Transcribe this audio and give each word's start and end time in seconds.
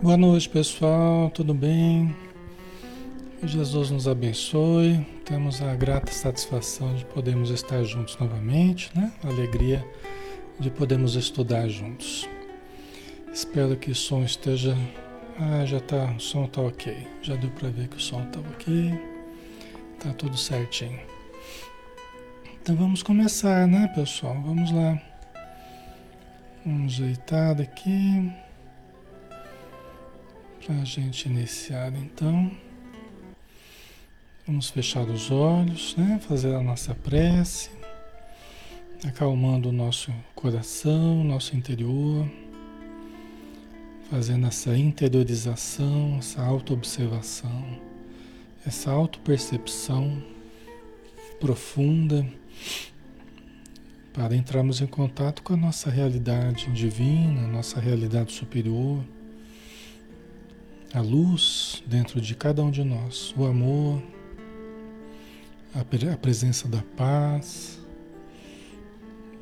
Boa 0.00 0.16
noite, 0.16 0.48
pessoal. 0.48 1.28
Tudo 1.30 1.52
bem? 1.52 2.14
Que 3.40 3.48
Jesus 3.48 3.90
nos 3.90 4.06
abençoe. 4.06 5.04
Temos 5.24 5.60
a 5.60 5.74
grata 5.74 6.12
satisfação 6.12 6.94
de 6.94 7.04
podermos 7.06 7.50
estar 7.50 7.82
juntos 7.82 8.16
novamente, 8.16 8.92
né? 8.96 9.12
A 9.24 9.26
alegria 9.26 9.84
de 10.60 10.70
podermos 10.70 11.16
estudar 11.16 11.68
juntos. 11.68 12.28
Espero 13.32 13.76
que 13.76 13.90
o 13.90 13.94
som 13.94 14.22
esteja. 14.22 14.76
Ah, 15.36 15.66
já 15.66 15.80
tá. 15.80 16.14
O 16.16 16.20
som 16.20 16.46
tá 16.46 16.60
ok. 16.60 16.96
Já 17.20 17.34
deu 17.34 17.50
para 17.50 17.68
ver 17.68 17.88
que 17.88 17.96
o 17.96 18.00
som 18.00 18.24
tá 18.26 18.38
ok. 18.38 18.92
Tá 19.98 20.12
tudo 20.12 20.36
certinho. 20.36 21.00
Então 22.62 22.76
vamos 22.76 23.02
começar, 23.02 23.66
né, 23.66 23.88
pessoal? 23.96 24.40
Vamos 24.46 24.70
lá. 24.70 24.96
Vamos 26.64 26.94
ajeitar 26.94 27.56
daqui. 27.56 28.32
Para 30.68 30.82
a 30.82 30.84
gente 30.84 31.26
iniciar 31.30 31.90
então. 31.94 32.50
Vamos 34.46 34.68
fechar 34.68 35.08
os 35.08 35.30
olhos, 35.30 35.96
né? 35.96 36.20
Fazer 36.28 36.54
a 36.54 36.62
nossa 36.62 36.94
prece, 36.94 37.70
acalmando 39.02 39.70
o 39.70 39.72
nosso 39.72 40.12
coração, 40.34 41.24
nosso 41.24 41.56
interior, 41.56 42.30
fazendo 44.10 44.46
essa 44.46 44.76
interiorização, 44.76 46.18
essa 46.18 46.42
autoobservação, 46.42 47.80
essa 48.66 48.90
autopercepção 48.90 50.22
profunda 51.40 52.30
para 54.12 54.36
entrarmos 54.36 54.82
em 54.82 54.86
contato 54.86 55.42
com 55.42 55.54
a 55.54 55.56
nossa 55.56 55.88
realidade 55.88 56.70
divina, 56.72 57.46
nossa 57.46 57.80
realidade 57.80 58.32
superior, 58.32 59.02
a 60.94 61.00
luz 61.00 61.82
dentro 61.86 62.20
de 62.20 62.34
cada 62.34 62.62
um 62.62 62.70
de 62.70 62.82
nós, 62.82 63.34
o 63.36 63.44
amor, 63.44 64.02
a, 65.74 66.16
presença 66.16 66.66
da 66.66 66.82
paz, 66.96 67.78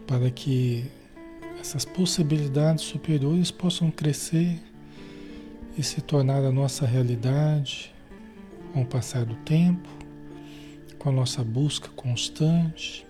para 0.06 0.30
que 0.30 0.90
essas 1.60 1.84
possibilidades 1.84 2.84
superiores 2.84 3.50
possam 3.50 3.90
crescer 3.90 4.60
e 5.78 5.82
se 5.82 6.00
tornar 6.00 6.44
a 6.44 6.50
nossa 6.50 6.86
realidade 6.86 7.94
com 8.72 8.82
o 8.82 8.86
passar 8.86 9.24
do 9.24 9.36
tempo, 9.36 9.88
com 10.98 11.08
a 11.08 11.12
nossa 11.12 11.44
busca 11.44 11.88
constante 11.90 13.06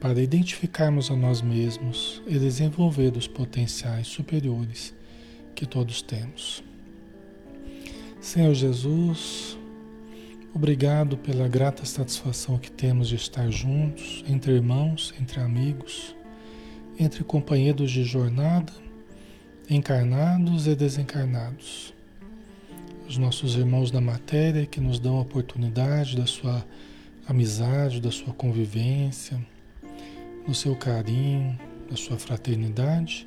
para 0.00 0.20
identificarmos 0.20 1.10
a 1.10 1.16
nós 1.16 1.42
mesmos 1.42 2.22
e 2.26 2.38
desenvolver 2.38 3.16
os 3.16 3.26
potenciais 3.26 4.06
superiores 4.06 4.94
que 5.54 5.66
todos 5.66 6.02
temos. 6.02 6.62
Senhor 8.28 8.52
Jesus, 8.52 9.56
obrigado 10.54 11.16
pela 11.16 11.48
grata 11.48 11.86
satisfação 11.86 12.58
que 12.58 12.70
temos 12.70 13.08
de 13.08 13.14
estar 13.14 13.50
juntos, 13.50 14.22
entre 14.28 14.52
irmãos, 14.52 15.14
entre 15.18 15.40
amigos, 15.40 16.14
entre 17.00 17.24
companheiros 17.24 17.90
de 17.90 18.04
jornada, 18.04 18.70
encarnados 19.70 20.66
e 20.66 20.74
desencarnados. 20.74 21.94
Os 23.08 23.16
nossos 23.16 23.54
irmãos 23.54 23.90
da 23.90 23.98
matéria 23.98 24.66
que 24.66 24.78
nos 24.78 25.00
dão 25.00 25.16
a 25.16 25.22
oportunidade 25.22 26.14
da 26.14 26.26
sua 26.26 26.62
amizade, 27.26 27.98
da 27.98 28.10
sua 28.10 28.34
convivência 28.34 29.42
no 30.46 30.54
seu 30.54 30.76
carinho, 30.76 31.58
na 31.90 31.96
sua 31.96 32.18
fraternidade, 32.18 33.26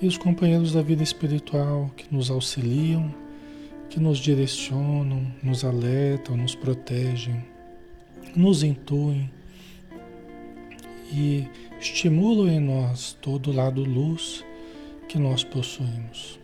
e 0.00 0.06
os 0.06 0.16
companheiros 0.16 0.72
da 0.72 0.80
vida 0.80 1.02
espiritual 1.02 1.90
que 1.94 2.06
nos 2.10 2.30
auxiliam, 2.30 3.14
que 3.88 3.98
nos 3.98 4.18
direcionam, 4.18 5.26
nos 5.42 5.64
alertam, 5.64 6.36
nos 6.36 6.54
protegem, 6.54 7.44
nos 8.36 8.62
intuem 8.62 9.30
e 11.12 11.46
estimulam 11.80 12.48
em 12.48 12.60
nós 12.60 13.16
todo 13.20 13.50
o 13.50 13.54
lado 13.54 13.82
luz 13.82 14.44
que 15.08 15.18
nós 15.18 15.42
possuímos. 15.42 16.38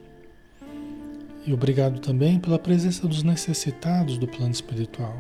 E 1.46 1.52
obrigado 1.52 2.00
também 2.00 2.38
pela 2.38 2.58
presença 2.58 3.06
dos 3.06 3.22
necessitados 3.22 4.16
do 4.16 4.26
plano 4.26 4.52
espiritual, 4.52 5.18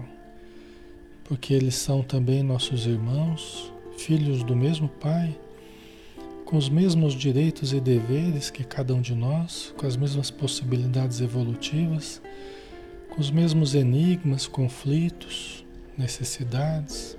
porque 1.24 1.52
eles 1.52 1.74
são 1.74 2.02
também 2.02 2.42
nossos 2.42 2.86
irmãos 2.86 3.70
filhos 3.98 4.42
do 4.42 4.56
mesmo 4.56 4.88
Pai, 4.88 5.38
com 6.44 6.56
os 6.56 6.68
mesmos 6.68 7.14
direitos 7.14 7.72
e 7.72 7.80
deveres 7.80 8.50
que 8.50 8.64
cada 8.64 8.94
um 8.94 9.00
de 9.00 9.14
nós, 9.14 9.74
com 9.76 9.86
as 9.86 9.96
mesmas 9.96 10.30
possibilidades 10.30 11.20
evolutivas, 11.20 12.20
com 13.08 13.20
os 13.20 13.30
mesmos 13.30 13.74
enigmas, 13.74 14.46
conflitos, 14.46 15.64
necessidades. 15.96 17.16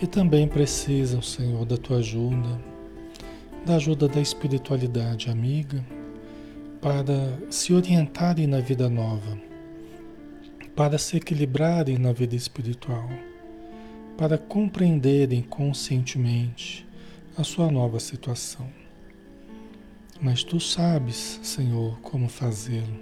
E 0.00 0.06
também 0.06 0.46
precisam, 0.46 1.22
Senhor, 1.22 1.64
da 1.64 1.76
tua 1.76 1.98
ajuda, 1.98 2.60
da 3.66 3.76
ajuda 3.76 4.06
da 4.06 4.20
espiritualidade 4.20 5.30
amiga, 5.30 5.84
para 6.80 7.38
se 7.50 7.72
orientarem 7.72 8.46
na 8.46 8.60
vida 8.60 8.88
nova, 8.88 9.38
para 10.76 10.98
se 10.98 11.16
equilibrarem 11.16 11.98
na 11.98 12.12
vida 12.12 12.36
espiritual 12.36 13.08
para 14.18 14.36
compreenderem 14.36 15.40
conscientemente 15.42 16.84
a 17.38 17.44
sua 17.44 17.70
nova 17.70 18.00
situação. 18.00 18.68
Mas 20.20 20.42
tu 20.42 20.58
sabes, 20.58 21.38
Senhor, 21.40 21.96
como 22.00 22.28
fazê-lo. 22.28 22.98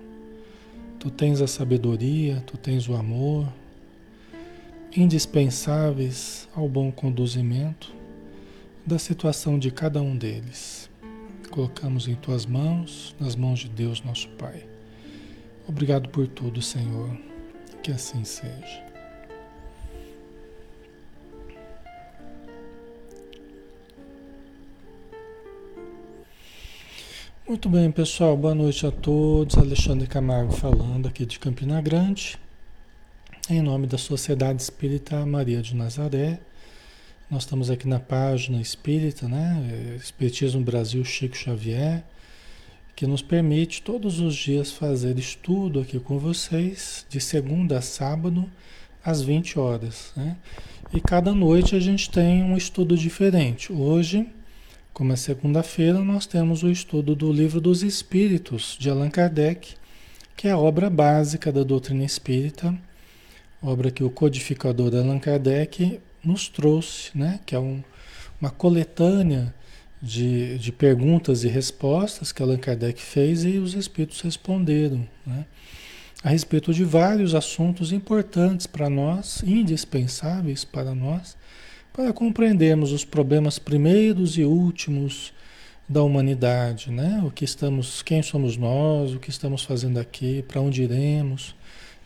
Tu 0.99 1.11
tens 1.11 1.41
a 1.41 1.47
sabedoria, 1.47 2.43
tu 2.47 2.59
tens 2.59 2.87
o 2.87 2.95
amor, 2.95 3.51
indispensáveis 4.95 6.47
ao 6.55 6.69
bom 6.69 6.93
conduzimento 6.93 7.95
da 8.85 8.99
situação 8.99 9.59
de 9.59 9.71
cada 9.71 10.03
um 10.03 10.15
deles. 10.15 10.91
Colocamos 11.51 12.07
em 12.07 12.15
tuas 12.15 12.45
mãos, 12.45 13.17
nas 13.19 13.35
mãos 13.35 13.61
de 13.61 13.71
Deus, 13.71 14.03
nosso 14.03 14.29
Pai. 14.31 14.69
Obrigado 15.67 16.11
por 16.11 16.29
tudo, 16.29 16.61
Senhor. 16.61 17.17
Que 17.83 17.91
assim 17.91 18.23
seja. 18.23 18.86
Muito 27.49 27.69
bem, 27.69 27.93
pessoal. 27.93 28.37
Boa 28.37 28.57
noite 28.57 28.85
a 28.85 28.91
todos. 28.91 29.57
Alexandre 29.57 30.09
Camargo 30.09 30.51
falando 30.51 31.07
aqui 31.07 31.25
de 31.25 31.39
Campina 31.39 31.81
Grande, 31.81 32.37
em 33.49 33.63
nome 33.63 33.87
da 33.87 33.97
Sociedade 33.97 34.61
Espírita 34.61 35.25
Maria 35.25 35.63
de 35.63 35.73
Nazaré. 35.73 36.41
Nós 37.31 37.45
estamos 37.45 37.71
aqui 37.71 37.87
na 37.87 38.01
página 38.01 38.61
Espírita, 38.61 39.29
né? 39.29 39.97
Espiritismo 39.97 40.61
Brasil 40.61 41.05
Chico 41.05 41.37
Xavier, 41.37 42.03
que 42.97 43.07
nos 43.07 43.23
permite 43.23 43.81
todos 43.81 44.19
os 44.19 44.35
dias 44.35 44.73
fazer 44.73 45.17
estudo 45.17 45.79
aqui 45.79 46.01
com 46.01 46.19
vocês, 46.19 47.07
de 47.09 47.21
segunda 47.21 47.79
a 47.79 47.81
sábado, 47.81 48.51
às 49.05 49.23
20 49.23 49.57
horas, 49.57 50.13
né? 50.17 50.37
E 50.93 51.01
cada 51.01 51.33
noite 51.33 51.77
a 51.77 51.81
gente 51.81 52.11
tem 52.11 52.43
um 52.43 52.57
estudo 52.57 52.99
diferente. 52.99 53.73
Hoje 53.73 54.27
como 54.97 55.13
é 55.13 55.17
segunda-feira, 55.17 55.99
nós 56.01 56.25
temos 56.25 56.63
o 56.63 56.71
estudo 56.71 57.15
do 57.15 57.31
Livro 57.31 57.61
dos 57.61 57.83
Espíritos, 57.83 58.79
de 58.81 58.89
Allan 58.89 59.11
Kardec, 59.11 59.75
que 60.35 60.49
é 60.49 60.53
a 60.53 60.57
obra 60.57 60.89
básica 60.89 61.53
da 61.53 61.63
doutrina 61.63 62.03
espírita, 62.03 62.75
obra 63.61 63.91
que 63.91 64.03
o 64.03 64.09
codificador 64.09 64.95
Allan 64.95 65.19
Kardec 65.19 66.01
nos 66.25 66.49
trouxe, 66.49 67.11
né? 67.15 67.41
que 67.45 67.55
é 67.55 67.59
um, 67.59 67.85
uma 68.41 68.49
coletânea 68.49 69.55
de, 70.01 70.57
de 70.57 70.73
perguntas 70.73 71.45
e 71.45 71.49
respostas 71.49 72.33
que 72.33 72.43
Allan 72.43 72.57
Kardec 72.57 72.99
fez 72.99 73.45
e 73.45 73.59
os 73.59 73.75
espíritos 73.75 74.23
responderam. 74.23 75.07
Né? 75.27 75.45
a 76.25 76.31
respeito 76.31 76.73
de 76.73 76.85
vários 76.85 77.35
assuntos 77.35 77.93
importantes 77.93 78.67
para 78.67 78.89
nós, 78.89 79.43
indispensáveis 79.45 80.65
para 80.65 80.95
nós, 80.95 81.37
para 81.97 82.13
compreendermos 82.13 82.93
os 82.93 83.07
problemas 83.07 83.59
primeiros 83.59 84.37
e 84.37 84.45
últimos 84.45 85.33
da 85.89 86.03
humanidade, 86.03 86.91
né? 86.91 87.23
O 87.25 87.31
que 87.31 87.43
estamos, 87.43 88.03
quem 88.03 88.23
somos 88.23 88.55
nós, 88.59 89.15
o 89.15 89.19
que 89.19 89.31
estamos 89.31 89.63
fazendo 89.65 89.99
aqui, 89.99 90.45
para 90.47 90.61
onde 90.61 90.83
iremos, 90.83 91.55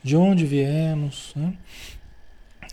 de 0.00 0.14
onde 0.14 0.46
viemos, 0.46 1.32
né? 1.34 1.54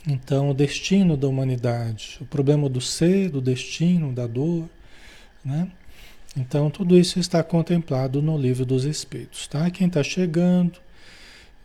Então, 0.08 0.52
o 0.52 0.54
destino 0.54 1.18
da 1.18 1.28
humanidade, 1.28 2.19
o 2.22 2.25
problema 2.25 2.69
do 2.69 2.80
ser, 2.80 3.31
do 3.31 3.42
destino, 3.42 4.13
da 4.13 4.28
dor, 4.28 4.70
né? 5.44 5.68
Então, 6.36 6.70
tudo 6.70 6.96
isso 6.96 7.18
está 7.18 7.42
contemplado 7.42 8.22
no 8.22 8.38
livro 8.38 8.63
dos 8.63 8.86
Espíritos, 8.86 9.48
tá? 9.48 9.72
Quem 9.72 9.88
está 9.88 10.04
chegando, 10.04 10.78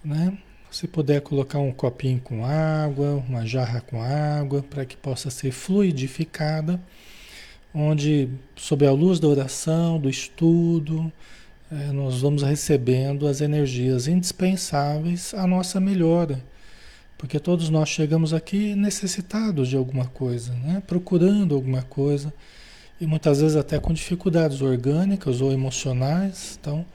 né? 0.03 0.33
Se 0.73 0.89
puder 0.89 1.21
colocar 1.21 1.59
um 1.59 1.71
copinho 1.71 2.19
com 2.19 2.47
água, 2.47 3.23
uma 3.29 3.45
jarra 3.45 3.83
com 3.83 4.03
água, 4.03 4.63
para 4.63 4.87
que 4.87 4.97
possa 4.97 5.29
ser 5.29 5.53
fluidificada, 5.53 6.81
onde, 7.75 8.31
sob 8.57 8.87
a 8.87 8.91
luz 8.91 9.21
da 9.21 9.29
oração, 9.29 10.01
do 10.01 10.09
estudo, 10.09 11.13
é, 11.71 11.93
nós 11.93 12.23
vamos 12.23 12.43
recebendo 12.43 13.29
as 13.29 13.43
energias 13.43 14.09
indispensáveis 14.09 15.35
à 15.35 15.47
nossa 15.47 15.79
melhora. 15.79 16.43
Porque 17.19 17.39
todos 17.39 17.69
nós 17.69 17.91
chegamos 17.91 18.33
aqui 18.33 18.75
necessitados 18.75 19.69
de 19.69 19.77
alguma 19.77 20.07
coisa, 20.07 20.55
né? 20.55 20.83
procurando 20.87 21.55
alguma 21.55 21.83
coisa, 21.83 22.33
e 22.99 23.07
muitas 23.07 23.43
vezes 23.43 23.59
até 23.59 23.79
com 23.79 23.93
dificuldades 23.93 24.63
orgânicas 24.63 25.43
ou 25.43 25.53
emocionais. 25.53 26.59
Então, 26.59 26.87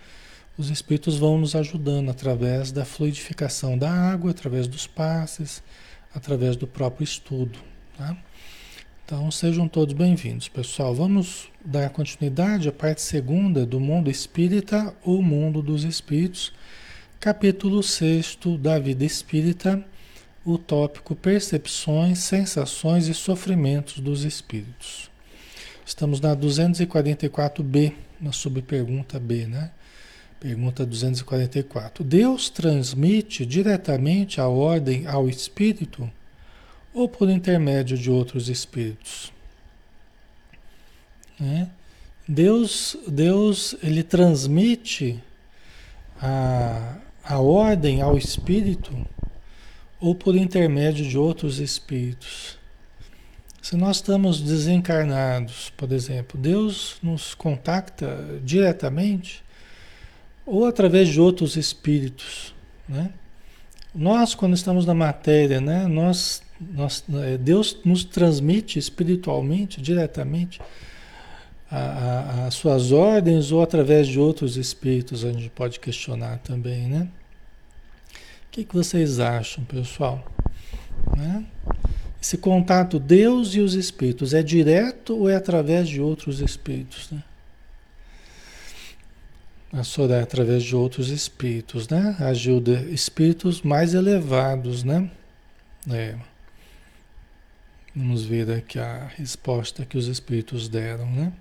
os 0.57 0.71
espíritos 0.71 1.17
vão 1.17 1.37
nos 1.37 1.55
ajudando 1.55 2.09
através 2.09 2.71
da 2.71 2.83
fluidificação 2.83 3.77
da 3.77 3.91
água, 3.91 4.31
através 4.31 4.67
dos 4.67 4.87
passes, 4.87 5.61
através 6.13 6.55
do 6.55 6.65
próprio 6.65 7.03
estudo. 7.03 7.59
Tá? 7.95 8.17
Então 9.05 9.29
sejam 9.29 9.67
todos 9.67 9.93
bem-vindos, 9.93 10.49
pessoal. 10.49 10.95
Vamos 10.95 11.47
dar 11.63 11.91
continuidade 11.91 12.67
à 12.67 12.71
parte 12.71 13.03
segunda 13.03 13.67
do 13.67 13.79
mundo 13.79 14.09
espírita, 14.09 14.95
o 15.03 15.21
mundo 15.21 15.61
dos 15.61 15.83
espíritos, 15.83 16.51
capítulo 17.19 17.83
6 17.83 18.39
da 18.59 18.79
vida 18.79 19.05
espírita, 19.05 19.85
o 20.43 20.57
tópico 20.57 21.15
percepções, 21.15 22.19
sensações 22.19 23.07
e 23.07 23.13
sofrimentos 23.13 23.99
dos 23.99 24.23
espíritos. 24.23 25.11
Estamos 25.85 26.19
na 26.19 26.35
244B, 26.35 27.93
na 28.19 28.31
subpergunta 28.31 29.19
B, 29.19 29.45
né? 29.45 29.71
Pergunta 30.39 30.85
244. 30.85 32.03
Deus 32.03 32.49
transmite 32.49 33.45
diretamente 33.45 34.39
a 34.39 34.47
ordem 34.47 35.07
ao 35.07 35.27
espírito 35.27 36.09
ou 36.93 37.09
por 37.09 37.29
intermédio 37.29 37.97
de 37.97 38.11
outros 38.11 38.47
espíritos? 38.47 39.31
Né? 41.39 41.69
Deus, 42.27 42.95
Deus 43.07 43.75
ele 43.81 44.03
transmite 44.03 45.23
a, 46.21 46.97
a 47.23 47.39
ordem 47.39 48.01
ao 48.01 48.17
espírito 48.17 49.07
ou 49.99 50.13
por 50.13 50.35
intermédio 50.35 51.07
de 51.07 51.17
outros 51.17 51.59
espíritos. 51.59 52.57
Se 53.61 53.75
nós 53.75 53.97
estamos 53.97 54.39
desencarnados, 54.39 55.71
por 55.75 55.91
exemplo, 55.91 56.39
Deus 56.39 56.97
nos 57.01 57.33
contacta 57.33 58.39
diretamente 58.43 59.43
ou 60.47 60.65
através 60.65 61.09
de 61.09 61.19
outros 61.19 61.57
espíritos, 61.57 62.55
né? 62.87 63.11
Nós, 63.93 64.33
quando 64.33 64.53
estamos 64.53 64.85
na 64.85 64.93
matéria, 64.93 65.59
né, 65.59 65.87
nós, 65.87 66.41
nós, 66.59 67.03
é, 67.23 67.37
Deus 67.37 67.77
nos 67.83 68.03
transmite 68.03 68.77
espiritualmente, 68.77 69.81
diretamente, 69.81 70.61
as 71.69 72.53
suas 72.53 72.93
ordens 72.93 73.51
ou 73.51 73.61
através 73.61 74.07
de 74.07 74.19
outros 74.19 74.55
espíritos, 74.55 75.25
a 75.25 75.33
gente 75.33 75.49
pode 75.49 75.79
questionar 75.79 76.37
também, 76.39 76.87
né? 76.87 77.09
O 78.47 78.51
que, 78.51 78.63
que 78.63 78.73
vocês 78.73 79.19
acham, 79.19 79.65
pessoal? 79.65 80.23
Né? 81.15 81.45
Esse 82.21 82.37
contato 82.37 82.99
Deus 82.99 83.53
e 83.53 83.59
os 83.59 83.73
espíritos 83.73 84.33
é 84.33 84.41
direto 84.41 85.15
ou 85.15 85.29
é 85.29 85.35
através 85.35 85.89
de 85.89 85.99
outros 85.99 86.39
espíritos, 86.39 87.11
né? 87.11 87.21
A 89.71 89.83
Soraya 89.83 90.23
através 90.23 90.63
de 90.63 90.75
outros 90.75 91.09
espíritos, 91.09 91.87
né? 91.89 92.15
Agiu 92.19 92.59
de 92.59 92.93
espíritos 92.93 93.61
mais 93.61 93.93
elevados, 93.93 94.83
né? 94.83 95.09
É. 95.89 96.15
Vamos 97.95 98.23
ver 98.23 98.49
aqui 98.51 98.79
a 98.79 99.09
resposta 99.17 99.85
que 99.85 99.97
os 99.97 100.07
espíritos 100.07 100.69
deram, 100.69 101.09
né? 101.11 101.33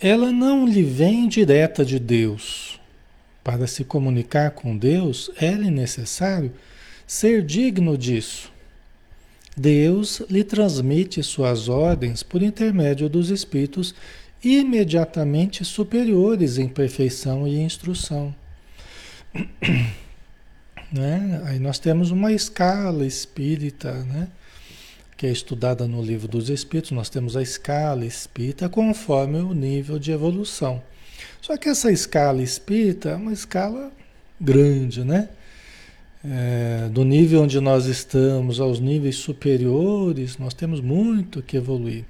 Ela 0.00 0.32
não 0.32 0.66
lhe 0.66 0.82
vem 0.82 1.28
direta 1.28 1.84
de 1.84 1.98
Deus. 1.98 2.80
Para 3.42 3.66
se 3.66 3.84
comunicar 3.84 4.50
com 4.52 4.76
Deus, 4.76 5.30
é-lhe 5.36 5.70
necessário 5.70 6.52
ser 7.06 7.42
digno 7.42 7.98
disso. 7.98 8.52
Deus 9.56 10.20
lhe 10.30 10.44
transmite 10.44 11.22
suas 11.22 11.68
ordens 11.68 12.22
por 12.22 12.42
intermédio 12.42 13.08
dos 13.08 13.30
espíritos 13.30 13.94
imediatamente 14.42 15.64
superiores 15.64 16.58
em 16.58 16.68
perfeição 16.68 17.46
e 17.46 17.58
instrução. 17.60 18.34
Né? 20.92 21.40
Aí 21.44 21.60
nós 21.60 21.78
temos 21.78 22.10
uma 22.10 22.32
escala 22.32 23.06
espírita, 23.06 23.92
né? 23.92 24.26
que 25.16 25.24
é 25.24 25.30
estudada 25.30 25.86
no 25.86 26.02
livro 26.02 26.26
dos 26.26 26.48
Espíritos, 26.48 26.90
nós 26.92 27.08
temos 27.08 27.36
a 27.36 27.42
escala 27.42 28.04
espírita 28.04 28.68
conforme 28.68 29.38
o 29.38 29.52
nível 29.52 30.00
de 30.00 30.10
evolução. 30.10 30.82
Só 31.42 31.56
que 31.56 31.68
essa 31.68 31.92
escala 31.92 32.42
espírita 32.42 33.10
é 33.10 33.14
uma 33.14 33.32
escala 33.32 33.92
grande, 34.40 35.04
né? 35.04 35.28
É, 36.24 36.88
do 36.90 37.04
nível 37.04 37.42
onde 37.42 37.60
nós 37.60 37.86
estamos 37.86 38.60
aos 38.60 38.80
níveis 38.80 39.16
superiores, 39.16 40.38
nós 40.38 40.54
temos 40.54 40.80
muito 40.80 41.42
que 41.42 41.56
evoluir. 41.56 42.04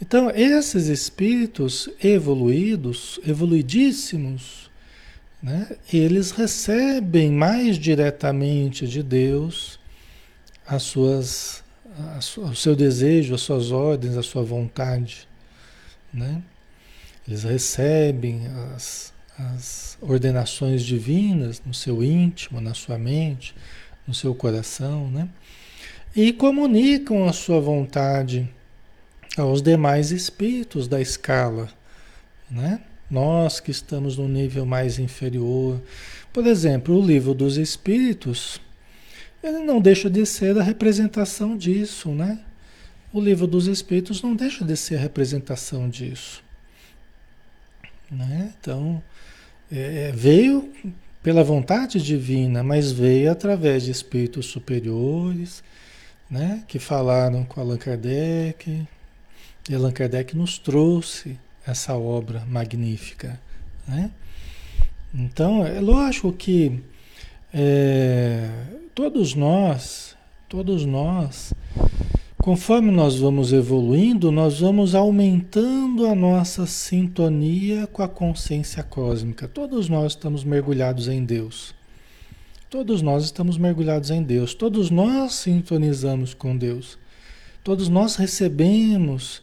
Então, 0.00 0.30
esses 0.30 0.86
espíritos 0.86 1.88
evoluídos, 2.02 3.20
evoluidíssimos, 3.26 4.70
né, 5.42 5.76
eles 5.92 6.30
recebem 6.30 7.30
mais 7.30 7.76
diretamente 7.76 8.88
de 8.88 9.02
Deus 9.02 9.78
as 10.66 10.84
suas, 10.84 11.62
o 12.38 12.54
seu 12.54 12.74
desejo, 12.74 13.34
as 13.34 13.42
suas 13.42 13.70
ordens, 13.70 14.16
a 14.16 14.22
sua 14.22 14.42
vontade. 14.42 15.28
Né? 16.12 16.42
Eles 17.28 17.42
recebem 17.42 18.46
as, 18.74 19.12
as 19.38 19.98
ordenações 20.00 20.82
divinas 20.82 21.60
no 21.64 21.74
seu 21.74 22.02
íntimo, 22.02 22.60
na 22.60 22.72
sua 22.72 22.96
mente, 22.96 23.54
no 24.06 24.14
seu 24.14 24.34
coração, 24.34 25.10
né? 25.10 25.28
e 26.16 26.32
comunicam 26.32 27.28
a 27.28 27.32
sua 27.32 27.60
vontade 27.60 28.48
aos 29.36 29.62
demais 29.62 30.10
espíritos 30.10 30.88
da 30.88 31.00
escala, 31.00 31.68
né? 32.50 32.80
Nós 33.10 33.58
que 33.58 33.70
estamos 33.70 34.16
no 34.16 34.28
nível 34.28 34.64
mais 34.64 34.98
inferior. 34.98 35.80
Por 36.32 36.46
exemplo, 36.46 36.96
o 36.96 37.04
livro 37.04 37.34
dos 37.34 37.56
espíritos, 37.56 38.60
ele 39.42 39.58
não 39.58 39.80
deixa 39.80 40.08
de 40.08 40.24
ser 40.24 40.56
a 40.58 40.62
representação 40.62 41.56
disso, 41.56 42.10
né? 42.10 42.40
O 43.12 43.20
livro 43.20 43.46
dos 43.46 43.66
espíritos 43.66 44.22
não 44.22 44.36
deixa 44.36 44.64
de 44.64 44.76
ser 44.76 44.96
a 44.96 45.00
representação 45.00 45.88
disso. 45.88 46.42
Né? 48.08 48.52
Então, 48.60 49.02
é, 49.70 50.08
é 50.08 50.12
veio 50.12 50.72
pela 51.22 51.42
vontade 51.42 52.00
divina, 52.00 52.62
mas 52.62 52.92
veio 52.92 53.30
através 53.30 53.82
de 53.82 53.90
espíritos 53.90 54.46
superiores, 54.46 55.62
né? 56.30 56.62
que 56.68 56.78
falaram 56.78 57.44
com 57.44 57.60
Allan 57.60 57.76
Kardec, 57.76 58.86
Allan 59.68 59.92
Kardec 59.92 60.36
nos 60.36 60.58
trouxe 60.58 61.38
essa 61.66 61.94
obra 61.94 62.44
magnífica. 62.46 63.40
Né? 63.86 64.10
Então, 65.14 65.66
é 65.66 65.80
lógico 65.80 66.32
que 66.32 66.80
é, 67.52 68.48
todos 68.94 69.34
nós, 69.34 70.16
todos 70.48 70.84
nós, 70.84 71.52
conforme 72.38 72.90
nós 72.90 73.18
vamos 73.18 73.52
evoluindo, 73.52 74.30
nós 74.30 74.60
vamos 74.60 74.94
aumentando 74.94 76.06
a 76.06 76.14
nossa 76.14 76.64
sintonia 76.66 77.86
com 77.88 78.02
a 78.02 78.08
consciência 78.08 78.82
cósmica. 78.82 79.48
Todos 79.48 79.88
nós 79.88 80.12
estamos 80.12 80.44
mergulhados 80.44 81.08
em 81.08 81.24
Deus. 81.24 81.74
Todos 82.70 83.02
nós 83.02 83.24
estamos 83.24 83.58
mergulhados 83.58 84.10
em 84.10 84.22
Deus. 84.22 84.54
Todos 84.54 84.90
nós 84.90 85.34
sintonizamos 85.34 86.34
com 86.34 86.56
Deus. 86.56 86.96
Todos 87.64 87.88
nós 87.88 88.14
recebemos 88.14 89.42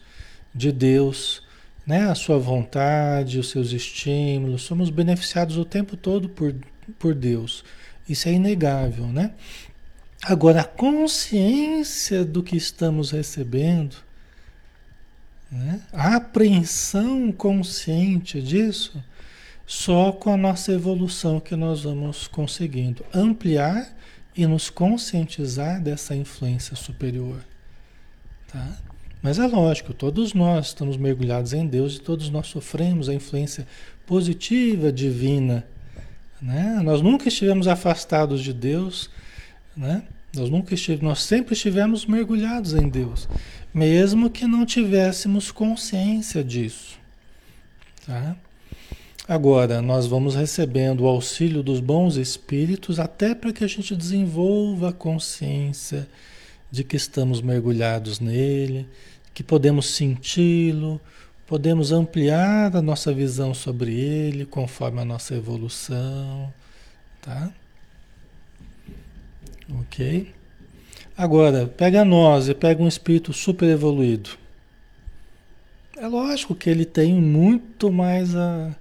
de 0.54 0.72
Deus, 0.72 1.42
né? 1.86 2.10
a 2.10 2.14
sua 2.14 2.38
vontade, 2.38 3.38
os 3.38 3.50
seus 3.50 3.72
estímulos, 3.72 4.62
somos 4.62 4.90
beneficiados 4.90 5.56
o 5.56 5.64
tempo 5.64 5.96
todo 5.96 6.28
por, 6.28 6.54
por 6.98 7.14
Deus. 7.14 7.64
Isso 8.08 8.28
é 8.28 8.32
inegável, 8.32 9.06
né? 9.06 9.32
Agora, 10.22 10.62
a 10.62 10.64
consciência 10.64 12.24
do 12.24 12.42
que 12.42 12.56
estamos 12.56 13.10
recebendo, 13.10 13.96
né? 15.50 15.80
a 15.92 16.16
apreensão 16.16 17.30
consciente 17.30 18.42
disso, 18.42 19.02
só 19.66 20.10
com 20.12 20.32
a 20.32 20.36
nossa 20.36 20.72
evolução 20.72 21.38
que 21.38 21.54
nós 21.54 21.82
vamos 21.82 22.26
conseguindo 22.26 23.04
ampliar 23.14 23.94
e 24.34 24.46
nos 24.46 24.70
conscientizar 24.70 25.80
dessa 25.82 26.16
influência 26.16 26.74
superior. 26.74 27.44
Tá? 28.50 28.78
Mas 29.22 29.38
é 29.38 29.46
lógico, 29.46 29.92
todos 29.92 30.32
nós 30.32 30.68
estamos 30.68 30.96
mergulhados 30.96 31.52
em 31.52 31.66
Deus 31.66 31.96
e 31.96 32.00
todos 32.00 32.30
nós 32.30 32.46
sofremos 32.46 33.08
a 33.08 33.14
influência 33.14 33.66
positiva 34.06 34.92
divina. 34.92 35.66
Né? 36.40 36.80
Nós 36.84 37.02
nunca 37.02 37.28
estivemos 37.28 37.66
afastados 37.66 38.40
de 38.42 38.52
Deus, 38.52 39.10
né? 39.76 40.04
nós 40.34 40.48
nunca 40.48 40.74
estivemos, 40.74 41.04
nós 41.04 41.22
sempre 41.22 41.54
estivemos 41.54 42.06
mergulhados 42.06 42.74
em 42.74 42.88
Deus. 42.88 43.28
mesmo 43.74 44.30
que 44.30 44.46
não 44.46 44.64
tivéssemos 44.64 45.50
consciência 45.50 46.42
disso. 46.42 46.98
Tá? 48.06 48.36
Agora, 49.28 49.82
nós 49.82 50.06
vamos 50.06 50.34
recebendo 50.34 51.02
o 51.02 51.06
auxílio 51.06 51.62
dos 51.62 51.80
bons 51.80 52.16
espíritos 52.16 52.98
até 52.98 53.34
para 53.34 53.52
que 53.52 53.62
a 53.62 53.66
gente 53.66 53.94
desenvolva 53.94 54.88
a 54.88 54.92
consciência 54.92 56.08
de 56.70 56.84
que 56.84 56.96
estamos 56.96 57.40
mergulhados 57.40 58.20
nele, 58.20 58.86
que 59.34 59.42
podemos 59.42 59.86
senti-lo, 59.86 61.00
podemos 61.46 61.92
ampliar 61.92 62.76
a 62.76 62.82
nossa 62.82 63.12
visão 63.12 63.54
sobre 63.54 63.92
ele 63.92 64.44
conforme 64.44 65.00
a 65.00 65.04
nossa 65.04 65.34
evolução, 65.34 66.52
tá? 67.22 67.50
Ok? 69.80 70.32
Agora, 71.16 71.66
pega 71.66 72.04
nós 72.04 72.48
e 72.48 72.54
pega 72.54 72.82
um 72.82 72.88
espírito 72.88 73.32
super 73.32 73.68
evoluído. 73.68 74.30
É 75.96 76.06
lógico 76.06 76.54
que 76.54 76.70
ele 76.70 76.84
tem 76.84 77.14
muito 77.14 77.90
mais 77.90 78.36
a, 78.36 78.76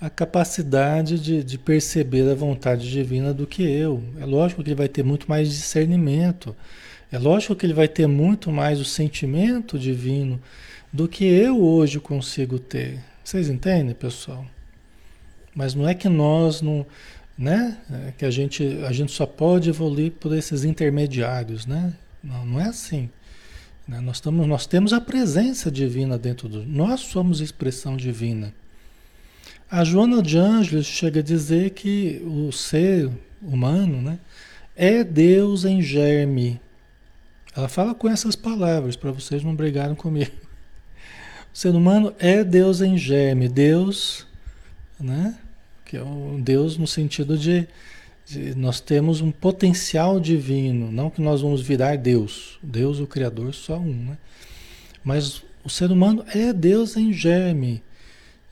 a 0.00 0.08
capacidade 0.08 1.18
de, 1.18 1.44
de 1.44 1.58
perceber 1.58 2.30
a 2.30 2.34
vontade 2.34 2.90
divina 2.90 3.34
do 3.34 3.46
que 3.46 3.62
eu. 3.62 4.02
É 4.18 4.24
lógico 4.24 4.62
que 4.62 4.70
ele 4.70 4.76
vai 4.76 4.88
ter 4.88 5.02
muito 5.02 5.28
mais 5.28 5.48
discernimento. 5.50 6.56
É 7.14 7.18
lógico 7.18 7.54
que 7.54 7.64
ele 7.64 7.72
vai 7.72 7.86
ter 7.86 8.08
muito 8.08 8.50
mais 8.50 8.80
o 8.80 8.84
sentimento 8.84 9.78
divino 9.78 10.40
do 10.92 11.06
que 11.06 11.24
eu 11.24 11.62
hoje 11.62 12.00
consigo 12.00 12.58
ter. 12.58 12.98
Vocês 13.22 13.48
entendem, 13.48 13.94
pessoal? 13.94 14.44
Mas 15.54 15.76
não 15.76 15.88
é 15.88 15.94
que 15.94 16.08
nós 16.08 16.60
não, 16.60 16.84
né? 17.38 17.78
É 18.08 18.12
que 18.18 18.24
a 18.24 18.32
gente, 18.32 18.64
a 18.84 18.90
gente 18.90 19.12
só 19.12 19.26
pode 19.26 19.68
evoluir 19.68 20.10
por 20.10 20.36
esses 20.36 20.64
intermediários, 20.64 21.66
né? 21.66 21.94
Não, 22.20 22.44
não 22.44 22.60
é 22.60 22.64
assim. 22.64 23.08
Né? 23.86 24.00
Nós, 24.00 24.16
estamos, 24.16 24.44
nós 24.48 24.66
temos 24.66 24.92
a 24.92 25.00
presença 25.00 25.70
divina 25.70 26.18
dentro 26.18 26.48
do. 26.48 26.66
Nós 26.66 26.98
somos 26.98 27.40
expressão 27.40 27.96
divina. 27.96 28.52
A 29.70 29.84
Joana 29.84 30.20
de 30.20 30.36
Ângeles 30.36 30.86
chega 30.86 31.20
a 31.20 31.22
dizer 31.22 31.70
que 31.70 32.20
o 32.26 32.50
ser 32.50 33.08
humano, 33.40 34.02
né? 34.02 34.18
É 34.74 35.04
Deus 35.04 35.64
em 35.64 35.80
germe. 35.80 36.60
Ela 37.56 37.68
fala 37.68 37.94
com 37.94 38.08
essas 38.08 38.34
palavras, 38.34 38.96
para 38.96 39.12
vocês 39.12 39.42
não 39.44 39.54
brigarem 39.54 39.94
comigo. 39.94 40.32
O 41.52 41.56
ser 41.56 41.70
humano 41.74 42.12
é 42.18 42.42
Deus 42.42 42.80
em 42.80 42.98
germe. 42.98 43.48
Deus, 43.48 44.26
né? 44.98 45.38
Que 45.84 45.96
é 45.96 46.02
um 46.02 46.40
Deus 46.40 46.76
no 46.76 46.86
sentido 46.86 47.38
de, 47.38 47.68
de, 48.26 48.56
nós 48.56 48.80
temos 48.80 49.20
um 49.20 49.30
potencial 49.30 50.18
divino, 50.18 50.90
não 50.90 51.08
que 51.08 51.22
nós 51.22 51.42
vamos 51.42 51.62
virar 51.62 51.96
Deus. 51.96 52.58
Deus, 52.60 52.98
o 52.98 53.06
Criador, 53.06 53.54
só 53.54 53.78
um, 53.78 54.06
né? 54.06 54.18
Mas 55.04 55.42
o 55.62 55.70
ser 55.70 55.92
humano 55.92 56.24
é 56.34 56.52
Deus 56.52 56.96
em 56.96 57.12
germe, 57.12 57.80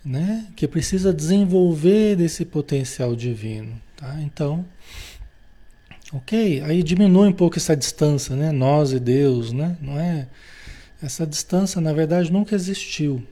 né? 0.05 0.47
Que 0.55 0.69
precisa 0.69 1.13
desenvolver 1.13 2.21
esse 2.21 2.45
potencial 2.45 3.17
divino, 3.17 3.81
tá? 3.97 4.17
Então, 4.21 4.65
Ok, 6.13 6.61
aí 6.63 6.83
diminui 6.83 7.29
um 7.29 7.33
pouco 7.33 7.57
essa 7.57 7.75
distância, 7.75 8.37
né? 8.37 8.53
Nós 8.53 8.93
e 8.93 9.01
Deus, 9.01 9.51
né? 9.51 9.79
Não 9.81 9.99
é? 9.99 10.29
Essa 11.03 11.27
distância, 11.27 11.81
na 11.81 11.93
verdade, 11.93 12.31
nunca 12.31 12.55
existiu. 12.55 13.27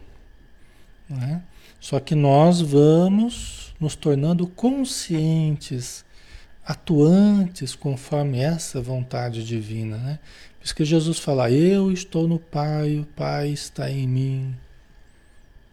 Né? 1.08 1.42
Só 1.78 2.00
que 2.00 2.14
nós 2.14 2.60
vamos 2.60 3.75
nos 3.78 3.94
tornando 3.94 4.46
conscientes, 4.46 6.04
atuantes 6.64 7.75
conforme 7.75 8.38
essa 8.38 8.80
vontade 8.80 9.44
divina, 9.44 9.99
né? 9.99 10.18
Por 10.58 10.64
isso 10.64 10.75
que 10.75 10.84
Jesus 10.84 11.18
fala: 11.18 11.50
Eu 11.50 11.92
estou 11.92 12.26
no 12.26 12.38
Pai, 12.38 12.99
o 12.99 13.04
Pai 13.04 13.49
está 13.49 13.90
em 13.90 14.08
mim. 14.08 14.56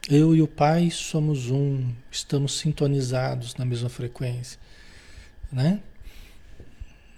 Eu 0.09 0.35
e 0.35 0.41
o 0.41 0.47
Pai 0.47 0.89
somos 0.89 1.51
um, 1.51 1.93
estamos 2.11 2.57
sintonizados 2.57 3.55
na 3.55 3.65
mesma 3.65 3.89
frequência, 3.89 4.59
né? 5.51 5.79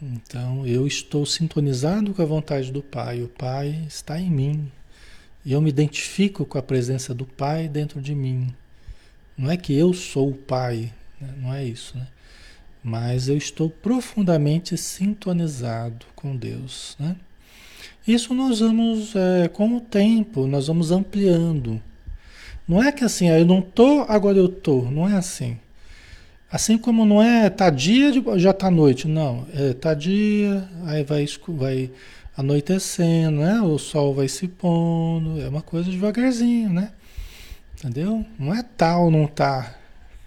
Então 0.01 0.65
eu 0.65 0.87
estou 0.87 1.25
sintonizado 1.25 2.13
com 2.13 2.21
a 2.21 2.25
vontade 2.25 2.71
do 2.71 2.81
Pai, 2.81 3.21
o 3.21 3.27
Pai 3.27 3.83
está 3.87 4.19
em 4.19 4.29
mim. 4.29 4.71
E 5.45 5.51
eu 5.51 5.61
me 5.61 5.69
identifico 5.69 6.45
com 6.45 6.57
a 6.57 6.61
presença 6.61 7.13
do 7.13 7.25
Pai 7.25 7.67
dentro 7.67 8.01
de 8.01 8.15
mim. 8.15 8.53
Não 9.37 9.49
é 9.49 9.57
que 9.57 9.73
eu 9.73 9.93
sou 9.93 10.29
o 10.29 10.35
Pai, 10.35 10.93
né? 11.19 11.33
não 11.37 11.53
é 11.53 11.63
isso, 11.63 11.97
né? 11.97 12.07
Mas 12.81 13.27
eu 13.27 13.37
estou 13.37 13.69
profundamente 13.69 14.77
sintonizado 14.77 16.05
com 16.15 16.35
Deus, 16.35 16.95
né? 16.97 17.15
Isso 18.07 18.33
nós 18.33 18.59
vamos, 18.59 19.13
é, 19.15 19.47
com 19.49 19.75
o 19.75 19.81
tempo, 19.81 20.47
nós 20.47 20.67
vamos 20.67 20.91
ampliando. 20.91 21.81
Não 22.67 22.81
é 22.81 22.91
que 22.91 23.03
assim, 23.03 23.29
ah, 23.29 23.39
eu 23.39 23.45
não 23.45 23.61
tô, 23.61 24.01
agora 24.07 24.37
eu 24.37 24.47
tô. 24.47 24.83
Não 24.83 25.07
é 25.07 25.15
assim. 25.15 25.57
Assim 26.51 26.79
como 26.79 27.05
não 27.05 27.21
é 27.21 27.47
tá 27.49 27.69
dia, 27.69 28.11
já 28.37 28.51
tá 28.51 28.71
noite, 28.71 29.07
não. 29.07 29.45
É 29.53 29.73
tá 29.73 29.93
dia, 29.93 30.67
aí 30.85 31.03
vai, 31.03 31.25
vai 31.47 31.91
anoitecendo, 32.35 33.41
né? 33.41 33.61
O 33.61 33.77
sol 33.77 34.15
vai 34.15 34.27
se 34.27 34.47
pondo, 34.47 35.39
é 35.41 35.47
uma 35.47 35.61
coisa 35.61 35.91
devagarzinho, 35.91 36.69
né? 36.71 36.91
Entendeu? 37.77 38.25
Não 38.37 38.53
é 38.53 38.63
tal, 38.63 39.11
não 39.11 39.27
tá. 39.27 39.75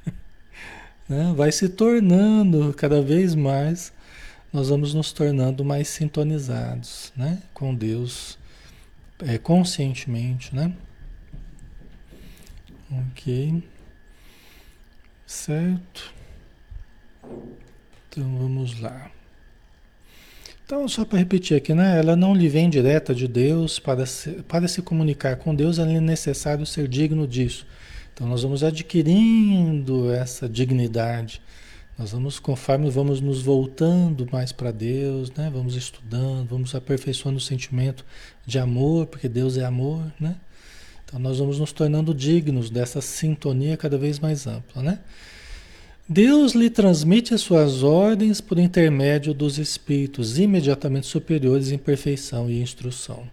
né? 1.09 1.35
Vai 1.37 1.51
se 1.51 1.69
tornando 1.69 2.73
cada 2.75 3.03
vez 3.03 3.35
mais, 3.35 3.93
nós 4.53 4.69
vamos 4.69 4.95
nos 4.95 5.11
tornando 5.13 5.65
mais 5.65 5.89
sintonizados, 5.89 7.13
né? 7.17 7.43
Com 7.53 7.75
Deus, 7.75 8.39
é, 9.27 9.39
conscientemente, 9.39 10.55
né? 10.55 10.73
Ok. 13.11 13.72
Certo? 15.33 16.13
Então 18.09 18.37
vamos 18.37 18.79
lá. 18.79 19.11
Então, 20.65 20.87
só 20.87 21.07
para 21.07 21.19
repetir 21.19 21.57
aqui, 21.57 21.73
né? 21.73 21.99
Ela 21.99 22.15
não 22.15 22.35
lhe 22.35 22.51
vem 22.51 22.69
direta 22.69 23.15
de 23.15 23.27
Deus 23.27 23.79
para 23.79 24.05
se, 24.05 24.31
para 24.43 24.69
se 24.69 24.83
comunicar 24.83 25.37
com 25.37 25.55
Deus, 25.55 25.79
é 25.79 26.01
necessário 26.01 26.67
ser 26.67 26.87
digno 26.87 27.27
disso. 27.27 27.67
Então, 28.13 28.29
nós 28.29 28.43
vamos 28.43 28.63
adquirindo 28.63 30.13
essa 30.13 30.47
dignidade. 30.47 31.41
Nós 31.99 32.13
vamos, 32.13 32.39
conforme 32.39 32.91
vamos 32.91 33.23
nos 33.23 33.43
voltando 33.43 34.29
mais 34.31 34.53
para 34.53 34.71
Deus, 34.71 35.33
né? 35.33 35.51
Vamos 35.53 35.75
estudando, 35.75 36.47
vamos 36.47 36.75
aperfeiçoando 36.75 37.39
o 37.39 37.41
sentimento 37.41 38.05
de 38.47 38.59
amor, 38.59 39.07
porque 39.07 39.31
Deus 39.31 39.57
é 39.57 39.65
amor, 39.65 40.13
né? 40.21 40.37
Então 41.13 41.21
nós 41.21 41.39
vamos 41.39 41.59
nos 41.59 41.73
tornando 41.73 42.15
dignos 42.15 42.71
dessa 42.71 43.03
sintonia 43.03 43.77
cada 43.77 43.99
vez 43.99 44.19
mais 44.19 44.47
ampla, 44.47 44.83
né? 44.83 44.99
Deus 46.09 46.53
lhe 46.53 46.71
transmite 46.71 47.35
as 47.35 47.43
suas 47.43 47.83
ordens 47.83 48.41
por 48.41 48.59
intermédio 48.59 49.35
dos 49.35 49.59
espíritos 49.59 50.39
imediatamente 50.39 51.07
superiores 51.07 51.71
em 51.71 51.77
perfeição 51.77 52.49
e 52.49 52.63
instrução. 52.63 53.29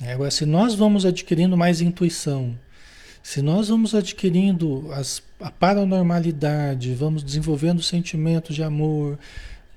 Agora, 0.00 0.30
se 0.30 0.46
nós 0.46 0.74
vamos 0.74 1.04
adquirindo 1.04 1.56
mais 1.56 1.82
intuição, 1.82 2.58
se 3.22 3.42
nós 3.42 3.68
vamos 3.68 3.94
adquirindo 3.94 4.90
as, 4.92 5.22
a 5.38 5.50
paranormalidade, 5.50 6.94
vamos 6.94 7.22
desenvolvendo 7.22 7.82
sentimentos 7.82 8.56
de 8.56 8.62
amor, 8.62 9.18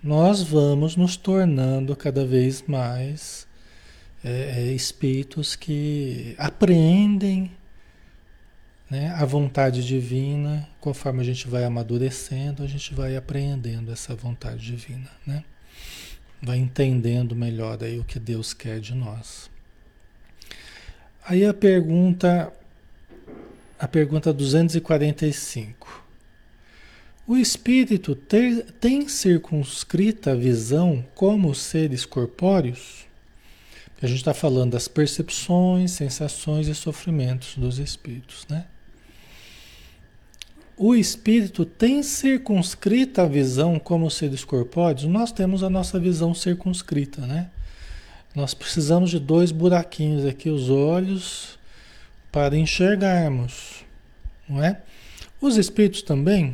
nós 0.02 0.42
vamos 0.42 0.96
nos 0.96 1.18
tornando 1.18 1.94
cada 1.96 2.26
vez 2.26 2.64
mais 2.66 3.45
é, 4.28 4.56
é, 4.58 4.74
espíritos 4.74 5.56
que 5.56 6.34
apreendem 6.40 7.52
né, 8.90 9.12
a 9.12 9.24
vontade 9.24 9.86
divina, 9.86 10.68
conforme 10.82 11.22
a 11.22 11.24
gente 11.24 11.48
vai 11.48 11.64
amadurecendo, 11.64 12.64
a 12.64 12.68
gente 12.68 12.92
vai 12.96 13.16
apreendendo 13.16 13.92
essa 13.92 14.16
vontade 14.16 14.66
divina, 14.66 15.12
né? 15.28 15.44
Vai 16.42 16.58
entendendo 16.58 17.36
melhor 17.36 17.84
aí 17.84 18.00
o 18.00 18.04
que 18.04 18.18
Deus 18.18 18.52
quer 18.52 18.80
de 18.80 18.96
nós. 18.96 19.48
Aí 21.24 21.46
a 21.46 21.54
pergunta, 21.54 22.52
a 23.78 23.88
pergunta 23.88 24.34
245. 24.34 26.04
O 27.28 27.38
espírito 27.38 28.16
ter, 28.16 28.72
tem 28.80 29.08
circunscrita 29.08 30.32
a 30.32 30.36
visão 30.36 31.06
como 31.14 31.54
seres 31.54 32.08
corpóreos? 32.08 33.05
A 34.02 34.08
gente 34.08 34.18
está 34.18 34.34
falando 34.34 34.72
das 34.72 34.88
percepções, 34.88 35.92
sensações 35.92 36.68
e 36.68 36.76
sofrimentos 36.76 37.56
dos 37.58 37.80
espíritos, 37.80 38.46
né? 38.50 38.66
O 40.78 40.94
espírito 40.94 41.64
tem 41.64 42.04
circunscrita 42.04 43.24
a 43.24 43.28
visão 43.28 43.80
como 43.80 44.12
seres 44.12 44.44
corpóreos? 44.44 45.06
Nós 45.06 45.32
temos 45.32 45.64
a 45.64 45.70
nossa 45.70 45.98
visão 45.98 46.34
circunscrita, 46.34 47.22
né? 47.22 47.50
Nós 48.36 48.54
precisamos 48.54 49.10
de 49.10 49.18
dois 49.18 49.54
buraquinhos 49.54 50.26
aqui, 50.26 50.50
os 50.50 50.70
olhos, 50.70 51.58
para 52.30 52.58
enxergarmos, 52.58 53.86
não 54.50 54.62
é? 54.62 54.82
Os 55.40 55.56
espíritos 55.56 56.02
também. 56.02 56.54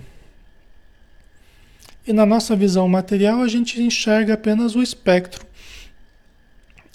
E 2.05 2.13
na 2.13 2.23
nossa 2.23 2.55
visão 2.55 2.87
material 2.87 3.41
a 3.41 3.47
gente 3.47 3.81
enxerga 3.81 4.35
apenas 4.35 4.75
o 4.75 4.83
espectro 4.83 5.43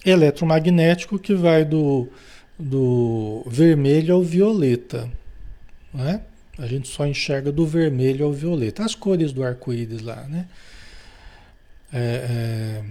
eletromagnético 0.06 1.18
que 1.18 1.34
vai 1.34 1.64
do, 1.64 2.08
do 2.58 3.44
vermelho 3.46 4.14
ao 4.14 4.22
violeta. 4.22 5.10
Né? 5.92 6.20
A 6.56 6.66
gente 6.66 6.88
só 6.88 7.06
enxerga 7.06 7.50
do 7.50 7.66
vermelho 7.66 8.24
ao 8.24 8.32
violeta. 8.32 8.84
As 8.84 8.94
cores 8.94 9.32
do 9.32 9.42
arco-íris 9.42 10.00
lá, 10.00 10.22
né? 10.28 10.46
É, 11.92 12.82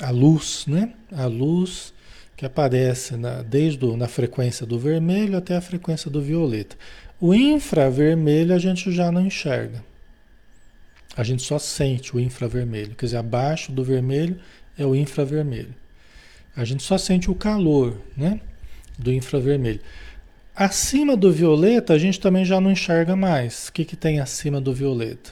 é, 0.00 0.04
a 0.04 0.10
luz, 0.10 0.64
né? 0.66 0.92
A 1.12 1.26
luz 1.26 1.92
que 2.36 2.46
aparece 2.46 3.16
na, 3.16 3.42
desde 3.42 3.78
do, 3.78 3.96
na 3.96 4.06
frequência 4.06 4.64
do 4.64 4.78
vermelho 4.78 5.36
até 5.36 5.56
a 5.56 5.60
frequência 5.60 6.10
do 6.10 6.20
violeta. 6.20 6.76
O 7.20 7.34
infravermelho 7.34 8.54
a 8.54 8.58
gente 8.58 8.92
já 8.92 9.10
não 9.10 9.26
enxerga. 9.26 9.82
A 11.16 11.24
gente 11.24 11.42
só 11.42 11.58
sente 11.58 12.14
o 12.14 12.20
infravermelho. 12.20 12.94
Quer 12.94 13.06
dizer, 13.06 13.16
abaixo 13.16 13.72
do 13.72 13.82
vermelho 13.82 14.38
é 14.78 14.86
o 14.86 14.94
infravermelho. 14.94 15.74
A 16.58 16.64
gente 16.64 16.82
só 16.82 16.98
sente 16.98 17.30
o 17.30 17.36
calor 17.36 18.00
né, 18.16 18.40
do 18.98 19.12
infravermelho. 19.12 19.78
Acima 20.56 21.16
do 21.16 21.32
violeta, 21.32 21.92
a 21.92 21.98
gente 21.98 22.18
também 22.18 22.44
já 22.44 22.60
não 22.60 22.72
enxerga 22.72 23.14
mais. 23.14 23.68
O 23.68 23.72
que, 23.72 23.84
que 23.84 23.94
tem 23.94 24.18
acima 24.18 24.60
do 24.60 24.74
violeta? 24.74 25.30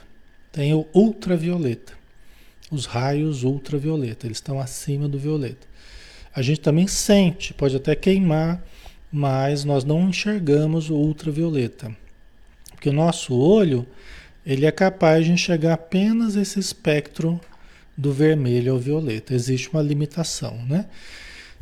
Tem 0.52 0.72
o 0.72 0.86
ultravioleta. 0.94 1.94
Os 2.70 2.86
raios 2.86 3.42
ultravioleta, 3.42 4.28
eles 4.28 4.36
estão 4.36 4.60
acima 4.60 5.08
do 5.08 5.18
violeta. 5.18 5.66
A 6.32 6.42
gente 6.42 6.60
também 6.60 6.86
sente, 6.86 7.52
pode 7.52 7.74
até 7.74 7.96
queimar, 7.96 8.64
mas 9.10 9.64
nós 9.64 9.82
não 9.82 10.08
enxergamos 10.08 10.90
o 10.90 10.94
ultravioleta. 10.94 11.90
Porque 12.70 12.88
o 12.88 12.92
nosso 12.92 13.34
olho, 13.34 13.84
ele 14.46 14.64
é 14.64 14.70
capaz 14.70 15.24
de 15.24 15.32
enxergar 15.32 15.74
apenas 15.74 16.36
esse 16.36 16.60
espectro 16.60 17.40
do 17.96 18.12
vermelho 18.12 18.72
ao 18.72 18.78
violeta. 18.78 19.34
Existe 19.34 19.70
uma 19.70 19.82
limitação, 19.82 20.56
né? 20.66 20.86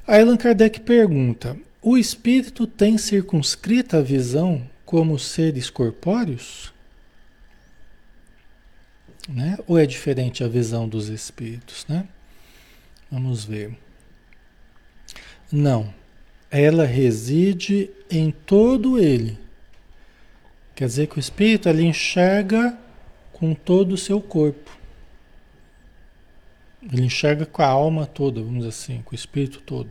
Aí 0.07 0.20
Allan 0.20 0.37
Kardec 0.37 0.81
pergunta: 0.81 1.57
o 1.81 1.97
espírito 1.97 2.66
tem 2.66 2.99
circunscrita 2.99 3.99
a 3.99 4.03
visão 4.03 4.66
como 4.85 5.18
seres 5.18 5.70
corpóreos? 5.70 6.73
Né? 9.29 9.59
Ou 9.66 9.79
é 9.79 9.87
diferente 9.87 10.44
a 10.44 10.49
visão 10.49 10.88
dos 10.88 11.09
espíritos, 11.09 11.87
né? 11.88 12.07
Vamos 13.11 13.44
ver. 13.44 13.77
Não. 15.51 15.92
Ela 16.51 16.85
reside 16.85 17.90
em 18.11 18.31
todo 18.31 18.99
ele. 18.99 19.38
Quer 20.75 20.87
dizer 20.87 21.07
que 21.07 21.18
o 21.18 21.20
espírito 21.20 21.68
ele 21.68 21.83
enxerga 21.85 22.79
com 23.33 23.55
todo 23.55 23.92
o 23.92 23.99
seu 23.99 24.20
corpo. 24.20 24.70
Ele 26.92 27.05
enxerga 27.05 27.47
com 27.47 27.62
a 27.62 27.66
alma 27.66 28.07
toda, 28.07 28.42
vamos 28.42 28.66
assim, 28.66 29.01
com 29.05 29.12
o 29.12 29.14
espírito 29.14 29.61
todo. 29.61 29.90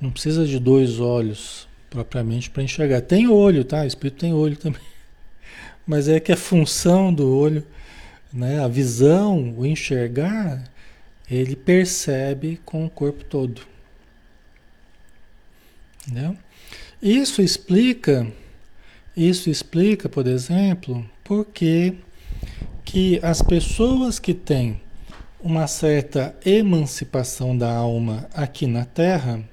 Não 0.00 0.10
precisa 0.10 0.46
de 0.46 0.58
dois 0.58 1.00
olhos 1.00 1.68
propriamente 1.90 2.50
para 2.50 2.62
enxergar. 2.62 3.00
Tem 3.00 3.28
olho, 3.28 3.64
tá? 3.64 3.82
O 3.82 3.86
espírito 3.86 4.18
tem 4.18 4.32
olho 4.32 4.56
também. 4.56 4.82
Mas 5.86 6.08
é 6.08 6.20
que 6.20 6.32
a 6.32 6.36
função 6.36 7.12
do 7.12 7.36
olho, 7.36 7.64
né, 8.32 8.62
a 8.62 8.68
visão, 8.68 9.54
o 9.56 9.66
enxergar, 9.66 10.64
ele 11.30 11.56
percebe 11.56 12.60
com 12.64 12.84
o 12.84 12.90
corpo 12.90 13.24
todo. 13.24 13.62
Entendeu? 16.06 16.36
Isso 17.00 17.42
explica, 17.42 18.26
isso 19.16 19.50
explica, 19.50 20.08
por 20.08 20.26
exemplo, 20.26 21.08
por 21.22 21.46
que 21.46 21.94
as 23.22 23.42
pessoas 23.42 24.18
que 24.18 24.34
têm 24.34 24.80
uma 25.44 25.66
certa 25.66 26.34
emancipação 26.42 27.56
da 27.56 27.70
alma 27.70 28.26
aqui 28.32 28.66
na 28.66 28.86
Terra, 28.86 29.44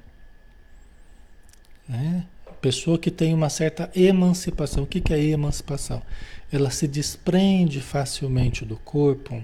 né? 1.87 2.25
Pessoa 2.61 2.97
que 2.97 3.11
tem 3.11 3.33
uma 3.33 3.49
certa 3.49 3.91
emancipação. 3.93 4.83
O 4.83 4.87
que, 4.87 5.01
que 5.01 5.13
é 5.13 5.21
emancipação? 5.21 6.01
Ela 6.49 6.69
se 6.69 6.87
desprende 6.87 7.81
facilmente 7.81 8.63
do 8.63 8.77
corpo, 8.77 9.43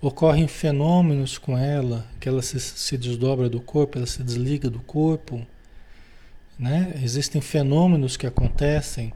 ocorrem 0.00 0.48
fenômenos 0.48 1.38
com 1.38 1.56
ela, 1.56 2.04
que 2.18 2.28
ela 2.28 2.42
se, 2.42 2.58
se 2.58 2.98
desdobra 2.98 3.48
do 3.48 3.60
corpo, 3.60 3.98
ela 3.98 4.06
se 4.06 4.24
desliga 4.24 4.68
do 4.68 4.80
corpo. 4.80 5.46
Né? 6.58 6.98
Existem 7.04 7.40
fenômenos 7.40 8.16
que 8.16 8.26
acontecem 8.26 9.12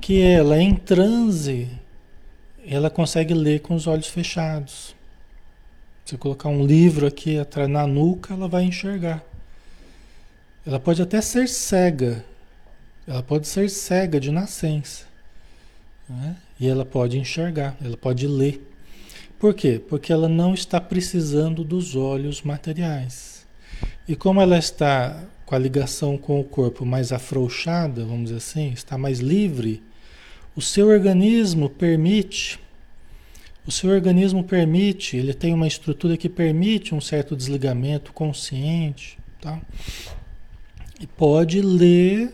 que 0.00 0.22
ela, 0.22 0.58
em 0.58 0.74
transe, 0.74 1.68
ela 2.66 2.88
consegue 2.88 3.34
ler 3.34 3.60
com 3.60 3.74
os 3.74 3.86
olhos 3.86 4.08
fechados. 4.08 4.95
Se 6.06 6.16
colocar 6.16 6.48
um 6.48 6.64
livro 6.64 7.04
aqui 7.04 7.36
atrás 7.36 7.68
na 7.68 7.84
nuca, 7.84 8.32
ela 8.32 8.46
vai 8.46 8.62
enxergar. 8.62 9.24
Ela 10.64 10.78
pode 10.78 11.02
até 11.02 11.20
ser 11.20 11.48
cega. 11.48 12.24
Ela 13.08 13.24
pode 13.24 13.48
ser 13.48 13.68
cega 13.68 14.20
de 14.20 14.30
nascença. 14.30 15.04
Né? 16.08 16.36
E 16.60 16.68
ela 16.68 16.84
pode 16.84 17.18
enxergar, 17.18 17.76
ela 17.84 17.96
pode 17.96 18.24
ler. 18.28 18.64
Por 19.36 19.52
quê? 19.52 19.82
Porque 19.88 20.12
ela 20.12 20.28
não 20.28 20.54
está 20.54 20.80
precisando 20.80 21.64
dos 21.64 21.96
olhos 21.96 22.40
materiais. 22.40 23.44
E 24.06 24.14
como 24.14 24.40
ela 24.40 24.58
está 24.58 25.24
com 25.44 25.56
a 25.56 25.58
ligação 25.58 26.16
com 26.16 26.38
o 26.38 26.44
corpo 26.44 26.86
mais 26.86 27.10
afrouxada, 27.10 28.04
vamos 28.04 28.26
dizer 28.26 28.36
assim, 28.36 28.72
está 28.72 28.96
mais 28.96 29.18
livre, 29.18 29.82
o 30.54 30.62
seu 30.62 30.86
organismo 30.86 31.68
permite, 31.68 32.60
o 33.66 33.70
seu 33.72 33.90
organismo 33.90 34.44
permite, 34.44 35.16
ele 35.16 35.34
tem 35.34 35.52
uma 35.52 35.66
estrutura 35.66 36.16
que 36.16 36.28
permite 36.28 36.94
um 36.94 37.00
certo 37.00 37.34
desligamento 37.34 38.12
consciente, 38.12 39.18
tá? 39.40 39.60
E 41.00 41.06
pode 41.06 41.60
ler 41.60 42.32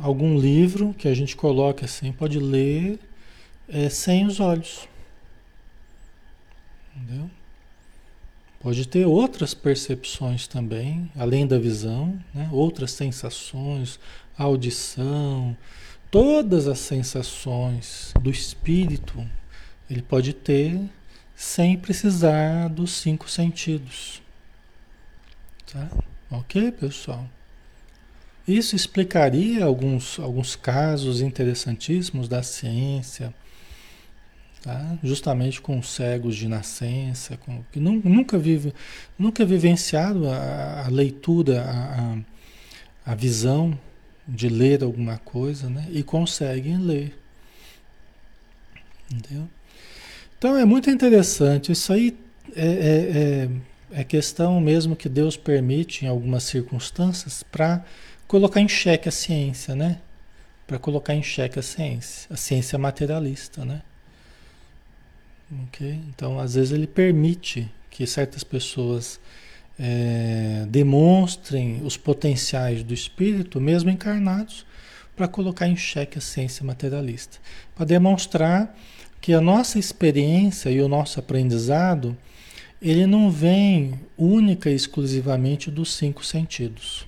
algum 0.00 0.38
livro 0.38 0.94
que 0.94 1.08
a 1.08 1.14
gente 1.14 1.34
coloca 1.34 1.86
assim, 1.86 2.12
pode 2.12 2.38
ler 2.38 2.98
é, 3.66 3.88
sem 3.88 4.26
os 4.26 4.40
olhos. 4.40 4.86
Entendeu? 6.94 7.30
Pode 8.60 8.86
ter 8.86 9.06
outras 9.06 9.54
percepções 9.54 10.46
também, 10.46 11.10
além 11.16 11.46
da 11.46 11.58
visão, 11.58 12.22
né? 12.34 12.46
outras 12.52 12.92
sensações, 12.92 13.98
audição, 14.36 15.56
todas 16.10 16.68
as 16.68 16.78
sensações 16.78 18.12
do 18.20 18.30
espírito 18.30 19.26
ele 19.90 20.02
pode 20.02 20.32
ter 20.32 20.80
sem 21.34 21.76
precisar 21.76 22.68
dos 22.68 22.92
cinco 22.92 23.28
sentidos. 23.28 24.22
Tá? 25.72 25.90
Ok, 26.30 26.70
pessoal? 26.72 27.28
Isso 28.46 28.76
explicaria 28.76 29.64
alguns, 29.64 30.18
alguns 30.18 30.54
casos 30.54 31.20
interessantíssimos 31.20 32.28
da 32.28 32.42
ciência, 32.42 33.34
tá? 34.62 34.98
justamente 35.02 35.60
com 35.60 35.82
cegos 35.82 36.36
de 36.36 36.46
nascença, 36.46 37.36
com, 37.38 37.62
que 37.72 37.80
nunca, 37.80 38.38
vive, 38.38 38.72
nunca 39.18 39.44
vivenciado 39.44 40.28
a, 40.28 40.86
a 40.86 40.88
leitura, 40.88 41.64
a, 41.64 43.12
a, 43.12 43.14
visão 43.14 43.78
de 44.26 44.48
ler 44.48 44.84
alguma 44.84 45.18
coisa, 45.18 45.68
né? 45.68 45.86
e 45.90 46.02
conseguem 46.02 46.78
ler. 46.78 47.18
Entendeu? 49.12 49.48
Então 50.40 50.56
é 50.56 50.64
muito 50.64 50.88
interessante. 50.88 51.70
Isso 51.70 51.92
aí 51.92 52.16
é, 52.56 52.66
é, 52.66 53.98
é, 53.98 54.00
é 54.00 54.04
questão 54.04 54.58
mesmo 54.58 54.96
que 54.96 55.06
Deus 55.06 55.36
permite 55.36 56.06
em 56.06 56.08
algumas 56.08 56.44
circunstâncias 56.44 57.42
para 57.42 57.84
colocar 58.26 58.58
em 58.58 58.66
xeque 58.66 59.06
a 59.06 59.12
ciência, 59.12 59.74
né? 59.74 59.98
Para 60.66 60.78
colocar 60.78 61.14
em 61.14 61.22
xeque 61.22 61.58
a 61.58 61.62
ciência, 61.62 62.26
a 62.30 62.38
ciência 62.38 62.78
materialista, 62.78 63.66
né? 63.66 63.82
Ok? 65.64 66.00
Então, 66.08 66.40
às 66.40 66.54
vezes 66.54 66.72
ele 66.72 66.86
permite 66.86 67.70
que 67.90 68.06
certas 68.06 68.42
pessoas 68.42 69.20
é, 69.78 70.64
demonstrem 70.70 71.82
os 71.84 71.98
potenciais 71.98 72.82
do 72.82 72.94
espírito, 72.94 73.60
mesmo 73.60 73.90
encarnados, 73.90 74.64
para 75.14 75.28
colocar 75.28 75.68
em 75.68 75.76
xeque 75.76 76.16
a 76.16 76.20
ciência 76.22 76.64
materialista, 76.64 77.36
para 77.74 77.84
demonstrar 77.84 78.74
que 79.20 79.34
a 79.34 79.40
nossa 79.40 79.78
experiência 79.78 80.70
e 80.70 80.80
o 80.80 80.88
nosso 80.88 81.20
aprendizado 81.20 82.16
ele 82.80 83.06
não 83.06 83.30
vem 83.30 84.00
única 84.16 84.70
e 84.70 84.74
exclusivamente 84.74 85.70
dos 85.70 85.94
cinco 85.94 86.24
sentidos. 86.24 87.06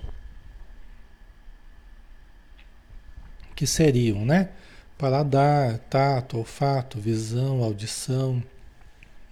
que 3.55 3.67
seriam, 3.67 4.25
né? 4.25 4.49
Paladar, 4.97 5.77
tato, 5.89 6.37
olfato, 6.37 6.99
visão, 6.99 7.63
audição, 7.63 8.43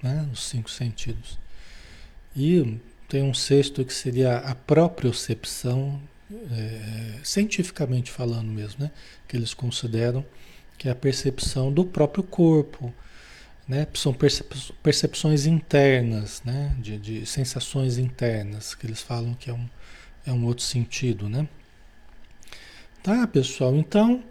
né? 0.02 0.28
Os 0.32 0.44
cinco 0.48 0.70
sentidos. 0.70 1.38
E 2.36 2.80
tem 3.08 3.24
um 3.24 3.34
sexto 3.34 3.84
que 3.84 3.94
seria 3.94 4.38
a 4.38 4.56
propriocepção, 4.56 6.02
é, 6.32 7.20
cientificamente 7.24 8.10
falando 8.10 8.48
mesmo, 8.48 8.86
né? 8.86 8.92
Que 9.28 9.36
eles 9.36 9.54
consideram 9.54 10.26
que 10.82 10.88
é 10.88 10.92
a 10.92 10.96
percepção 10.96 11.72
do 11.72 11.86
próprio 11.86 12.24
corpo, 12.24 12.92
né? 13.68 13.86
São 13.94 14.18
percepções 14.82 15.46
internas, 15.46 16.42
né? 16.44 16.76
De, 16.80 16.98
de, 16.98 17.24
sensações 17.28 18.00
internas, 18.00 18.74
que 18.74 18.88
eles 18.88 19.00
falam 19.00 19.36
que 19.36 19.52
é 19.52 19.54
um, 19.54 19.70
é 20.26 20.32
um 20.32 20.44
outro 20.44 20.64
sentido, 20.64 21.30
né? 21.30 21.48
Tá, 23.04 23.28
pessoal? 23.28 23.76
Então, 23.76 24.24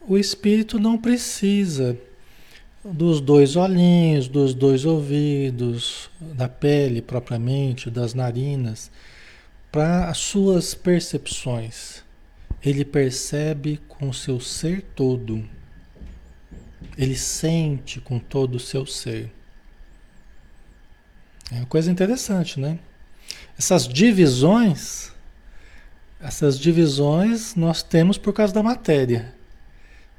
o 0.00 0.16
espírito 0.16 0.78
não 0.78 0.96
precisa 0.96 1.94
dos 2.82 3.20
dois 3.20 3.54
olhinhos, 3.54 4.28
dos 4.28 4.54
dois 4.54 4.86
ouvidos, 4.86 6.08
da 6.18 6.48
pele 6.48 7.02
propriamente, 7.02 7.90
das 7.90 8.14
narinas, 8.14 8.90
para 9.70 10.08
as 10.08 10.16
suas 10.16 10.72
percepções. 10.72 12.02
Ele 12.64 12.82
percebe 12.82 13.78
com 13.86 14.08
o 14.08 14.14
seu 14.14 14.40
ser 14.40 14.80
todo. 14.96 15.44
Ele 16.96 17.16
sente 17.16 18.00
com 18.00 18.18
todo 18.18 18.56
o 18.56 18.60
seu 18.60 18.86
ser. 18.86 19.32
É 21.50 21.56
uma 21.56 21.66
coisa 21.66 21.90
interessante, 21.90 22.58
né? 22.58 22.78
Essas 23.58 23.86
divisões, 23.86 25.12
essas 26.20 26.58
divisões 26.58 27.54
nós 27.54 27.82
temos 27.82 28.16
por 28.16 28.32
causa 28.32 28.52
da 28.52 28.62
matéria. 28.62 29.34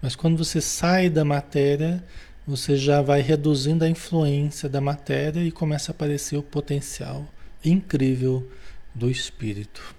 Mas 0.01 0.15
quando 0.15 0.37
você 0.37 0.61
sai 0.61 1.09
da 1.09 1.23
matéria, 1.23 2.03
você 2.45 2.75
já 2.75 3.01
vai 3.01 3.21
reduzindo 3.21 3.85
a 3.85 3.89
influência 3.89 4.67
da 4.67 4.81
matéria 4.81 5.41
e 5.41 5.51
começa 5.51 5.91
a 5.91 5.93
aparecer 5.93 6.37
o 6.37 6.43
potencial 6.43 7.27
incrível 7.63 8.47
do 8.93 9.09
espírito. 9.09 9.95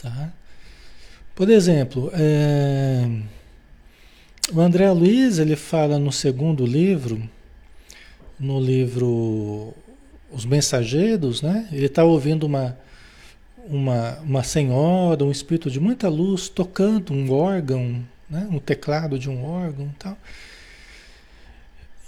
Tá? 0.00 0.32
Por 1.34 1.50
exemplo, 1.50 2.10
é... 2.14 3.06
o 4.52 4.60
André 4.60 4.90
Luiz 4.90 5.38
ele 5.38 5.56
fala 5.56 5.98
no 5.98 6.12
segundo 6.12 6.64
livro, 6.64 7.28
no 8.38 8.60
livro 8.60 9.74
Os 10.30 10.44
Mensageiros, 10.44 11.42
né? 11.42 11.68
ele 11.72 11.86
está 11.86 12.04
ouvindo 12.04 12.44
uma, 12.44 12.78
uma, 13.66 14.18
uma 14.20 14.42
senhora, 14.42 15.24
um 15.24 15.30
espírito 15.30 15.70
de 15.70 15.80
muita 15.80 16.08
luz, 16.08 16.48
tocando 16.48 17.12
um 17.12 17.32
órgão, 17.32 18.04
né? 18.30 18.46
um 18.50 18.58
teclado 18.58 19.18
de 19.18 19.28
um 19.28 19.44
órgão 19.44 19.86
e 19.86 19.98
tal. 19.98 20.18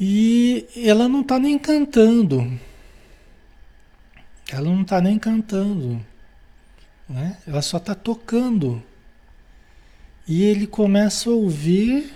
E 0.00 0.66
ela 0.76 1.08
não 1.08 1.22
está 1.22 1.38
nem 1.38 1.58
cantando. 1.58 2.58
Ela 4.50 4.70
não 4.70 4.82
está 4.82 5.00
nem 5.00 5.18
cantando. 5.18 6.00
Né? 7.08 7.36
Ela 7.46 7.62
só 7.62 7.78
está 7.78 7.94
tocando. 7.94 8.80
E 10.26 10.44
ele 10.44 10.66
começa 10.66 11.30
a 11.30 11.32
ouvir, 11.32 12.14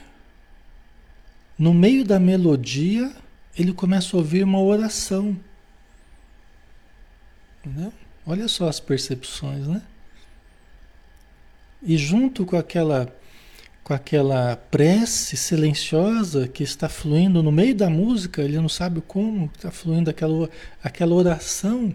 no 1.62 1.72
meio 1.72 2.04
da 2.04 2.18
melodia, 2.18 3.12
ele 3.56 3.72
começa 3.72 4.16
a 4.16 4.18
ouvir 4.18 4.42
uma 4.42 4.60
oração. 4.60 5.38
Entendeu? 7.64 7.92
Olha 8.26 8.48
só 8.48 8.68
as 8.68 8.80
percepções, 8.80 9.68
né? 9.68 9.80
E 11.80 11.96
junto 11.96 12.44
com 12.44 12.56
aquela 12.56 13.14
com 13.84 13.94
aquela 13.94 14.56
prece 14.56 15.36
silenciosa 15.36 16.48
que 16.48 16.64
está 16.64 16.88
fluindo 16.88 17.44
no 17.44 17.52
meio 17.52 17.76
da 17.76 17.88
música, 17.88 18.42
ele 18.42 18.58
não 18.58 18.68
sabe 18.68 19.00
como 19.00 19.48
está 19.54 19.70
fluindo 19.70 20.10
aquela, 20.10 20.50
aquela 20.82 21.14
oração 21.14 21.94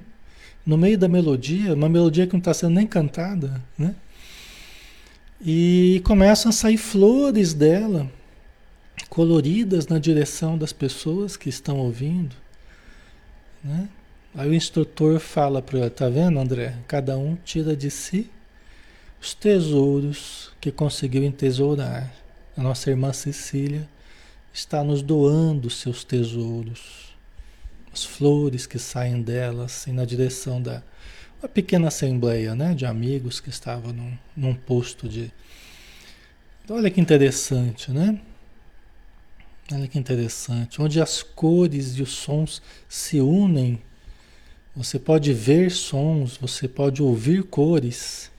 no 0.65 0.77
meio 0.77 0.97
da 0.97 1.09
melodia, 1.09 1.73
uma 1.73 1.89
melodia 1.89 2.25
que 2.25 2.31
não 2.31 2.39
está 2.39 2.53
sendo 2.53 2.73
nem 2.73 2.87
cantada, 2.87 3.61
né? 3.77 3.93
E 5.41 6.01
começam 6.05 6.51
a 6.51 6.53
sair 6.53 6.77
flores 6.77 7.53
dela, 7.53 8.09
coloridas 9.09 9.87
na 9.87 9.99
direção 9.99 10.57
das 10.57 10.73
pessoas 10.73 11.37
que 11.37 11.49
estão 11.49 11.77
ouvindo, 11.77 12.35
né? 13.63 13.89
Aí 14.35 14.49
o 14.49 14.53
instrutor 14.53 15.19
fala 15.19 15.61
para 15.61 15.79
ela, 15.79 15.89
tá 15.89 16.07
vendo, 16.07 16.39
André? 16.39 16.75
Cada 16.87 17.17
um 17.17 17.35
tira 17.35 17.75
de 17.75 17.89
si 17.89 18.29
os 19.19 19.33
tesouros 19.33 20.51
que 20.61 20.71
conseguiu 20.71 21.23
entesourar. 21.23 22.13
A 22.55 22.61
nossa 22.61 22.89
irmã 22.89 23.11
Cecília 23.13 23.89
está 24.53 24.83
nos 24.83 25.01
doando 25.01 25.69
seus 25.69 26.03
tesouros, 26.03 27.15
as 27.91 28.03
flores 28.03 28.67
que 28.67 28.77
saem 28.77 29.21
dela, 29.21 29.65
assim, 29.65 29.91
na 29.91 30.05
direção 30.05 30.61
da 30.61 30.83
uma 31.39 31.47
pequena 31.47 31.87
assembleia 31.89 32.55
né, 32.55 32.73
de 32.73 32.85
amigos 32.85 33.39
que 33.39 33.49
estavam 33.49 33.93
num, 33.93 34.17
num 34.35 34.55
posto 34.55 35.07
de. 35.07 35.31
Olha 36.69 36.89
que 36.89 36.99
interessante, 36.99 37.91
né? 37.91 38.19
Olha 39.71 39.87
que 39.87 39.99
interessante. 39.99 40.81
Onde 40.81 41.01
as 41.01 41.21
cores 41.21 41.97
e 41.97 42.01
os 42.01 42.11
sons 42.11 42.61
se 42.87 43.19
unem. 43.19 43.81
Você 44.75 44.99
pode 44.99 45.33
ver 45.33 45.71
sons, 45.71 46.37
você 46.37 46.67
pode 46.67 47.01
ouvir 47.01 47.43
cores 47.43 48.31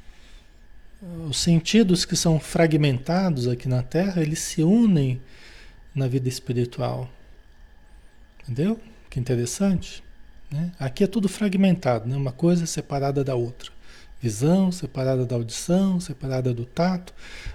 os 1.28 1.38
sentidos 1.38 2.04
que 2.04 2.16
são 2.16 2.40
fragmentados 2.40 3.46
aqui 3.46 3.68
na 3.68 3.82
Terra, 3.82 4.20
eles 4.20 4.40
se 4.40 4.62
unem 4.62 5.20
na 5.94 6.08
vida 6.08 6.28
espiritual. 6.28 7.08
Entendeu? 8.42 8.80
Que 9.08 9.20
interessante. 9.20 10.02
Né? 10.50 10.72
Aqui 10.78 11.04
é 11.04 11.06
tudo 11.06 11.28
fragmentado, 11.28 12.08
né? 12.08 12.16
uma 12.16 12.32
coisa 12.32 12.66
separada 12.66 13.22
da 13.22 13.34
outra. 13.34 13.70
Visão 14.20 14.72
separada 14.72 15.24
da 15.24 15.36
audição, 15.36 16.00
separada 16.00 16.52
do 16.52 16.64
tato. 16.64 17.14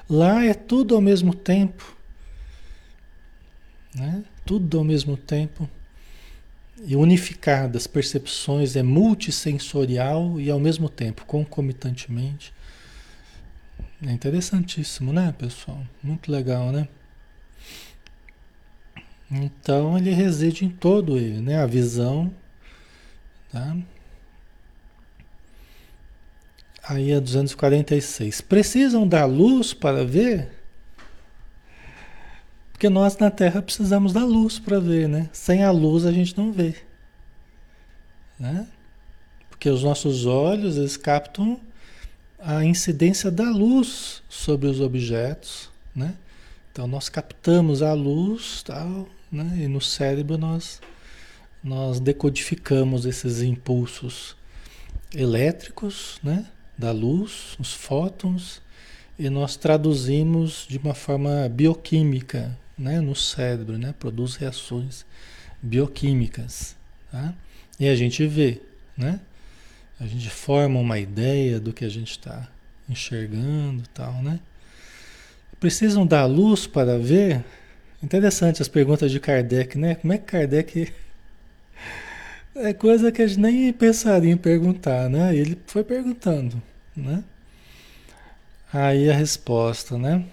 Lá 0.09 0.45
é 0.45 0.53
tudo 0.53 0.95
ao 0.95 1.01
mesmo 1.01 1.33
tempo. 1.33 1.92
Né? 3.95 4.23
Tudo 4.45 4.77
ao 4.77 4.84
mesmo 4.84 5.15
tempo. 5.15 5.69
E 6.86 6.95
unificado, 6.95 7.77
as 7.77 7.88
percepções 7.88 8.75
é 8.75 8.84
multissensorial 8.84 10.39
e 10.39 10.49
ao 10.49 10.60
mesmo 10.60 10.89
tempo, 10.89 11.25
concomitantemente 11.25 12.53
é 14.06 14.12
interessantíssimo, 14.12 15.13
né, 15.13 15.34
pessoal? 15.38 15.82
Muito 16.01 16.32
legal, 16.32 16.71
né? 16.71 16.88
Então 19.32 19.97
ele 19.97 20.12
reside 20.12 20.65
em 20.65 20.69
todo 20.69 21.17
ele, 21.17 21.39
né? 21.39 21.62
A 21.62 21.65
visão, 21.65 22.34
tá? 23.51 23.77
Aí 26.84 27.12
é 27.12 27.19
246. 27.19 28.41
Precisam 28.41 29.08
da 29.08 29.25
luz 29.25 29.73
para 29.73 30.03
ver? 30.06 30.62
Porque 32.84 32.93
nós 32.93 33.17
na 33.17 33.32
Terra 33.32 33.62
precisamos 33.62 34.12
da 34.12 34.26
luz 34.26 34.60
para 34.60 34.78
ver, 34.78 35.08
né? 35.08 35.30
Sem 35.32 35.63
a 35.63 35.72
luz 35.72 36.06
a 36.06 36.12
gente 36.12 36.38
não 36.38 36.52
vê. 36.52 36.76
Né? 38.38 38.67
Porque 39.50 39.69
os 39.69 39.82
nossos 39.82 40.26
olhos, 40.26 40.76
eles 40.76 40.98
captam 40.98 41.62
a 42.38 42.65
incidência 42.65 43.32
da 43.32 43.50
luz 43.50 44.22
sobre 44.28 44.67
os 44.67 44.82
objetos, 44.82 45.69
né? 45.96 46.13
Então 46.74 46.86
nós 46.86 47.08
captamos 47.08 47.82
a 47.82 47.93
luz, 47.93 48.62
tal, 48.63 49.08
né? 49.32 49.60
E 49.60 49.67
no 49.69 49.80
cérebro 49.80 50.38
nós 50.38 50.82
nós 51.63 52.02
decodificamos 52.02 53.06
esses 53.06 53.41
impulsos 53.41 54.36
elétricos, 55.15 56.19
né? 56.22 56.48
Da 56.78 56.91
luz, 56.91 57.56
os 57.58 57.74
fótons, 57.74 58.62
e 59.17 59.30
nós 59.30 59.56
traduzimos 59.56 60.65
de 60.67 60.78
uma 60.78 60.93
forma 60.93 61.48
bioquímica, 61.48 62.62
né? 62.77 62.99
No 63.01 63.15
cérebro, 63.15 63.77
né? 63.77 63.93
Produz 63.97 64.36
reações 64.36 65.05
bioquímicas, 65.62 66.75
tá? 67.12 67.33
E 67.79 67.88
a 67.88 67.95
gente 67.95 68.25
vê, 68.27 68.62
né? 68.97 69.19
A 69.99 70.05
gente 70.05 70.29
forma 70.29 70.79
uma 70.79 70.99
ideia 70.99 71.59
do 71.59 71.71
que 71.71 71.86
a 71.86 71.89
gente 71.89 72.12
está 72.12 72.47
enxergando 72.89 73.83
tal, 73.93 74.21
né? 74.21 74.39
Precisam 75.59 76.05
dar 76.05 76.25
luz 76.25 76.67
para 76.67 76.97
ver? 76.97 77.43
Interessante 78.01 78.62
as 78.62 78.67
perguntas 78.67 79.09
de 79.12 79.19
Kardec, 79.19 79.77
né? 79.77 79.95
Como 79.95 80.12
é 80.13 80.17
que 80.17 80.25
Kardec. 80.25 80.93
É 82.55 82.71
coisa 82.71 83.12
que 83.12 83.19
a 83.19 83.25
gente 83.25 83.39
nem 83.39 83.73
pensaria 83.73 84.31
em 84.31 84.38
perguntar, 84.38 85.09
né? 85.09 85.36
Ele 85.36 85.59
foi 85.65 85.83
perguntando, 85.83 86.62
né? 86.95 87.23
Aí 88.71 89.09
a 89.09 89.13
resposta, 89.15 89.97
né? 89.97 90.23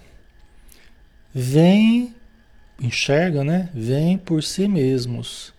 Vem, 1.34 2.14
enxerga, 2.80 3.44
né? 3.44 3.68
Vem 3.74 4.16
por 4.16 4.42
si 4.42 4.66
mesmos, 4.66 5.52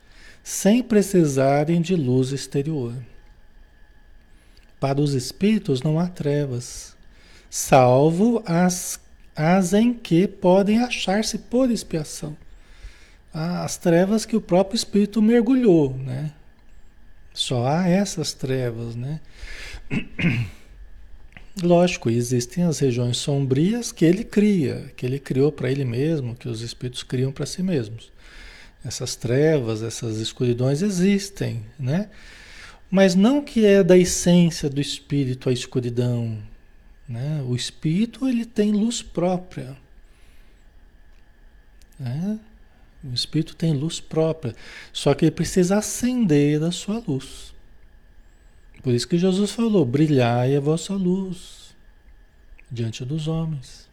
sem 0.43 0.81
precisarem 0.81 1.81
de 1.81 1.95
luz 1.95 2.31
exterior. 2.31 2.93
Para 4.79 4.99
os 4.99 5.13
espíritos 5.13 5.83
não 5.83 5.99
há 5.99 6.07
trevas, 6.07 6.95
salvo 7.49 8.43
as, 8.45 8.99
as 9.35 9.73
em 9.73 9.93
que 9.93 10.27
podem 10.27 10.79
achar-se 10.79 11.37
por 11.37 11.69
expiação. 11.69 12.35
As 13.33 13.77
trevas 13.77 14.25
que 14.25 14.35
o 14.35 14.41
próprio 14.41 14.75
espírito 14.75 15.21
mergulhou, 15.21 15.95
né? 15.95 16.31
Só 17.33 17.65
há 17.65 17.87
essas 17.87 18.33
trevas, 18.33 18.95
né? 18.95 19.21
Lógico, 21.59 22.09
existem 22.09 22.63
as 22.63 22.79
regiões 22.79 23.17
sombrias 23.17 23.91
que 23.91 24.05
ele 24.05 24.23
cria, 24.23 24.91
que 24.95 25.05
ele 25.05 25.19
criou 25.19 25.51
para 25.51 25.69
ele 25.69 25.83
mesmo, 25.83 26.35
que 26.35 26.47
os 26.47 26.61
espíritos 26.61 27.03
criam 27.03 27.31
para 27.31 27.45
si 27.45 27.61
mesmos. 27.61 28.09
Essas 28.85 29.15
trevas, 29.15 29.83
essas 29.83 30.17
escuridões 30.17 30.81
existem, 30.81 31.65
né? 31.77 32.09
Mas 32.89 33.15
não 33.15 33.43
que 33.43 33.65
é 33.65 33.83
da 33.83 33.97
essência 33.97 34.69
do 34.69 34.79
espírito 34.79 35.49
a 35.49 35.53
escuridão, 35.53 36.37
né? 37.07 37.43
O 37.45 37.55
espírito 37.55 38.27
ele 38.27 38.45
tem 38.45 38.71
luz 38.71 39.01
própria, 39.01 39.77
né? 41.99 42.39
O 43.03 43.13
espírito 43.13 43.55
tem 43.55 43.73
luz 43.73 43.99
própria, 43.99 44.55
só 44.93 45.13
que 45.13 45.25
ele 45.25 45.31
precisa 45.31 45.77
acender 45.77 46.63
a 46.63 46.71
sua 46.71 47.03
luz. 47.05 47.50
Por 48.81 48.93
isso 48.93 49.07
que 49.07 49.17
Jesus 49.17 49.51
falou: 49.51 49.85
brilhai 49.85 50.55
a 50.55 50.59
vossa 50.59 50.93
luz 50.93 51.75
diante 52.71 53.05
dos 53.05 53.27
homens. 53.27 53.89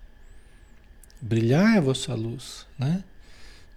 Brilhai 1.20 1.78
a 1.78 1.80
vossa 1.80 2.14
luz, 2.14 2.66
né? 2.78 3.02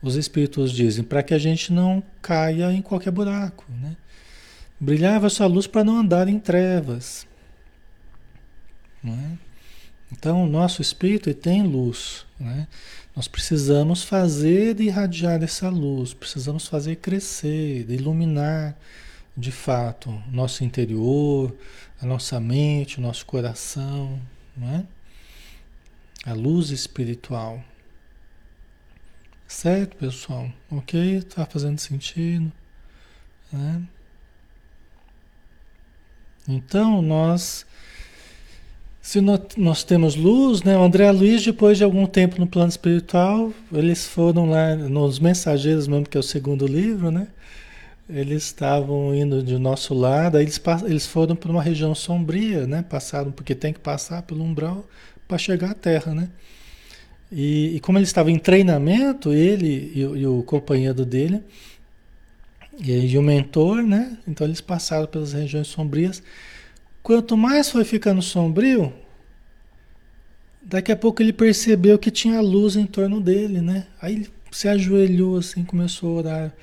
Os 0.02 0.16
espíritos 0.16 0.72
dizem 0.72 1.04
para 1.04 1.22
que 1.22 1.34
a 1.34 1.40
gente 1.40 1.72
não 1.72 2.04
caia 2.22 2.72
em 2.72 2.82
qualquer 2.82 3.12
buraco, 3.12 3.66
né? 3.70 3.96
Brilhai 4.80 5.16
a 5.16 5.20
vossa 5.20 5.46
luz 5.46 5.68
para 5.68 5.84
não 5.84 5.98
andar 5.98 6.28
em 6.28 6.40
trevas. 6.40 7.28
Não 9.04 9.14
é? 9.14 9.38
Então, 10.12 10.44
o 10.44 10.48
nosso 10.48 10.82
espírito 10.82 11.34
tem 11.34 11.64
luz, 11.64 12.26
né? 12.40 12.68
Nós 13.16 13.28
precisamos 13.28 14.04
fazer 14.04 14.80
irradiar 14.80 15.44
essa 15.44 15.70
luz, 15.70 16.14
precisamos 16.14 16.68
fazer 16.68 16.98
crescer, 16.98 17.90
iluminar 17.90 18.78
de 19.42 19.52
fato 19.52 20.12
nosso 20.32 20.64
interior, 20.64 21.54
a 22.00 22.06
nossa 22.06 22.40
mente, 22.40 23.00
o 23.00 23.02
nosso 23.02 23.26
coração, 23.26 24.22
não 24.56 24.70
é? 24.70 24.86
A 26.26 26.34
luz 26.34 26.70
espiritual. 26.70 27.62
Certo, 29.48 29.98
pessoal? 29.98 30.50
Ok? 30.70 31.18
Está 31.18 31.46
fazendo 31.46 31.80
sentido? 31.80 32.52
Né? 33.52 33.82
Então, 36.48 37.02
nós 37.02 37.66
se 39.02 39.20
nós 39.58 39.84
temos 39.84 40.16
luz, 40.16 40.62
né? 40.62 40.78
O 40.78 40.84
André 40.84 41.12
Luiz, 41.12 41.44
depois 41.44 41.80
de 41.80 41.84
algum 41.84 42.06
tempo 42.06 42.40
no 42.40 42.46
plano 42.46 42.70
espiritual, 42.70 43.52
eles 43.74 44.06
foram 44.06 44.48
lá 44.48 44.76
nos 44.76 45.18
Mensageiros 45.18 45.88
mesmo, 45.88 46.08
que 46.08 46.16
é 46.16 46.20
o 46.20 46.24
segundo 46.24 46.68
livro, 46.68 47.10
né? 47.10 47.28
Eles 48.14 48.44
estavam 48.44 49.16
indo 49.16 49.42
de 49.42 49.58
nosso 49.58 49.94
lado, 49.94 50.38
aí 50.38 50.44
eles, 50.44 50.62
eles 50.86 51.08
foram 51.08 51.36
para 51.36 51.50
uma 51.50 51.64
região 51.64 51.96
sombria, 51.96 52.68
né? 52.68 52.84
Passaram, 52.88 53.32
porque 53.32 53.56
tem 53.56 53.72
que 53.72 53.80
passar 53.80 54.22
pelo 54.24 54.44
umbral 54.44 54.86
para 55.28 55.38
chegar 55.38 55.72
à 55.72 55.74
Terra, 55.74 56.14
né? 56.14 56.30
E, 57.32 57.78
e, 57.78 57.80
como 57.80 57.98
ele 57.98 58.04
estava 58.04 58.30
em 58.30 58.38
treinamento, 58.38 59.32
ele 59.32 59.94
e, 59.96 60.00
e 60.02 60.28
o 60.28 60.44
companheiro 60.44 61.06
dele, 61.06 61.42
e, 62.78 62.92
e 62.92 63.18
o 63.18 63.22
mentor, 63.22 63.82
né? 63.82 64.18
Então 64.28 64.46
eles 64.46 64.60
passaram 64.60 65.08
pelas 65.08 65.32
regiões 65.32 65.68
sombrias. 65.68 66.22
Quanto 67.02 67.38
mais 67.38 67.70
foi 67.70 67.86
ficando 67.86 68.22
sombrio, 68.22 68.94
daqui 70.62 70.92
a 70.92 70.96
pouco 70.96 71.22
ele 71.22 71.32
percebeu 71.32 71.98
que 71.98 72.12
tinha 72.12 72.42
luz 72.42 72.76
em 72.76 72.86
torno 72.86 73.22
dele, 73.22 73.62
né? 73.62 73.88
Aí 74.02 74.16
ele 74.16 74.30
se 74.52 74.68
ajoelhou 74.68 75.38
assim, 75.38 75.64
começou 75.64 76.18
a 76.18 76.20
orar 76.20 76.54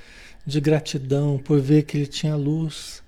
de 0.48 0.60
gratidão 0.62 1.36
por 1.36 1.60
ver 1.60 1.82
que 1.82 1.98
ele 1.98 2.06
tinha 2.06 2.34
luz. 2.34 3.02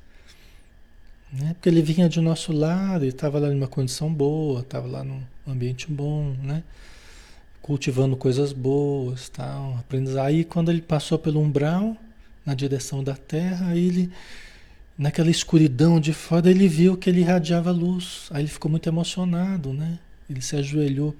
Né? 1.32 1.54
Porque 1.54 1.70
ele 1.70 1.80
vinha 1.80 2.06
de 2.06 2.20
nosso 2.20 2.52
lado 2.52 3.06
e 3.06 3.08
estava 3.08 3.38
lá 3.38 3.48
numa 3.48 3.66
condição 3.66 4.12
boa, 4.12 4.60
estava 4.60 4.86
lá 4.86 5.02
num 5.02 5.22
ambiente 5.48 5.90
bom, 5.90 6.36
né? 6.42 6.62
Cultivando 7.62 8.14
coisas 8.14 8.52
boas, 8.52 9.30
tal. 9.30 9.82
Aí 10.22 10.44
quando 10.44 10.70
ele 10.70 10.82
passou 10.82 11.18
pelo 11.18 11.40
umbral, 11.40 11.96
na 12.44 12.54
direção 12.54 13.02
da 13.02 13.14
terra, 13.14 13.68
aí 13.68 13.86
ele 13.86 14.10
naquela 14.98 15.30
escuridão 15.30 15.98
de 15.98 16.12
fora, 16.12 16.50
ele 16.50 16.68
viu 16.68 16.94
que 16.94 17.08
ele 17.08 17.20
irradiava 17.20 17.70
luz. 17.70 18.28
Aí 18.30 18.42
ele 18.42 18.48
ficou 18.50 18.70
muito 18.70 18.86
emocionado, 18.86 19.72
né? 19.72 19.98
Ele 20.28 20.42
se 20.42 20.56
ajoelhou 20.56 21.16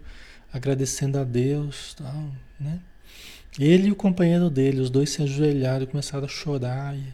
agradecendo 0.52 1.18
a 1.18 1.24
Deus, 1.24 1.94
tal, 1.94 2.26
né? 2.58 2.78
Ele 3.58 3.88
e 3.88 3.92
o 3.92 3.96
companheiro 3.96 4.48
dele, 4.48 4.80
os 4.80 4.90
dois 4.90 5.10
se 5.10 5.22
ajoelharam 5.22 5.84
e 5.84 5.86
começaram 5.86 6.24
a 6.24 6.28
chorar 6.28 6.96
e, 6.96 7.12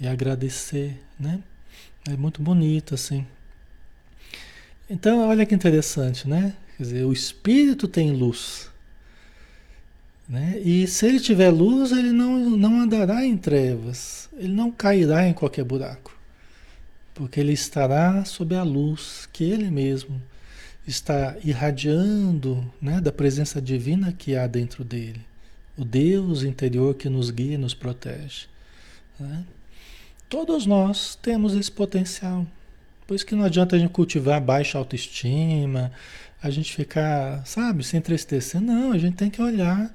e 0.00 0.06
agradecer, 0.06 1.00
né? 1.18 1.40
É 2.08 2.16
muito 2.16 2.40
bonito 2.40 2.94
assim. 2.94 3.26
Então, 4.88 5.28
olha 5.28 5.44
que 5.44 5.54
interessante, 5.54 6.28
né? 6.28 6.54
Quer 6.76 6.82
dizer, 6.82 7.04
o 7.04 7.12
espírito 7.12 7.88
tem 7.88 8.12
luz. 8.12 8.70
Né? 10.28 10.60
E 10.60 10.86
se 10.86 11.06
ele 11.06 11.20
tiver 11.20 11.50
luz, 11.50 11.92
ele 11.92 12.10
não, 12.10 12.50
não 12.50 12.80
andará 12.80 13.24
em 13.24 13.36
trevas, 13.36 14.28
ele 14.36 14.52
não 14.52 14.70
cairá 14.72 15.26
em 15.26 15.32
qualquer 15.32 15.64
buraco, 15.64 16.16
porque 17.14 17.38
ele 17.38 17.52
estará 17.52 18.24
sob 18.24 18.54
a 18.56 18.64
luz 18.64 19.28
que 19.32 19.44
ele 19.44 19.70
mesmo 19.70 20.20
está 20.86 21.36
irradiando 21.44 22.72
né, 22.80 23.00
da 23.00 23.12
presença 23.12 23.60
divina 23.60 24.12
que 24.12 24.36
há 24.36 24.46
dentro 24.48 24.84
dele, 24.84 25.20
o 25.76 25.84
Deus 25.84 26.42
interior 26.42 26.94
que 26.94 27.08
nos 27.08 27.30
guia 27.30 27.54
e 27.54 27.58
nos 27.58 27.74
protege. 27.74 28.46
Né? 29.18 29.44
Todos 30.28 30.66
nós 30.66 31.16
temos 31.16 31.54
esse 31.54 31.70
potencial. 31.70 32.46
Por 33.06 33.14
isso 33.14 33.24
que 33.24 33.34
não 33.34 33.44
adianta 33.44 33.76
a 33.76 33.78
gente 33.78 33.90
cultivar 33.90 34.40
baixa 34.40 34.78
autoestima, 34.78 35.92
a 36.42 36.50
gente 36.50 36.72
ficar, 36.72 37.46
sabe, 37.46 37.84
se 37.84 37.96
entristecer. 37.96 38.60
Não, 38.60 38.92
a 38.92 38.98
gente 38.98 39.16
tem 39.16 39.30
que 39.30 39.40
olhar 39.40 39.94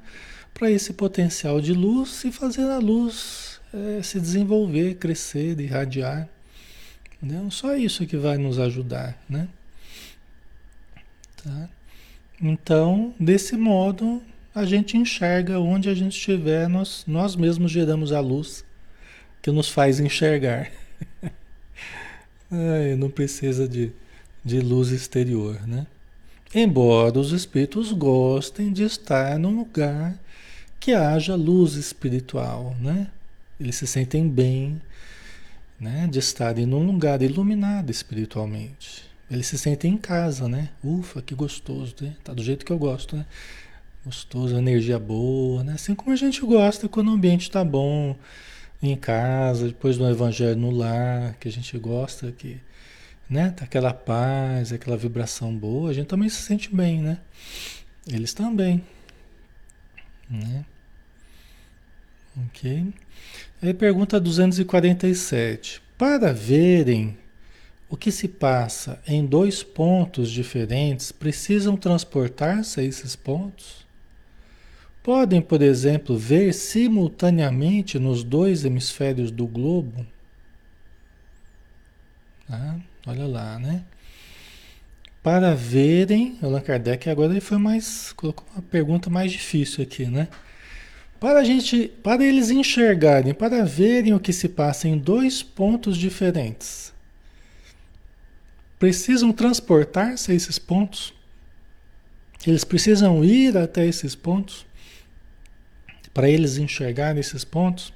para 0.54 0.72
esse 0.72 0.94
potencial 0.94 1.60
de 1.60 1.74
luz 1.74 2.24
e 2.24 2.32
fazer 2.32 2.64
a 2.64 2.78
luz 2.78 3.60
é, 3.74 4.02
se 4.02 4.20
desenvolver, 4.20 4.96
crescer, 4.96 5.60
irradiar. 5.60 6.30
Entendeu? 7.22 7.52
Só 7.52 7.76
isso 7.76 8.06
que 8.06 8.18
vai 8.18 8.38
nos 8.38 8.60
ajudar, 8.60 9.22
né? 9.30 9.48
Tá? 11.44 11.70
Então, 12.42 13.14
desse 13.20 13.56
modo, 13.56 14.22
a 14.54 14.66
gente 14.66 14.98
enxerga 14.98 15.60
onde 15.60 15.90
a 15.90 15.94
gente 15.94 16.18
estiver, 16.18 16.68
nós, 16.68 17.04
nós 17.08 17.36
mesmos 17.36 17.72
geramos 17.72 18.12
a 18.12 18.20
luz 18.20 18.66
que 19.42 19.52
nos 19.52 19.70
faz 19.70 20.00
enxergar. 20.00 20.72
Ai, 22.52 22.96
não 22.96 23.10
precisa 23.10 23.68
de, 23.68 23.92
de 24.44 24.60
luz 24.60 24.90
exterior, 24.90 25.66
né? 25.68 25.88
Embora 26.54 27.18
os 27.18 27.32
espíritos 27.32 27.94
gostem 27.94 28.74
de 28.74 28.84
estar 28.84 29.40
num 29.40 29.56
lugar 29.56 30.20
que 30.82 30.94
haja 30.94 31.34
luz 31.34 31.76
espiritual, 31.76 32.76
né? 32.82 33.08
Eles 33.58 33.76
se 33.76 33.88
sentem 33.88 34.28
bem, 34.28 34.82
né? 35.80 36.08
De 36.12 36.20
estarem 36.20 36.66
num 36.66 36.86
lugar 36.86 37.22
iluminado 37.22 37.90
espiritualmente. 37.90 39.10
Eles 39.30 39.48
se 39.48 39.58
sentem 39.58 39.94
em 39.94 39.98
casa, 39.98 40.50
né? 40.50 40.72
Ufa, 40.84 41.22
que 41.22 41.34
gostoso, 41.34 41.96
né? 42.02 42.16
Tá 42.22 42.34
do 42.34 42.44
jeito 42.44 42.66
que 42.66 42.72
eu 42.74 42.78
gosto, 42.78 43.16
né? 43.16 43.26
Gostoso, 44.04 44.58
energia 44.58 44.98
boa, 44.98 45.64
né? 45.64 45.74
Assim 45.74 45.94
como 45.94 46.12
a 46.12 46.16
gente 46.16 46.42
gosta 46.42 46.90
quando 46.90 47.10
o 47.10 47.14
ambiente 47.14 47.52
tá 47.52 47.64
bom 47.64 48.16
em 48.82 48.96
casa, 48.96 49.68
depois 49.68 49.98
do 49.98 50.10
evangelho 50.10 50.56
no 50.56 50.72
lar, 50.72 51.36
que 51.40 51.48
a 51.48 51.52
gente 51.52 51.78
gosta 51.78 52.32
que 52.32 52.60
né? 53.32 53.52
Tá 53.52 53.64
aquela 53.64 53.94
paz, 53.94 54.74
aquela 54.74 54.98
vibração 54.98 55.56
boa, 55.56 55.90
a 55.90 55.94
gente 55.94 56.08
também 56.08 56.28
se 56.28 56.42
sente 56.42 56.76
bem, 56.76 57.02
né? 57.02 57.18
Eles 58.06 58.34
também, 58.34 58.84
né? 60.30 60.66
Ok? 62.48 62.94
Aí 63.62 63.74
pergunta 63.74 64.20
247. 64.20 65.82
Para 65.98 66.34
verem 66.34 67.18
o 67.90 67.96
que 67.96 68.12
se 68.12 68.28
passa 68.28 69.02
em 69.08 69.26
dois 69.26 69.64
pontos 69.64 70.30
diferentes, 70.30 71.12
precisam 71.12 71.78
transportar-se 71.78 72.82
a 72.82 72.84
esses 72.84 73.16
pontos? 73.16 73.81
Podem, 75.04 75.42
por 75.42 75.62
exemplo, 75.62 76.18
ver 76.18 76.54
simultaneamente 76.54 77.98
nos 77.98 78.24
dois 78.24 78.64
hemisférios 78.64 79.32
do 79.32 79.48
globo? 79.48 80.06
Tá? 82.48 82.80
Olha 83.08 83.26
lá, 83.26 83.58
né? 83.58 83.84
Para 85.24 85.56
verem, 85.56 86.38
Allan 86.42 86.62
Kardec 86.62 87.10
agora 87.10 87.32
ele 87.32 87.42
foi 87.42 87.58
mais, 87.58 88.12
colocou 88.14 88.46
uma 88.54 88.62
pergunta 88.62 89.10
mais 89.10 89.32
difícil 89.32 89.84
aqui, 89.84 90.06
né? 90.06 90.28
Para 91.20 91.40
a 91.40 91.44
gente, 91.44 91.88
para 92.02 92.26
eles 92.26 92.50
enxergarem, 92.50 93.34
para 93.34 93.64
verem 93.64 94.14
o 94.14 94.20
que 94.20 94.34
se 94.34 94.50
passa 94.50 94.88
em 94.88 94.98
dois 94.98 95.44
pontos 95.44 95.96
diferentes, 95.96 96.92
precisam 98.80 99.32
transportar-se 99.32 100.32
a 100.32 100.36
esses 100.36 100.58
pontos? 100.58 101.14
Eles 102.46 102.64
precisam 102.64 103.24
ir 103.24 103.56
até 103.56 103.86
esses 103.86 104.16
pontos 104.16 104.66
para 106.14 106.30
eles 106.30 106.58
enxergarem 106.58 107.20
esses 107.20 107.44
pontos? 107.44 107.94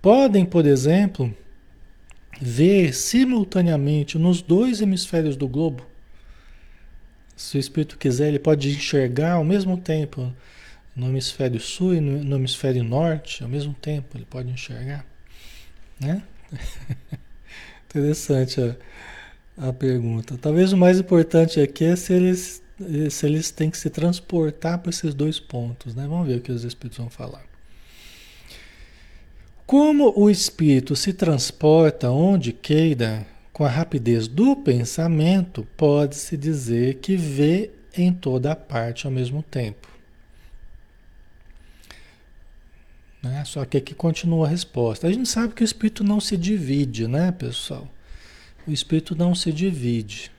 Podem, 0.00 0.44
por 0.44 0.66
exemplo, 0.66 1.34
ver 2.40 2.94
simultaneamente 2.94 4.18
nos 4.18 4.42
dois 4.42 4.80
hemisférios 4.80 5.36
do 5.36 5.48
globo. 5.48 5.84
Se 7.36 7.56
o 7.56 7.60
espírito 7.60 7.98
quiser, 7.98 8.28
ele 8.28 8.38
pode 8.38 8.70
enxergar 8.70 9.32
ao 9.32 9.44
mesmo 9.44 9.76
tempo 9.76 10.32
no 10.96 11.08
hemisfério 11.08 11.60
sul 11.60 11.94
e 11.94 12.00
no, 12.00 12.36
hemisfério 12.36 12.82
norte 12.82 13.42
ao 13.42 13.48
mesmo 13.48 13.74
tempo, 13.74 14.16
ele 14.16 14.24
pode 14.24 14.50
enxergar, 14.50 15.04
né? 16.00 16.22
Interessante 17.84 18.60
a, 18.60 19.68
a 19.68 19.72
pergunta. 19.72 20.38
Talvez 20.38 20.72
o 20.72 20.76
mais 20.76 20.98
importante 20.98 21.60
aqui 21.60 21.84
é 21.84 21.96
se 21.96 22.14
eles, 22.14 22.62
se 23.10 23.26
eles 23.26 23.50
têm 23.50 23.70
que 23.70 23.78
se 23.78 23.88
transportar 23.88 24.78
para 24.78 24.90
esses 24.90 25.14
dois 25.14 25.40
pontos, 25.40 25.94
né? 25.94 26.06
Vamos 26.06 26.26
ver 26.26 26.38
o 26.38 26.40
que 26.40 26.52
os 26.52 26.64
espíritos 26.64 26.98
vão 26.98 27.08
falar. 27.08 27.44
Como 29.66 30.12
o 30.16 30.30
espírito 30.30 30.94
se 30.94 31.12
transporta 31.12 32.10
onde 32.10 32.52
queira 32.52 33.26
com 33.52 33.64
a 33.64 33.68
rapidez 33.68 34.28
do 34.28 34.54
pensamento, 34.54 35.66
pode-se 35.76 36.36
dizer 36.36 36.96
que 36.96 37.16
vê 37.16 37.70
em 37.96 38.12
toda 38.12 38.54
parte 38.54 39.06
ao 39.06 39.12
mesmo 39.12 39.42
tempo. 39.42 39.88
Né? 43.22 43.42
Só 43.44 43.64
que 43.64 43.78
aqui 43.78 43.94
continua 43.94 44.46
a 44.46 44.50
resposta. 44.50 45.08
A 45.08 45.12
gente 45.12 45.28
sabe 45.28 45.54
que 45.54 45.62
o 45.62 45.64
espírito 45.64 46.04
não 46.04 46.20
se 46.20 46.36
divide, 46.36 47.08
né, 47.08 47.32
pessoal? 47.32 47.88
O 48.66 48.70
espírito 48.70 49.16
não 49.16 49.34
se 49.34 49.52
divide. 49.52 50.30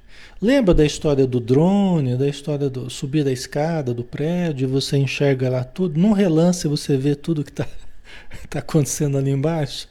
Lembra 0.42 0.74
da 0.74 0.86
história 0.86 1.26
do 1.26 1.40
drone, 1.40 2.16
da 2.16 2.28
história 2.28 2.70
do 2.70 2.90
subir 2.90 3.24
da 3.24 3.32
escada 3.32 3.94
do 3.94 4.04
prédio, 4.04 4.70
você 4.70 4.98
enxerga 4.98 5.50
lá 5.50 5.64
tudo, 5.64 6.00
num 6.00 6.12
relance 6.12 6.68
você 6.68 6.96
vê 6.96 7.16
tudo 7.16 7.44
que 7.44 7.50
está 7.50 7.68
está 8.44 8.60
acontecendo 8.60 9.18
ali 9.18 9.32
embaixo. 9.32 9.88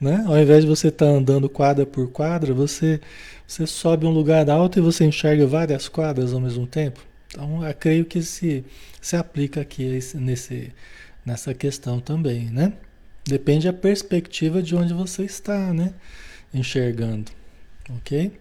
Né? 0.00 0.24
Ao 0.26 0.38
invés 0.38 0.62
de 0.62 0.68
você 0.68 0.88
estar 0.88 1.06
tá 1.06 1.12
andando 1.12 1.48
quadra 1.48 1.86
por 1.86 2.10
quadra, 2.10 2.52
você, 2.52 3.00
você 3.46 3.66
sobe 3.66 4.04
um 4.06 4.10
lugar 4.10 4.48
alto 4.50 4.78
e 4.78 4.82
você 4.82 5.04
enxerga 5.04 5.46
várias 5.46 5.88
quadras 5.88 6.32
ao 6.32 6.40
mesmo 6.40 6.66
tempo. 6.66 7.04
Então, 7.28 7.66
eu 7.66 7.74
creio 7.74 8.04
que 8.04 8.20
se, 8.20 8.64
se 9.00 9.16
aplica 9.16 9.60
aqui 9.60 10.00
nesse, 10.14 10.72
nessa 11.24 11.54
questão 11.54 12.00
também, 12.00 12.50
né? 12.50 12.72
Depende 13.24 13.66
da 13.66 13.72
perspectiva 13.72 14.60
de 14.60 14.74
onde 14.74 14.92
você 14.92 15.22
está, 15.22 15.72
né? 15.72 15.94
Enxergando, 16.52 17.30
ok? 17.96 18.32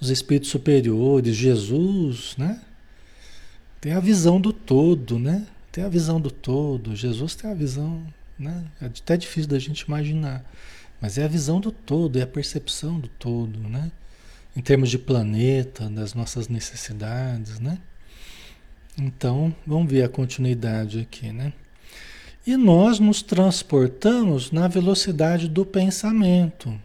Os 0.00 0.10
espíritos 0.10 0.50
superiores, 0.50 1.34
Jesus, 1.34 2.34
né? 2.36 2.60
Tem 3.80 3.92
a 3.92 4.00
visão 4.00 4.40
do 4.40 4.52
todo, 4.52 5.18
né? 5.18 5.46
tem 5.78 5.84
a 5.84 5.88
visão 5.88 6.20
do 6.20 6.28
todo, 6.28 6.96
Jesus 6.96 7.36
tem 7.36 7.48
a 7.48 7.54
visão, 7.54 8.02
né? 8.36 8.64
É 8.82 8.86
até 8.86 9.16
difícil 9.16 9.48
da 9.48 9.60
gente 9.60 9.82
imaginar, 9.82 10.44
mas 11.00 11.18
é 11.18 11.24
a 11.24 11.28
visão 11.28 11.60
do 11.60 11.70
todo, 11.70 12.18
é 12.18 12.22
a 12.22 12.26
percepção 12.26 12.98
do 12.98 13.06
todo, 13.06 13.60
né? 13.60 13.92
Em 14.56 14.60
termos 14.60 14.90
de 14.90 14.98
planeta, 14.98 15.88
das 15.88 16.14
nossas 16.14 16.48
necessidades, 16.48 17.60
né? 17.60 17.78
Então, 18.98 19.54
vamos 19.64 19.88
ver 19.88 20.02
a 20.02 20.08
continuidade 20.08 20.98
aqui, 20.98 21.30
né? 21.30 21.52
E 22.44 22.56
nós 22.56 22.98
nos 22.98 23.22
transportamos 23.22 24.50
na 24.50 24.66
velocidade 24.66 25.46
do 25.48 25.64
pensamento. 25.64 26.76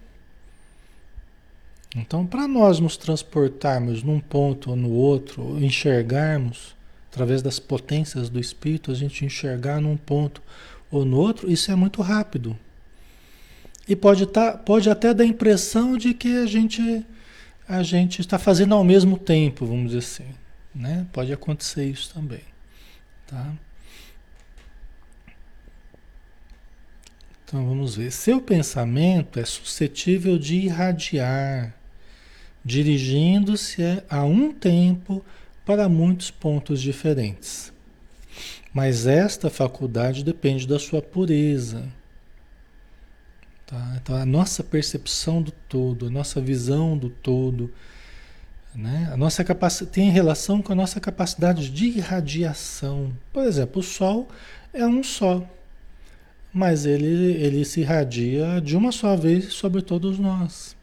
Então, 1.95 2.25
para 2.25 2.47
nós 2.47 2.79
nos 2.79 2.97
transportarmos 2.97 4.01
num 4.01 4.19
ponto 4.19 4.71
ou 4.71 4.75
no 4.75 4.89
outro, 4.89 5.63
enxergarmos, 5.63 6.75
através 7.11 7.41
das 7.41 7.59
potências 7.59 8.29
do 8.29 8.39
espírito, 8.39 8.91
a 8.91 8.95
gente 8.95 9.23
enxergar 9.23 9.79
num 9.79 9.95
ponto 9.95 10.41
ou 10.89 11.05
no 11.05 11.17
outro, 11.17 11.51
isso 11.51 11.71
é 11.71 11.75
muito 11.75 12.01
rápido. 12.01 12.57
E 13.87 13.95
pode, 13.95 14.25
tá, 14.25 14.57
pode 14.57 14.89
até 14.89 15.13
dar 15.13 15.23
a 15.23 15.27
impressão 15.27 15.97
de 15.97 16.13
que 16.13 16.37
a 16.37 16.45
gente, 16.47 17.05
a 17.67 17.83
gente 17.83 18.21
está 18.21 18.39
fazendo 18.39 18.73
ao 18.73 18.83
mesmo 18.83 19.17
tempo, 19.17 19.65
vamos 19.65 19.91
dizer 19.91 19.99
assim. 19.99 20.35
Né? 20.73 21.05
Pode 21.13 21.31
acontecer 21.31 21.85
isso 21.85 22.11
também. 22.13 22.41
Tá? 23.27 23.53
Então 27.45 27.67
vamos 27.67 27.95
ver. 27.95 28.11
Seu 28.11 28.41
pensamento 28.41 29.39
é 29.39 29.45
suscetível 29.45 30.39
de 30.39 30.55
irradiar, 30.55 31.75
dirigindo-se 32.63 34.03
a 34.09 34.23
um 34.23 34.51
tempo 34.51 35.23
para 35.65 35.89
muitos 35.89 36.31
pontos 36.31 36.81
diferentes. 36.81 37.73
Mas 38.73 39.05
esta 39.05 39.49
faculdade 39.49 40.23
depende 40.23 40.67
da 40.67 40.79
sua 40.79 41.01
pureza. 41.01 41.87
Tá? 43.65 43.97
Então, 44.01 44.15
a 44.15 44.25
nossa 44.25 44.63
percepção 44.63 45.41
do 45.41 45.51
todo, 45.51 46.07
a 46.07 46.09
nossa 46.09 46.41
visão 46.41 46.97
do 46.97 47.09
todo, 47.09 47.71
né? 48.73 49.09
a 49.11 49.17
nossa 49.17 49.43
tem 49.85 50.09
relação 50.09 50.61
com 50.61 50.73
a 50.73 50.75
nossa 50.75 50.99
capacidade 50.99 51.69
de 51.69 51.85
irradiação. 51.85 53.13
Por 53.31 53.43
exemplo, 53.43 53.79
o 53.79 53.83
Sol 53.83 54.27
é 54.73 54.85
um 54.85 55.03
só, 55.03 55.47
mas 56.51 56.85
ele, 56.85 57.33
ele 57.33 57.63
se 57.63 57.81
irradia 57.81 58.59
de 58.59 58.75
uma 58.75 58.91
só 58.91 59.15
vez 59.15 59.53
sobre 59.53 59.81
todos 59.81 60.17
nós. 60.17 60.75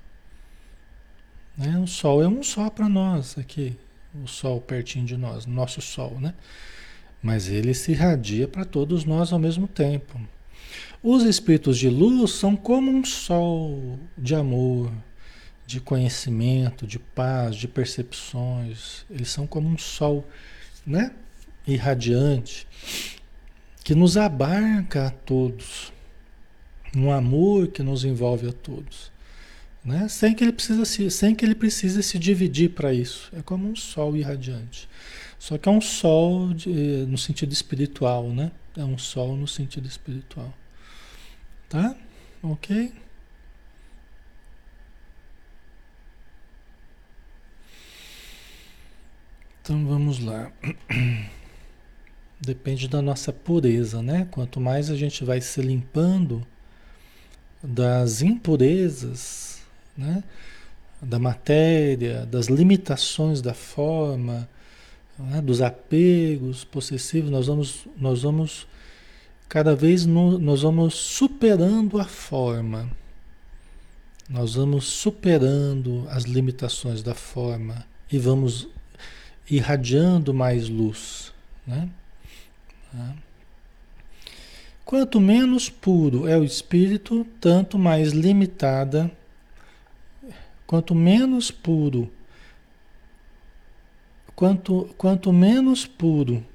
Né? 1.60 1.78
O 1.78 1.86
Sol 1.86 2.22
é 2.22 2.26
um 2.26 2.42
só 2.42 2.70
para 2.70 2.88
nós 2.88 3.36
aqui 3.36 3.76
o 4.14 4.26
Sol 4.26 4.62
pertinho 4.62 5.04
de 5.04 5.14
nós, 5.14 5.44
nosso 5.44 5.82
Sol, 5.82 6.18
né? 6.18 6.32
Mas 7.22 7.48
ele 7.48 7.74
se 7.74 7.92
irradia 7.92 8.48
para 8.48 8.64
todos 8.64 9.04
nós 9.04 9.30
ao 9.30 9.38
mesmo 9.38 9.68
tempo. 9.68 10.18
Os 11.02 11.22
espíritos 11.22 11.76
de 11.76 11.90
luz 11.90 12.30
são 12.30 12.56
como 12.56 12.90
um 12.90 13.04
sol 13.04 13.98
de 14.16 14.34
amor, 14.34 14.90
de 15.66 15.80
conhecimento, 15.80 16.86
de 16.86 16.98
paz, 16.98 17.56
de 17.56 17.68
percepções. 17.68 19.04
Eles 19.10 19.28
são 19.28 19.46
como 19.46 19.68
um 19.68 19.76
sol, 19.76 20.26
né? 20.86 21.12
Irradiante, 21.66 22.66
que 23.84 23.94
nos 23.94 24.16
abarca 24.16 25.08
a 25.08 25.10
todos. 25.10 25.92
Um 26.96 27.12
amor 27.12 27.68
que 27.68 27.82
nos 27.82 28.02
envolve 28.02 28.48
a 28.48 28.52
todos 28.52 29.09
né? 29.84 30.08
sem, 30.08 30.34
que 30.34 30.44
ele 30.44 30.52
precisa 30.52 30.84
se, 30.84 31.10
sem 31.10 31.34
que 31.34 31.44
ele 31.44 31.54
precise 31.54 32.02
se 32.02 32.18
dividir 32.18 32.70
para 32.70 32.92
isso. 32.92 33.30
É 33.34 33.42
como 33.42 33.68
um 33.68 33.76
sol 33.76 34.16
irradiante. 34.16 34.88
Só 35.38 35.56
que 35.56 35.68
é 35.68 35.72
um 35.72 35.80
sol 35.80 36.52
de, 36.52 36.70
no 37.08 37.16
sentido 37.16 37.52
espiritual, 37.52 38.28
né? 38.28 38.52
É 38.76 38.84
um 38.84 38.98
sol 38.98 39.36
no 39.36 39.48
sentido 39.48 39.88
espiritual. 39.88 40.52
Tá? 41.68 41.96
Ok? 42.42 42.92
Então 49.62 49.86
vamos 49.86 50.18
lá. 50.18 50.50
Depende 52.40 52.88
da 52.88 53.00
nossa 53.00 53.32
pureza, 53.32 54.02
né? 54.02 54.26
Quanto 54.30 54.60
mais 54.60 54.90
a 54.90 54.96
gente 54.96 55.24
vai 55.24 55.40
se 55.40 55.60
limpando 55.62 56.46
das 57.62 58.22
impurezas, 58.22 59.49
né? 60.00 60.24
da 61.00 61.18
matéria, 61.18 62.26
das 62.26 62.46
limitações 62.46 63.40
da 63.40 63.54
forma, 63.54 64.48
né? 65.18 65.40
dos 65.40 65.60
apegos 65.60 66.64
possessivos, 66.64 67.30
nós 67.30 67.46
vamos, 67.46 67.86
nós 67.96 68.22
vamos 68.22 68.66
cada 69.48 69.74
vez 69.74 70.06
no, 70.06 70.38
nós 70.38 70.62
vamos 70.62 70.94
superando 70.94 72.00
a 72.00 72.04
forma, 72.04 72.90
nós 74.28 74.54
vamos 74.54 74.84
superando 74.84 76.06
as 76.08 76.24
limitações 76.24 77.02
da 77.02 77.14
forma 77.14 77.84
e 78.10 78.18
vamos 78.18 78.68
irradiando 79.50 80.32
mais 80.32 80.68
luz, 80.68 81.32
né? 81.66 81.88
Tá? 82.92 83.14
Quanto 84.84 85.20
menos 85.20 85.68
puro 85.68 86.26
é 86.26 86.36
o 86.36 86.42
espírito, 86.42 87.24
tanto 87.40 87.78
mais 87.78 88.12
limitada 88.12 89.10
Quanto 90.70 90.94
menos 90.94 91.50
puro, 91.50 92.08
quanto, 94.36 94.88
quanto 94.96 95.32
menos 95.32 95.84
puro 95.84 96.46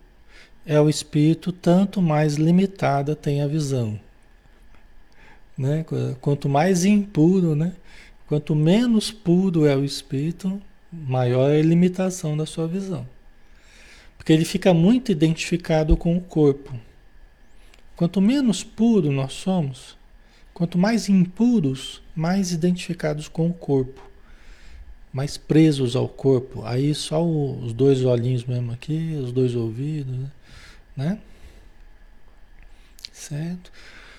é 0.66 0.80
o 0.80 0.88
espírito, 0.88 1.52
tanto 1.52 2.02
mais 2.02 2.36
limitada 2.36 3.14
tem 3.14 3.42
a 3.42 3.48
visão. 3.48 4.00
Né? 5.58 5.86
Quanto 6.22 6.48
mais 6.48 6.86
impuro, 6.86 7.56
né? 7.56 7.74
quanto 8.26 8.56
menos 8.56 9.12
puro 9.12 9.66
é 9.66 9.76
o 9.76 9.84
espírito, 9.84 10.62
maior 10.90 11.52
é 11.52 11.60
a 11.60 11.62
limitação 11.62 12.38
da 12.38 12.46
sua 12.46 12.70
visão. 12.70 13.06
Porque 14.18 14.32
ele 14.32 14.46
fica 14.46 14.74
muito 14.74 15.12
identificado 15.12 15.98
com 15.98 16.16
o 16.16 16.22
corpo. 16.22 16.74
Quanto 17.98 18.22
menos 18.22 18.64
puro 18.64 19.12
nós 19.12 19.34
somos, 19.34 19.98
quanto 20.56 20.78
mais 20.78 21.10
impuros, 21.10 22.02
mais 22.16 22.54
identificados 22.54 23.28
com 23.28 23.50
o 23.50 23.54
corpo, 23.54 24.02
mais 25.12 25.36
presos 25.36 25.98
ao 25.98 26.08
corpo. 26.08 26.64
Aí 26.64 26.96
só 26.96 27.22
os 27.22 27.74
dois 27.74 28.06
olhinhos 28.06 28.46
mesmo 28.46 28.72
aqui, 28.72 29.20
os 29.22 29.34
dois 29.34 29.54
ouvidos, 29.54 30.18
né? 30.96 31.20
Certo? 33.12 33.70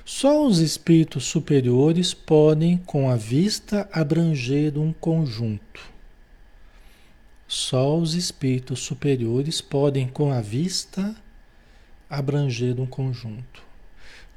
Só 0.05 0.47
os 0.47 0.59
espíritos 0.59 1.25
superiores 1.25 2.13
podem, 2.13 2.77
com 2.77 3.09
a 3.11 3.17
vista, 3.17 3.89
abranger 3.91 4.79
um 4.79 4.93
conjunto. 4.93 5.81
Só 7.49 7.97
os 7.97 8.15
espíritos 8.15 8.81
superiores 8.81 9.63
podem, 9.63 10.07
com 10.07 10.31
a 10.31 10.43
vista, 10.43 11.17
abranger 12.11 12.79
um 12.79 12.87
conjunto. 12.87 13.66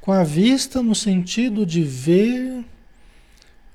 Com 0.02 0.12
a 0.12 0.24
vista 0.24 0.82
no 0.82 0.96
sentido 0.96 1.66
de 1.66 1.84
ver 1.84 2.64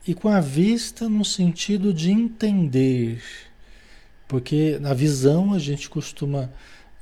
e 0.07 0.15
com 0.15 0.29
a 0.29 0.41
vista 0.41 1.09
no 1.09 1.25
sentido 1.25 1.93
de 1.93 2.11
entender. 2.11 3.23
Porque 4.27 4.79
na 4.81 4.95
visão 4.95 5.53
a 5.53 5.59
gente 5.59 5.89
costuma, 5.89 6.51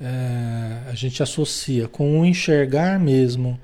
é, 0.00 0.90
a 0.90 0.94
gente 0.94 1.22
associa 1.22 1.88
com 1.88 2.20
o 2.20 2.26
enxergar 2.26 2.98
mesmo 2.98 3.58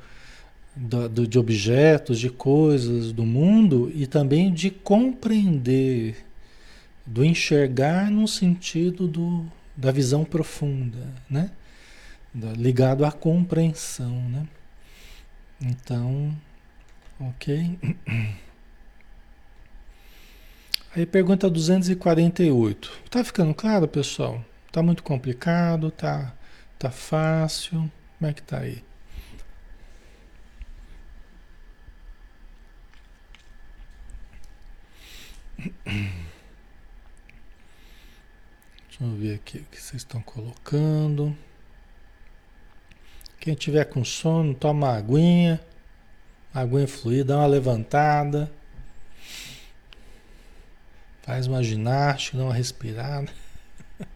do, 0.75 1.09
do, 1.09 1.27
de 1.27 1.39
objetos, 1.39 2.19
de 2.19 2.31
coisas 2.31 3.13
do 3.13 3.25
mundo 3.25 3.91
e 3.95 4.07
também 4.07 4.53
de 4.53 4.71
compreender, 4.71 6.25
do 7.05 7.25
enxergar 7.25 8.11
no 8.11 8.29
sentido 8.29 9.09
do, 9.09 9.45
da 9.77 9.91
visão 9.91 10.25
profunda, 10.25 11.07
né? 11.29 11.51
ligado 12.57 13.05
à 13.05 13.11
compreensão, 13.11 14.15
né? 14.29 14.47
Então, 15.61 16.37
ok. 17.21 17.79
Aí 20.95 21.05
pergunta 21.05 21.51
248. 21.51 22.91
Tá 23.11 23.23
ficando 23.25 23.55
claro, 23.55 23.87
pessoal? 23.87 24.45
Tá 24.73 24.83
muito 24.83 25.03
complicado? 25.03 25.91
Tá, 25.91 26.35
tá 26.79 26.91
fácil? 26.91 27.91
Como 28.19 28.31
é 28.31 28.33
que 28.33 28.43
tá 28.43 28.59
aí? 28.59 28.83
Deixa 38.89 39.05
eu 39.05 39.15
ver 39.17 39.35
aqui 39.35 39.59
o 39.59 39.65
que 39.65 39.81
vocês 39.81 40.03
estão 40.03 40.21
colocando. 40.23 41.37
Quem 43.49 43.55
tiver 43.55 43.87
com 43.87 44.05
sono, 44.05 44.55
toma 44.55 44.89
uma 44.89 44.97
aguinha, 44.99 45.59
aguinha 46.53 46.87
fluida, 46.87 47.33
dá 47.33 47.39
uma 47.39 47.47
levantada, 47.47 48.53
faz 51.23 51.47
uma 51.47 51.63
ginástica, 51.63 52.37
dá 52.37 52.45
uma 52.45 52.53
respirada. 52.53 53.33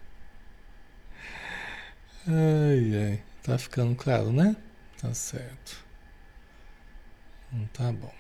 Ai, 2.28 2.94
ai, 2.94 3.22
tá 3.42 3.56
ficando 3.56 3.96
claro, 3.96 4.30
né? 4.30 4.54
Tá 5.00 5.14
certo. 5.14 5.82
Então 7.50 7.68
tá 7.72 7.90
bom. 7.90 8.14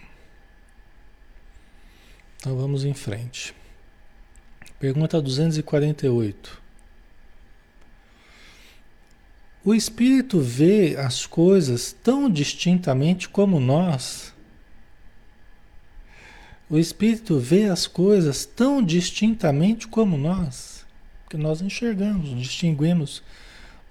Então 2.38 2.56
vamos 2.56 2.86
em 2.86 2.94
frente. 2.94 3.54
Pergunta 4.80 5.20
248. 5.20 6.61
O 9.64 9.72
espírito 9.72 10.40
vê 10.40 10.96
as 10.96 11.24
coisas 11.24 11.92
tão 11.92 12.28
distintamente 12.28 13.28
como 13.28 13.60
nós. 13.60 14.34
O 16.68 16.78
espírito 16.78 17.38
vê 17.38 17.66
as 17.66 17.86
coisas 17.86 18.44
tão 18.44 18.82
distintamente 18.82 19.86
como 19.86 20.16
nós, 20.16 20.84
que 21.30 21.36
nós 21.36 21.60
enxergamos, 21.60 22.36
distinguimos 22.40 23.22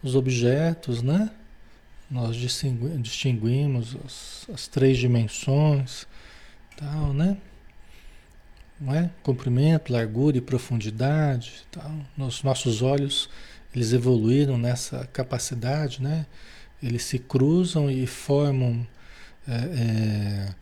os 0.04 0.16
objetos, 0.16 1.02
né? 1.02 1.30
Nós 2.10 2.36
distinguimos 2.36 3.96
as, 4.06 4.48
as 4.54 4.68
três 4.68 4.98
dimensões, 4.98 6.06
tal, 6.76 7.14
né? 7.14 7.38
Não 8.78 8.94
é? 8.94 9.10
Comprimento, 9.24 9.94
largura 9.94 10.38
e 10.38 10.42
profundidade, 10.42 11.66
tal. 11.72 11.94
Nos 12.18 12.44
nossos 12.44 12.82
olhos 12.82 13.30
eles 13.74 13.94
evoluíram 13.94 14.58
nessa 14.58 15.08
capacidade, 15.14 16.02
né? 16.02 16.26
Eles 16.82 17.04
se 17.04 17.20
cruzam 17.20 17.90
e 17.90 18.06
formam 18.06 18.86
é, 19.48 19.54
é, 19.54 20.56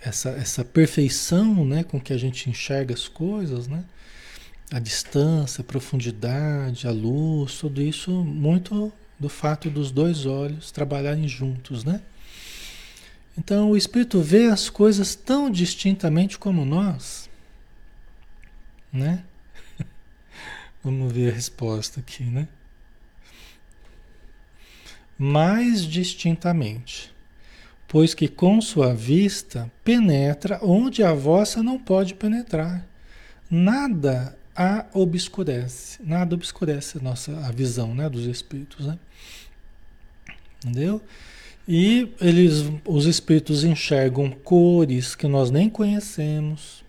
essa, 0.00 0.30
essa 0.30 0.64
perfeição, 0.64 1.64
né? 1.64 1.82
Com 1.82 2.00
que 2.00 2.12
a 2.12 2.18
gente 2.18 2.50
enxerga 2.50 2.94
as 2.94 3.08
coisas, 3.08 3.66
né? 3.66 3.84
A 4.70 4.78
distância, 4.78 5.62
a 5.62 5.64
profundidade, 5.64 6.86
a 6.86 6.90
luz, 6.90 7.58
tudo 7.58 7.80
isso 7.80 8.10
muito 8.24 8.92
do 9.18 9.28
fato 9.28 9.68
dos 9.68 9.90
dois 9.90 10.26
olhos 10.26 10.70
trabalharem 10.70 11.26
juntos, 11.26 11.84
né? 11.84 12.00
Então 13.36 13.70
o 13.70 13.76
espírito 13.76 14.20
vê 14.20 14.46
as 14.46 14.68
coisas 14.68 15.14
tão 15.14 15.50
distintamente 15.50 16.38
como 16.38 16.64
nós, 16.64 17.28
né? 18.92 19.24
Vamos 20.82 21.12
ver 21.12 21.30
a 21.30 21.34
resposta 21.34 22.00
aqui, 22.00 22.24
né? 22.24 22.48
Mais 25.18 25.84
distintamente, 25.84 27.14
pois 27.86 28.14
que 28.14 28.26
com 28.26 28.58
sua 28.62 28.94
vista 28.94 29.70
penetra 29.84 30.58
onde 30.62 31.02
a 31.02 31.12
vossa 31.12 31.62
não 31.62 31.78
pode 31.78 32.14
penetrar. 32.14 32.86
Nada 33.50 34.38
a 34.56 34.86
obscurece, 34.94 35.98
nada 36.02 36.34
obscurece 36.34 36.96
a 36.96 37.02
nossa 37.02 37.36
a 37.46 37.52
visão, 37.52 37.94
né, 37.94 38.08
dos 38.08 38.24
espíritos, 38.24 38.86
né? 38.86 38.98
Entendeu? 40.64 41.02
E 41.68 42.12
eles, 42.20 42.64
os 42.86 43.04
espíritos 43.04 43.64
enxergam 43.64 44.30
cores 44.30 45.14
que 45.14 45.26
nós 45.28 45.50
nem 45.50 45.68
conhecemos. 45.68 46.82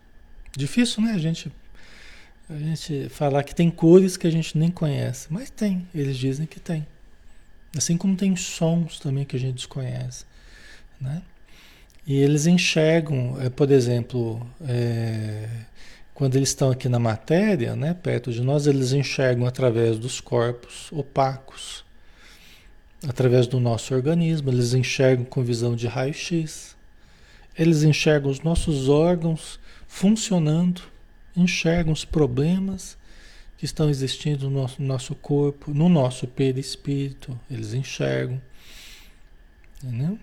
Difícil, 0.56 1.04
né, 1.04 1.12
a 1.12 1.18
gente 1.18 1.52
a 2.54 2.58
gente 2.58 3.08
falar 3.10 3.44
que 3.44 3.56
tem 3.56 3.70
cores 3.70 4.18
que 4.18 4.28
a 4.28 4.32
gente 4.32 4.58
nem 4.58 4.70
conhece, 4.70 5.28
mas 5.30 5.50
tem, 5.50 5.88
eles 5.96 6.18
dizem 6.18 6.46
que 6.46 6.60
tem. 6.60 6.86
Assim 7.76 7.96
como 7.98 8.16
tem 8.18 8.36
sons 8.36 9.00
também 9.00 9.24
que 9.24 9.36
a 9.36 9.40
gente 9.40 9.56
desconhece, 9.56 10.26
né? 11.00 11.22
E 12.06 12.18
eles 12.18 12.48
enxergam, 12.48 13.40
é, 13.40 13.50
por 13.50 13.72
exemplo, 13.72 14.46
é, 14.68 15.48
quando 16.14 16.36
eles 16.36 16.50
estão 16.50 16.72
aqui 16.72 16.90
na 16.90 17.00
matéria, 17.00 17.76
né, 17.76 17.94
perto 17.94 18.32
de 18.32 18.42
nós, 18.42 18.68
eles 18.68 18.92
enxergam 18.92 19.46
através 19.46 19.98
dos 19.98 20.20
corpos 20.20 20.92
opacos, 20.92 21.86
através 23.08 23.48
do 23.48 23.60
nosso 23.60 23.94
organismo, 23.94 24.50
eles 24.50 24.74
enxergam 24.74 25.24
com 25.24 25.44
visão 25.44 25.76
de 25.76 25.88
raio-x, 25.88 26.76
eles 27.58 27.84
enxergam 27.84 28.30
os 28.30 28.42
nossos 28.42 28.90
órgãos 28.90 29.60
funcionando 29.88 30.82
enxergam 31.36 31.94
os 31.94 32.06
problemas 32.06 32.98
que 33.58 33.66
estão 33.66 33.90
existindo 33.90 34.50
no 34.50 34.62
nosso, 34.62 34.82
no 34.82 34.88
nosso 34.88 35.16
corpo, 35.16 35.72
no 35.72 35.88
nosso 35.88 36.28
perispírito, 36.28 37.40
eles 37.50 37.74
enxergam. 37.74 38.42
Entendeu? 39.84 40.18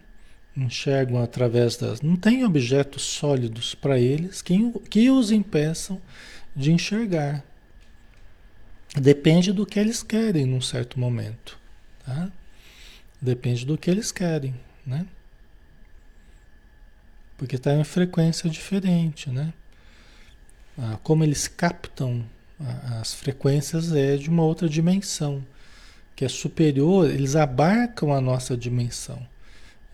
Enxergam 0.56 1.22
através 1.22 1.76
das. 1.76 2.00
Não 2.00 2.16
tem 2.16 2.44
objetos 2.44 3.02
sólidos 3.02 3.74
para 3.74 3.98
eles 3.98 4.42
que, 4.42 4.72
que 4.90 5.08
os 5.08 5.30
impeçam 5.30 6.00
de 6.54 6.72
enxergar. 6.72 7.44
Depende 9.00 9.52
do 9.52 9.64
que 9.64 9.78
eles 9.78 10.02
querem 10.02 10.44
num 10.44 10.60
certo 10.60 10.98
momento. 10.98 11.56
Tá? 12.04 12.32
Depende 13.20 13.64
do 13.64 13.78
que 13.78 13.90
eles 13.90 14.10
querem, 14.10 14.54
né? 14.84 15.06
Porque 17.36 17.54
está 17.54 17.72
em 17.72 17.84
frequência 17.84 18.50
diferente, 18.50 19.30
né? 19.30 19.52
Ah, 20.78 20.98
como 21.02 21.24
eles 21.24 21.48
captam 21.48 22.24
as 23.00 23.14
frequências 23.14 23.92
é 23.92 24.16
de 24.16 24.28
uma 24.28 24.42
outra 24.44 24.68
dimensão, 24.68 25.44
que 26.14 26.24
é 26.24 26.28
superior, 26.28 27.08
eles 27.08 27.36
abarcam 27.36 28.12
a 28.12 28.20
nossa 28.20 28.56
dimensão. 28.56 29.24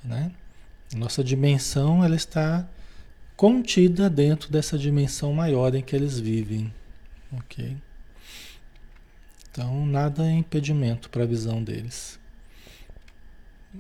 Né? 0.03 0.31
Nossa 0.95 1.25
dimensão 1.25 2.05
ela 2.05 2.17
está 2.17 2.67
contida 3.37 4.09
dentro 4.09 4.51
dessa 4.51 4.79
dimensão 4.79 5.33
maior 5.33 5.75
em 5.75 5.83
que 5.83 5.95
eles 5.97 6.19
vivem. 6.19 6.73
Ok? 7.33 7.77
Então, 9.51 9.87
nada 9.87 10.27
é 10.27 10.33
impedimento 10.33 11.09
para 11.11 11.23
a 11.23 11.27
visão 11.27 11.63
deles. 11.63 12.19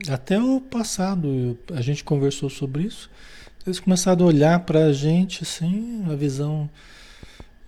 Até 0.09 0.41
o 0.41 0.61
passado, 0.61 1.59
a 1.73 1.81
gente 1.81 2.03
conversou 2.03 2.51
sobre 2.51 2.85
isso. 2.85 3.11
Eles 3.67 3.81
começaram 3.81 4.25
a 4.25 4.29
olhar 4.29 4.61
para 4.61 4.87
a 4.87 4.93
gente 4.93 5.43
assim, 5.43 6.05
a 6.11 6.15
visão 6.15 6.69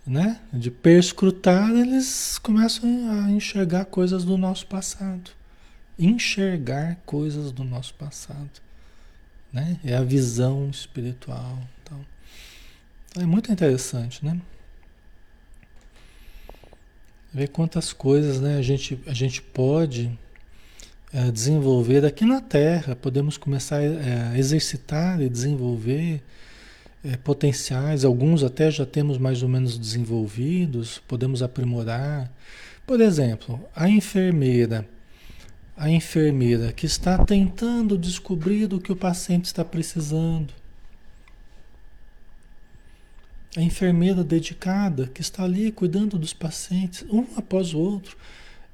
né, 0.06 0.40
de 0.52 0.70
perscrutar, 0.70 1.70
eles 1.70 2.38
começam 2.38 2.88
a 3.10 3.30
enxergar 3.30 3.86
coisas 3.86 4.24
do 4.24 4.36
nosso 4.36 4.66
passado. 4.66 5.30
Enxergar 5.98 6.96
coisas 7.06 7.50
do 7.50 7.64
nosso 7.64 7.94
passado. 7.94 8.50
Né? 9.52 9.80
É 9.82 9.96
a 9.96 10.02
visão 10.02 10.68
espiritual. 10.68 11.58
Então, 11.82 12.04
é 13.18 13.24
muito 13.24 13.50
interessante, 13.50 14.24
né? 14.24 14.38
Ver 17.32 17.48
quantas 17.48 17.92
coisas 17.92 18.40
né, 18.40 18.58
a, 18.58 18.62
gente, 18.62 19.00
a 19.06 19.14
gente 19.14 19.40
pode 19.40 20.16
é, 21.16 21.30
desenvolver 21.30 22.04
aqui 22.04 22.26
na 22.26 22.42
Terra. 22.42 22.94
Podemos 22.94 23.38
começar 23.38 23.80
é, 23.80 24.32
a 24.34 24.38
exercitar 24.38 25.18
e 25.22 25.30
desenvolver 25.30 26.22
é, 27.02 27.16
potenciais, 27.16 28.04
alguns 28.04 28.44
até 28.44 28.70
já 28.70 28.84
temos 28.84 29.16
mais 29.16 29.42
ou 29.42 29.48
menos 29.48 29.78
desenvolvidos, 29.78 30.98
podemos 31.08 31.42
aprimorar. 31.42 32.30
Por 32.86 33.00
exemplo, 33.00 33.58
a 33.74 33.88
enfermeira, 33.88 34.86
a 35.74 35.88
enfermeira 35.88 36.70
que 36.70 36.84
está 36.84 37.24
tentando 37.24 37.96
descobrir 37.96 38.70
o 38.74 38.78
que 38.78 38.92
o 38.92 38.96
paciente 38.96 39.46
está 39.46 39.64
precisando. 39.64 40.52
A 43.56 43.62
enfermeira 43.62 44.22
dedicada 44.22 45.06
que 45.06 45.22
está 45.22 45.44
ali 45.44 45.72
cuidando 45.72 46.18
dos 46.18 46.34
pacientes, 46.34 47.06
um 47.10 47.26
após 47.36 47.72
o 47.72 47.78
outro, 47.78 48.18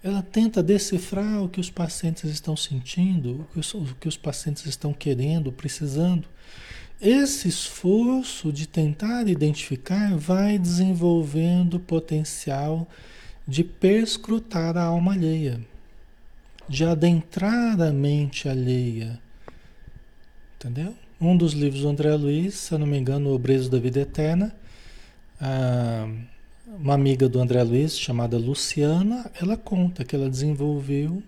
ela 0.03 0.23
tenta 0.23 0.63
decifrar 0.63 1.43
o 1.43 1.49
que 1.49 1.61
os 1.61 1.71
pacientes 1.71 2.31
estão 2.31 2.57
sentindo, 2.57 3.43
o 3.43 3.45
que 3.53 3.61
os, 3.61 3.75
o 3.75 3.95
que 4.01 4.09
os 4.09 4.17
pacientes 4.17 4.67
estão 4.67 4.93
querendo, 4.93 5.53
precisando. 5.53 6.29
Esse 7.01 7.49
esforço 7.49 8.53
de 8.53 8.67
tentar 8.67 9.29
identificar 9.29 10.17
vai 10.17 10.59
desenvolvendo 10.59 11.81
potencial 11.81 12.89
de 13.47 13.65
perscrutar 13.65 14.77
a 14.77 14.85
alma 14.85 15.13
alheia 15.13 15.61
de 16.69 16.85
adentrar 16.85 17.81
a 17.81 17.93
mente 17.93 18.49
alheia. 18.49 19.21
Entendeu? 20.57 20.95
Um 21.21 21.37
dos 21.37 21.53
livros 21.53 21.83
do 21.83 21.89
André 21.89 22.15
Luiz, 22.15 22.55
se 22.55 22.73
eu 22.73 22.79
não 22.79 22.87
me 22.87 22.99
engano, 22.99 23.31
O 23.31 23.39
Brezo 23.39 23.71
da 23.71 23.79
Vida 23.79 24.01
Eterna, 24.01 24.55
uma 26.79 26.95
amiga 26.95 27.29
do 27.29 27.39
André 27.39 27.63
Luiz, 27.63 27.99
chamada 27.99 28.39
Luciana, 28.39 29.31
ela 29.41 29.57
conta 29.57 30.05
que 30.05 30.17
ela 30.17 30.31
desenvolveu 30.31 31.23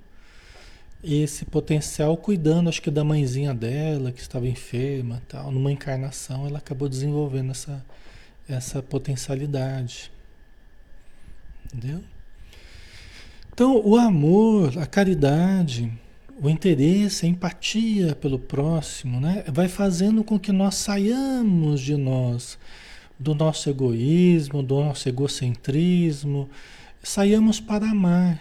esse 1.03 1.45
potencial 1.45 2.17
cuidando, 2.17 2.69
acho 2.69 2.81
que 2.81 2.91
da 2.91 3.05
mãezinha 3.05 3.53
dela, 3.53 4.11
que 4.11 4.21
estava 4.21 4.49
enferma, 4.49 5.23
tal, 5.29 5.53
numa 5.53 5.71
encarnação, 5.71 6.47
ela 6.47 6.59
acabou 6.59 6.89
desenvolvendo 6.89 7.51
essa, 7.51 7.85
essa 8.49 8.83
potencialidade. 8.83 10.11
Entendeu? 11.67 12.01
Então, 13.53 13.83
o 13.85 13.97
amor, 13.97 14.79
a 14.79 14.87
caridade, 14.87 15.93
o 16.41 16.49
interesse, 16.49 17.27
a 17.27 17.29
empatia 17.29 18.15
pelo 18.15 18.39
próximo, 18.39 19.21
né, 19.21 19.45
vai 19.47 19.69
fazendo 19.69 20.25
com 20.25 20.39
que 20.39 20.53
nós 20.53 20.77
saiamos 20.77 21.83
de 21.83 21.97
nós, 21.97 22.59
do 23.19 23.35
nosso 23.35 23.71
egoísmo, 23.71 24.63
do 24.63 24.81
nosso 24.81 25.09
egocentrismo, 25.09 26.49
saiamos 27.03 27.61
para 27.61 27.91
amar. 27.91 28.41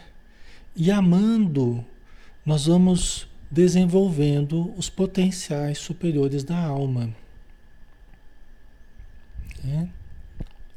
E 0.76 0.90
amando, 0.90 1.86
nós 2.46 2.66
vamos 2.66 3.28
desenvolvendo 3.50 4.74
os 4.76 4.90
potenciais 4.90 5.78
superiores 5.78 6.44
da 6.44 6.58
alma. 6.58 7.14
É? 9.64 9.88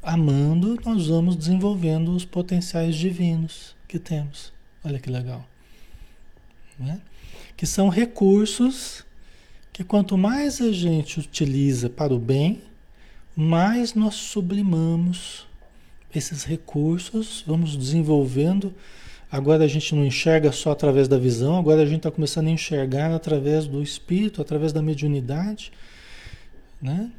Amando, 0.01 0.79
nós 0.85 1.07
vamos 1.07 1.35
desenvolvendo 1.35 2.15
os 2.15 2.23
potenciais 2.23 2.95
divinos 2.95 3.75
que 3.87 3.97
temos. 3.97 4.53
Olha 4.83 4.99
que 4.99 5.09
legal. 5.09 5.45
Né? 6.79 7.01
Que 7.57 7.65
são 7.65 7.89
recursos 7.89 9.03
que 9.73 9.83
quanto 9.83 10.17
mais 10.17 10.61
a 10.61 10.71
gente 10.71 11.19
utiliza 11.19 11.89
para 11.89 12.13
o 12.13 12.19
bem, 12.19 12.61
mais 13.39 13.93
nós 13.93 14.15
sublimamos 14.15 15.45
esses 16.13 16.43
recursos, 16.43 17.43
vamos 17.45 17.77
desenvolvendo. 17.77 18.73
Agora 19.31 19.63
a 19.63 19.67
gente 19.67 19.93
não 19.93 20.03
enxerga 20.03 20.51
só 20.51 20.71
através 20.71 21.07
da 21.07 21.19
visão, 21.19 21.55
agora 21.55 21.83
a 21.83 21.85
gente 21.85 21.97
está 21.97 22.09
começando 22.09 22.47
a 22.47 22.51
enxergar 22.51 23.13
através 23.13 23.67
do 23.67 23.83
espírito, 23.83 24.41
através 24.41 24.73
da 24.73 24.81
mediunidade. 24.81 25.71
Né? 26.81 27.11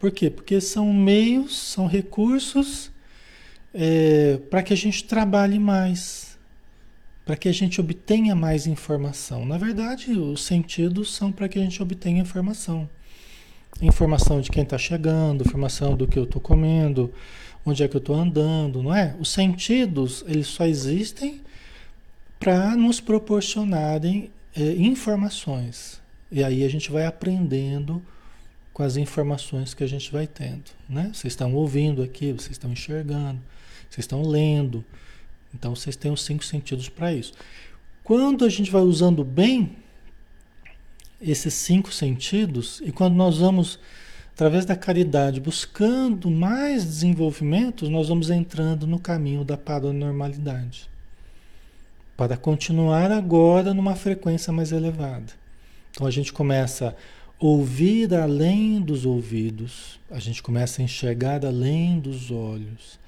Por 0.00 0.10
quê? 0.10 0.28
Porque 0.28 0.60
são 0.60 0.92
meios, 0.92 1.56
são 1.56 1.86
recursos 1.86 2.90
é, 3.72 4.40
para 4.50 4.64
que 4.64 4.72
a 4.72 4.76
gente 4.76 5.04
trabalhe 5.04 5.60
mais, 5.60 6.36
para 7.24 7.36
que 7.36 7.48
a 7.48 7.52
gente 7.52 7.80
obtenha 7.80 8.34
mais 8.34 8.66
informação. 8.66 9.46
Na 9.46 9.56
verdade, 9.56 10.10
os 10.14 10.42
sentidos 10.42 11.14
são 11.14 11.30
para 11.30 11.48
que 11.48 11.60
a 11.60 11.62
gente 11.62 11.80
obtenha 11.80 12.22
informação. 12.22 12.88
Informação 13.82 14.40
de 14.40 14.50
quem 14.50 14.62
está 14.62 14.76
chegando, 14.76 15.44
informação 15.44 15.96
do 15.96 16.06
que 16.06 16.18
eu 16.18 16.24
estou 16.24 16.40
comendo, 16.40 17.12
onde 17.64 17.82
é 17.82 17.88
que 17.88 17.96
eu 17.96 18.00
estou 18.00 18.16
andando, 18.16 18.82
não 18.82 18.94
é? 18.94 19.16
Os 19.18 19.30
sentidos, 19.30 20.24
eles 20.26 20.46
só 20.46 20.66
existem 20.66 21.40
para 22.38 22.76
nos 22.76 23.00
proporcionarem 23.00 24.30
é, 24.54 24.72
informações. 24.72 26.00
E 26.30 26.42
aí 26.44 26.64
a 26.64 26.68
gente 26.68 26.90
vai 26.90 27.06
aprendendo 27.06 28.02
com 28.72 28.82
as 28.82 28.96
informações 28.96 29.74
que 29.74 29.84
a 29.84 29.86
gente 29.86 30.10
vai 30.12 30.26
tendo, 30.26 30.70
né? 30.88 31.10
Vocês 31.12 31.32
estão 31.32 31.54
ouvindo 31.54 32.02
aqui, 32.02 32.32
vocês 32.32 32.52
estão 32.52 32.72
enxergando, 32.72 33.40
vocês 33.90 34.04
estão 34.04 34.22
lendo. 34.22 34.84
Então 35.54 35.74
vocês 35.74 35.96
têm 35.96 36.10
os 36.10 36.24
cinco 36.24 36.44
sentidos 36.44 36.88
para 36.88 37.12
isso. 37.12 37.34
Quando 38.04 38.44
a 38.44 38.48
gente 38.48 38.70
vai 38.70 38.82
usando 38.82 39.24
bem 39.24 39.76
esses 41.20 41.54
cinco 41.54 41.92
sentidos 41.92 42.80
e 42.84 42.90
quando 42.90 43.14
nós 43.14 43.38
vamos 43.38 43.78
através 44.32 44.64
da 44.64 44.74
caridade 44.74 45.38
buscando 45.38 46.30
mais 46.30 46.82
desenvolvimentos, 46.84 47.90
nós 47.90 48.08
vamos 48.08 48.30
entrando 48.30 48.86
no 48.86 48.98
caminho 48.98 49.44
da 49.44 49.56
paranormalidade. 49.56 50.88
Para 52.16 52.38
continuar 52.38 53.10
agora 53.10 53.74
numa 53.74 53.94
frequência 53.94 54.50
mais 54.50 54.72
elevada. 54.72 55.32
Então 55.90 56.06
a 56.06 56.10
gente 56.10 56.32
começa 56.32 56.88
a 56.88 56.94
ouvir 57.38 58.14
além 58.14 58.80
dos 58.80 59.04
ouvidos, 59.04 60.00
a 60.10 60.18
gente 60.18 60.42
começa 60.42 60.80
a 60.80 60.84
enxergar 60.84 61.44
além 61.44 61.98
dos 61.98 62.30
olhos, 62.30 62.98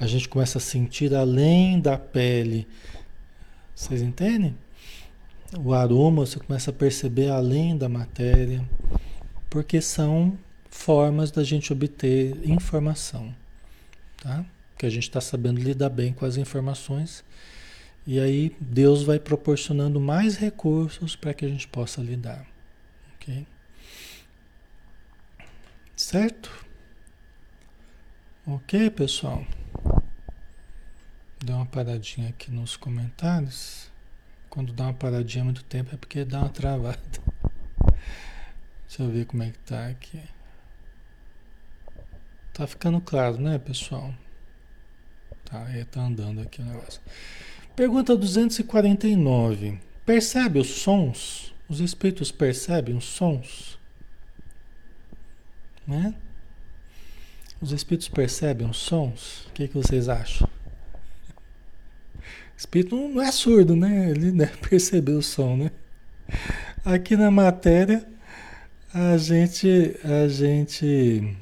a 0.00 0.06
gente 0.08 0.28
começa 0.28 0.58
a 0.58 0.60
sentir 0.60 1.14
além 1.14 1.78
da 1.78 1.96
pele. 1.96 2.66
Vocês 3.72 4.02
entendem? 4.02 4.56
O 5.58 5.74
aroma 5.74 6.24
você 6.24 6.38
começa 6.38 6.70
a 6.70 6.74
perceber 6.74 7.28
além 7.28 7.76
da 7.76 7.86
matéria, 7.86 8.66
porque 9.50 9.82
são 9.82 10.38
formas 10.70 11.30
da 11.30 11.44
gente 11.44 11.70
obter 11.72 12.48
informação, 12.48 13.34
tá? 14.16 14.46
Que 14.78 14.86
a 14.86 14.90
gente 14.90 15.02
está 15.02 15.20
sabendo 15.20 15.60
lidar 15.60 15.90
bem 15.90 16.14
com 16.14 16.24
as 16.24 16.38
informações 16.38 17.22
e 18.06 18.18
aí 18.18 18.56
Deus 18.58 19.02
vai 19.02 19.18
proporcionando 19.20 20.00
mais 20.00 20.36
recursos 20.36 21.14
para 21.14 21.34
que 21.34 21.44
a 21.44 21.48
gente 21.48 21.68
possa 21.68 22.00
lidar, 22.00 22.46
ok? 23.16 23.46
Certo? 25.94 26.50
Ok, 28.46 28.88
pessoal. 28.90 29.46
Dá 31.44 31.56
uma 31.56 31.66
paradinha 31.66 32.30
aqui 32.30 32.50
nos 32.50 32.74
comentários. 32.74 33.91
Quando 34.52 34.70
dá 34.70 34.84
uma 34.84 34.92
paradinha 34.92 35.44
muito 35.44 35.64
tempo 35.64 35.94
é 35.94 35.96
porque 35.96 36.26
dá 36.26 36.40
uma 36.40 36.50
travada. 36.50 37.00
Deixa 38.86 39.02
eu 39.02 39.08
ver 39.08 39.24
como 39.24 39.42
é 39.42 39.50
que 39.50 39.58
tá 39.60 39.88
aqui. 39.88 40.20
Tá 42.52 42.66
ficando 42.66 43.00
claro, 43.00 43.40
né, 43.40 43.58
pessoal? 43.58 44.14
Tá, 45.46 45.66
é, 45.70 45.86
tá 45.86 46.02
andando 46.02 46.42
aqui 46.42 46.60
o 46.60 46.66
negócio. 46.66 47.00
Pergunta 47.74 48.14
249. 48.14 49.80
Percebe 50.04 50.58
os 50.58 50.68
sons? 50.68 51.54
Os 51.66 51.80
espíritos 51.80 52.30
percebem 52.30 52.94
os 52.94 53.06
sons? 53.06 53.78
Né? 55.86 56.14
Os 57.58 57.72
espíritos 57.72 58.10
percebem 58.10 58.68
os 58.68 58.76
sons? 58.76 59.46
O 59.46 59.52
que, 59.52 59.66
que 59.66 59.74
vocês 59.74 60.10
acham? 60.10 60.46
Espírito 62.62 62.96
não 62.96 63.20
é 63.22 63.30
surdo, 63.30 63.74
né? 63.74 64.10
Ele 64.10 64.30
deve 64.32 64.56
perceber 64.58 65.12
o 65.12 65.22
som, 65.22 65.56
né? 65.56 65.70
Aqui 66.84 67.16
na 67.16 67.30
matéria, 67.30 68.06
a 68.92 69.16
gente, 69.16 69.96
a 70.04 70.28
gente, 70.28 71.36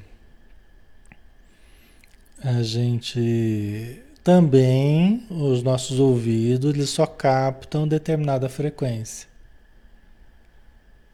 a 2.43 2.63
gente 2.63 4.01
também, 4.23 5.25
os 5.29 5.63
nossos 5.63 5.99
ouvidos, 5.99 6.73
eles 6.73 6.89
só 6.89 7.05
captam 7.05 7.87
determinada 7.87 8.49
frequência. 8.49 9.29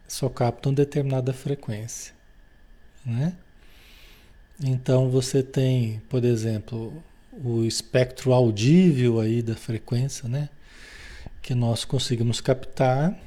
Só 0.07 0.29
captam 0.29 0.73
determinada 0.73 1.33
frequência, 1.33 2.13
né? 3.05 3.33
Então 4.63 5.09
você 5.09 5.43
tem, 5.43 6.01
por 6.09 6.23
exemplo, 6.23 7.03
o 7.43 7.63
espectro 7.63 8.33
audível 8.33 9.19
aí 9.19 9.41
da 9.41 9.55
frequência, 9.55 10.27
né? 10.27 10.49
Que 11.41 11.53
nós 11.53 11.85
conseguimos 11.85 12.41
captar. 12.41 13.17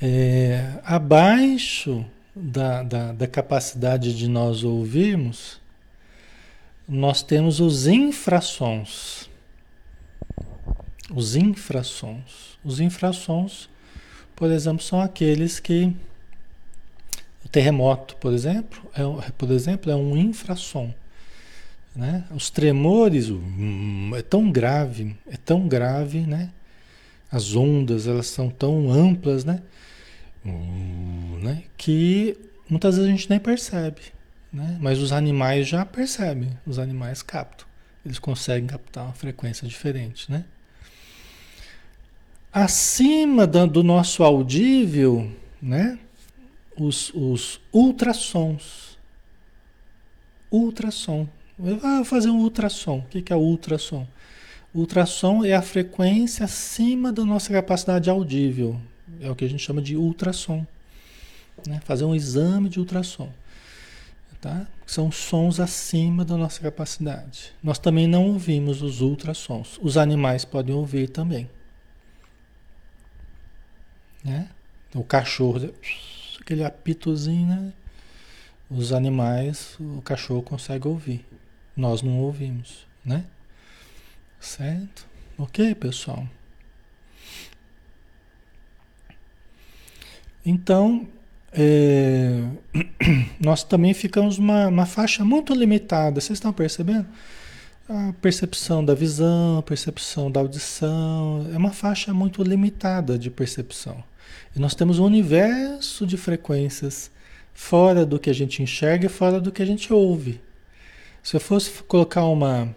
É, 0.00 0.80
abaixo 0.82 2.04
da, 2.34 2.82
da, 2.82 3.12
da 3.12 3.26
capacidade 3.26 4.16
de 4.16 4.26
nós 4.28 4.64
ouvirmos, 4.64 5.60
nós 6.88 7.22
temos 7.22 7.60
os 7.60 7.86
infrassons. 7.86 9.30
Os 11.14 11.36
infrassons. 11.36 12.58
Os 12.64 12.80
infrassons, 12.80 13.68
por 14.34 14.50
exemplo, 14.50 14.82
são 14.82 15.00
aqueles 15.00 15.60
que. 15.60 15.94
O 17.44 17.48
terremoto, 17.48 18.16
por 18.16 18.32
exemplo, 18.32 18.80
é, 18.94 19.30
por 19.32 19.50
exemplo, 19.50 19.90
é 19.90 19.96
um 19.96 20.16
infrassom. 20.16 20.94
Né? 21.94 22.24
Os 22.34 22.48
tremores 22.48 23.28
hum, 23.28 24.12
é 24.14 24.22
tão 24.22 24.50
grave, 24.50 25.16
é 25.26 25.36
tão 25.36 25.68
grave, 25.68 26.20
né? 26.20 26.50
As 27.30 27.54
ondas, 27.54 28.06
elas 28.06 28.26
são 28.26 28.48
tão 28.48 28.90
amplas, 28.90 29.44
né? 29.44 29.62
Uh, 30.44 31.38
né? 31.42 31.64
Que 31.76 32.36
muitas 32.68 32.96
vezes 32.96 33.08
a 33.08 33.14
gente 33.14 33.28
nem 33.28 33.38
percebe, 33.38 34.00
né? 34.50 34.78
Mas 34.80 34.98
os 34.98 35.12
animais 35.12 35.68
já 35.68 35.84
percebem, 35.84 36.58
os 36.66 36.78
animais 36.78 37.22
captam. 37.22 37.66
Eles 38.04 38.18
conseguem 38.18 38.66
captar 38.66 39.04
uma 39.04 39.12
frequência 39.12 39.68
diferente, 39.68 40.30
né? 40.32 40.44
Acima 42.52 43.46
do 43.46 43.82
nosso 43.82 44.22
audível, 44.22 45.30
né? 45.60 45.98
Os, 46.76 47.12
os 47.14 47.60
ultrassons. 47.72 48.98
Ultrassom. 50.50 51.28
Vou 51.58 52.04
fazer 52.04 52.30
um 52.30 52.38
ultrassom. 52.38 52.98
O 52.98 53.02
que 53.02 53.32
é 53.32 53.36
ultrassom? 53.36 54.06
Ultrassom 54.74 55.44
é 55.44 55.52
a 55.52 55.62
frequência 55.62 56.44
acima 56.44 57.12
da 57.12 57.24
nossa 57.24 57.52
capacidade 57.52 58.08
audível. 58.08 58.80
É 59.20 59.30
o 59.30 59.36
que 59.36 59.44
a 59.44 59.48
gente 59.48 59.62
chama 59.62 59.82
de 59.82 59.96
ultrassom. 59.96 60.66
Né? 61.66 61.80
Fazer 61.84 62.04
um 62.04 62.14
exame 62.14 62.68
de 62.68 62.78
ultrassom. 62.80 63.30
Tá? 64.40 64.66
São 64.84 65.12
sons 65.12 65.60
acima 65.60 66.24
da 66.24 66.36
nossa 66.36 66.60
capacidade. 66.60 67.52
Nós 67.62 67.78
também 67.78 68.08
não 68.08 68.26
ouvimos 68.26 68.82
os 68.82 69.00
ultrassons. 69.00 69.78
Os 69.80 69.96
animais 69.96 70.44
podem 70.44 70.74
ouvir 70.74 71.08
também. 71.08 71.48
Né? 74.24 74.48
O 74.94 75.04
cachorro, 75.04 75.72
aquele 76.40 76.64
apitozinho, 76.64 77.46
né? 77.46 77.72
Os 78.70 78.92
animais, 78.92 79.76
o 79.78 80.02
cachorro 80.02 80.42
consegue 80.42 80.88
ouvir. 80.88 81.24
Nós 81.76 82.02
não 82.02 82.18
ouvimos, 82.18 82.86
né? 83.04 83.24
Certo? 84.40 85.06
Ok, 85.38 85.74
pessoal? 85.74 86.26
Então, 90.44 91.08
é, 91.52 92.42
nós 93.38 93.62
também 93.62 93.94
ficamos 93.94 94.38
uma, 94.38 94.68
uma 94.68 94.86
faixa 94.86 95.24
muito 95.24 95.54
limitada, 95.54 96.20
vocês 96.20 96.38
estão 96.38 96.52
percebendo? 96.52 97.06
A 97.88 98.12
percepção 98.20 98.84
da 98.84 98.94
visão, 98.94 99.58
a 99.58 99.62
percepção 99.62 100.30
da 100.30 100.40
audição, 100.40 101.46
é 101.52 101.56
uma 101.56 101.72
faixa 101.72 102.12
muito 102.14 102.42
limitada 102.42 103.18
de 103.18 103.30
percepção. 103.30 104.02
E 104.56 104.58
nós 104.58 104.74
temos 104.74 104.98
um 104.98 105.04
universo 105.04 106.06
de 106.06 106.16
frequências 106.16 107.10
fora 107.52 108.06
do 108.06 108.18
que 108.18 108.30
a 108.30 108.32
gente 108.32 108.62
enxerga 108.62 109.06
e 109.06 109.08
fora 109.08 109.40
do 109.40 109.52
que 109.52 109.62
a 109.62 109.66
gente 109.66 109.92
ouve. 109.92 110.40
Se 111.22 111.36
eu 111.36 111.40
fosse 111.40 111.82
colocar 111.84 112.24
uma, 112.24 112.74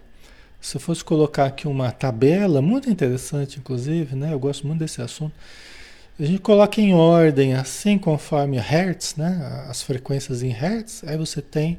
se 0.60 0.76
eu 0.76 0.80
fosse 0.80 1.04
colocar 1.04 1.46
aqui 1.46 1.66
uma 1.66 1.90
tabela, 1.90 2.62
muito 2.62 2.88
interessante, 2.88 3.58
inclusive, 3.58 4.14
né? 4.14 4.32
Eu 4.32 4.38
gosto 4.38 4.66
muito 4.66 4.80
desse 4.80 5.02
assunto. 5.02 5.32
A 6.18 6.24
gente 6.24 6.40
coloca 6.40 6.80
em 6.80 6.94
ordem, 6.94 7.54
assim, 7.54 7.98
conforme 7.98 8.58
Hertz, 8.58 9.16
né? 9.16 9.64
As 9.68 9.82
frequências 9.82 10.42
em 10.42 10.48
Hertz, 10.50 11.04
aí 11.04 11.16
você 11.16 11.42
tem 11.42 11.78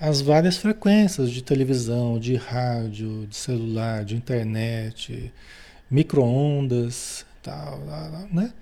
as 0.00 0.20
várias 0.20 0.56
frequências 0.56 1.30
de 1.30 1.42
televisão, 1.42 2.18
de 2.18 2.34
rádio, 2.34 3.26
de 3.26 3.36
celular, 3.36 4.04
de 4.04 4.16
internet, 4.16 5.32
microondas, 5.90 7.24
tal, 7.42 7.80
né? 8.32 8.52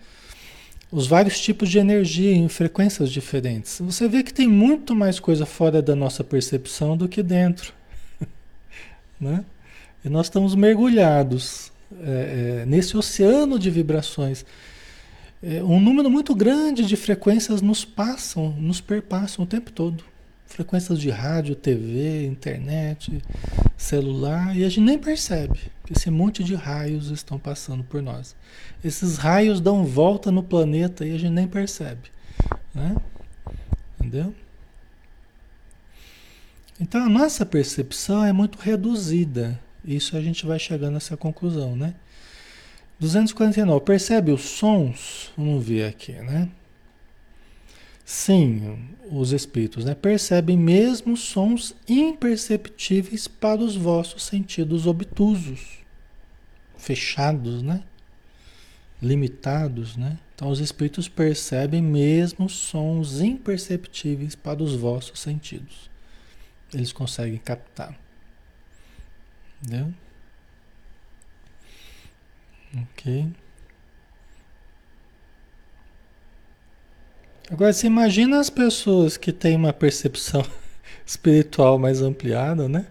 Os 0.90 1.06
vários 1.06 1.38
tipos 1.38 1.68
de 1.68 1.78
energia 1.78 2.32
em 2.32 2.48
frequências 2.48 3.10
diferentes. 3.10 3.78
Você 3.80 4.08
vê 4.08 4.22
que 4.22 4.32
tem 4.32 4.48
muito 4.48 4.94
mais 4.94 5.20
coisa 5.20 5.44
fora 5.44 5.82
da 5.82 5.94
nossa 5.94 6.24
percepção 6.24 6.96
do 6.96 7.06
que 7.06 7.22
dentro, 7.22 7.74
né? 9.20 9.44
E 10.04 10.08
nós 10.08 10.26
estamos 10.26 10.54
mergulhados 10.54 11.70
é, 12.00 12.62
é, 12.62 12.66
nesse 12.66 12.96
oceano 12.96 13.58
de 13.58 13.70
vibrações. 13.70 14.44
É, 15.42 15.62
um 15.62 15.78
número 15.78 16.10
muito 16.10 16.34
grande 16.34 16.84
de 16.84 16.96
frequências 16.96 17.60
nos 17.60 17.84
passam, 17.84 18.50
nos 18.58 18.80
perpassam 18.80 19.44
o 19.44 19.48
tempo 19.48 19.70
todo. 19.70 20.02
Frequências 20.48 20.98
de 20.98 21.10
rádio, 21.10 21.54
TV, 21.54 22.26
internet, 22.26 23.22
celular, 23.76 24.56
e 24.56 24.64
a 24.64 24.68
gente 24.68 24.80
nem 24.80 24.98
percebe 24.98 25.60
que 25.84 25.92
esse 25.92 26.10
monte 26.10 26.42
de 26.42 26.54
raios 26.54 27.10
estão 27.10 27.38
passando 27.38 27.84
por 27.84 28.02
nós. 28.02 28.34
Esses 28.82 29.18
raios 29.18 29.60
dão 29.60 29.84
volta 29.84 30.32
no 30.32 30.42
planeta 30.42 31.06
e 31.06 31.14
a 31.14 31.18
gente 31.18 31.32
nem 31.32 31.46
percebe. 31.46 32.10
Né? 32.74 32.96
Entendeu? 34.00 34.34
Então 36.80 37.04
a 37.04 37.08
nossa 37.08 37.44
percepção 37.44 38.24
é 38.24 38.32
muito 38.32 38.58
reduzida. 38.58 39.60
Isso 39.84 40.16
a 40.16 40.20
gente 40.20 40.46
vai 40.46 40.58
chegando 40.58 40.94
a 40.94 40.96
essa 40.96 41.16
conclusão, 41.16 41.76
né? 41.76 41.94
249. 42.98 43.84
Percebe 43.84 44.32
os 44.32 44.42
sons? 44.42 45.30
Vamos 45.36 45.64
ver 45.64 45.84
aqui, 45.84 46.12
né? 46.12 46.48
Sim, 48.10 48.88
os 49.10 49.32
espíritos 49.32 49.84
né, 49.84 49.94
percebem 49.94 50.56
mesmo 50.56 51.14
sons 51.14 51.76
imperceptíveis 51.86 53.28
para 53.28 53.60
os 53.60 53.76
vossos 53.76 54.22
sentidos 54.22 54.86
obtusos, 54.86 55.80
fechados, 56.78 57.62
né? 57.62 57.84
Limitados, 59.02 59.94
né? 59.94 60.18
Então 60.34 60.48
os 60.48 60.58
espíritos 60.58 61.06
percebem 61.06 61.82
mesmo 61.82 62.48
sons 62.48 63.20
imperceptíveis 63.20 64.34
para 64.34 64.62
os 64.62 64.74
vossos 64.74 65.20
sentidos. 65.20 65.90
Eles 66.72 66.94
conseguem 66.94 67.36
captar. 67.36 67.94
Entendeu? 69.60 69.92
Ok. 72.74 73.30
Agora, 77.50 77.72
você 77.72 77.86
imagina 77.86 78.38
as 78.38 78.50
pessoas 78.50 79.16
que 79.16 79.32
têm 79.32 79.56
uma 79.56 79.72
percepção 79.72 80.44
espiritual 81.06 81.78
mais 81.78 82.02
ampliada, 82.02 82.68
né? 82.68 82.86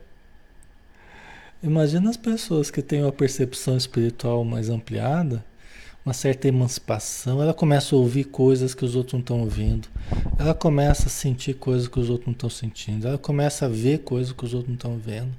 Imagina 1.61 2.09
as 2.09 2.17
pessoas 2.17 2.71
que 2.71 2.81
têm 2.81 3.03
uma 3.03 3.11
percepção 3.11 3.77
espiritual 3.77 4.43
mais 4.43 4.69
ampliada, 4.69 5.45
uma 6.03 6.13
certa 6.13 6.47
emancipação, 6.47 7.39
ela 7.39 7.53
começa 7.53 7.95
a 7.95 7.99
ouvir 7.99 8.23
coisas 8.23 8.73
que 8.73 8.83
os 8.83 8.95
outros 8.95 9.13
não 9.13 9.19
estão 9.19 9.41
ouvindo, 9.41 9.87
ela 10.39 10.55
começa 10.55 11.05
a 11.05 11.09
sentir 11.09 11.53
coisas 11.55 11.87
que 11.87 11.99
os 11.99 12.09
outros 12.09 12.25
não 12.25 12.33
estão 12.33 12.49
sentindo, 12.49 13.07
ela 13.07 13.17
começa 13.17 13.65
a 13.65 13.69
ver 13.69 13.99
coisas 13.99 14.33
que 14.33 14.43
os 14.43 14.53
outros 14.55 14.69
não 14.69 14.75
estão 14.75 14.97
vendo. 14.97 15.33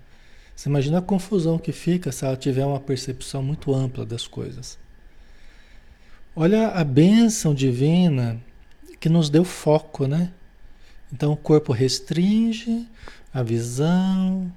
Você 0.55 0.69
imagina 0.69 0.99
a 0.99 1.03
confusão 1.03 1.59
que 1.59 1.73
fica 1.73 2.13
se 2.13 2.25
ela 2.25 2.37
tiver 2.37 2.65
uma 2.65 2.81
percepção 2.81 3.43
muito 3.43 3.75
ampla 3.75 4.05
das 4.07 4.29
coisas. 4.29 4.79
Olha 6.37 6.69
a 6.69 6.85
bênção 6.85 7.53
divina 7.53 8.41
que 9.01 9.09
nos 9.09 9.31
deu 9.31 9.45
foco, 9.45 10.07
né? 10.07 10.33
Então 11.13 11.33
o 11.33 11.37
corpo 11.37 11.73
restringe 11.73 12.87
a 13.33 13.43
visão, 13.43 14.53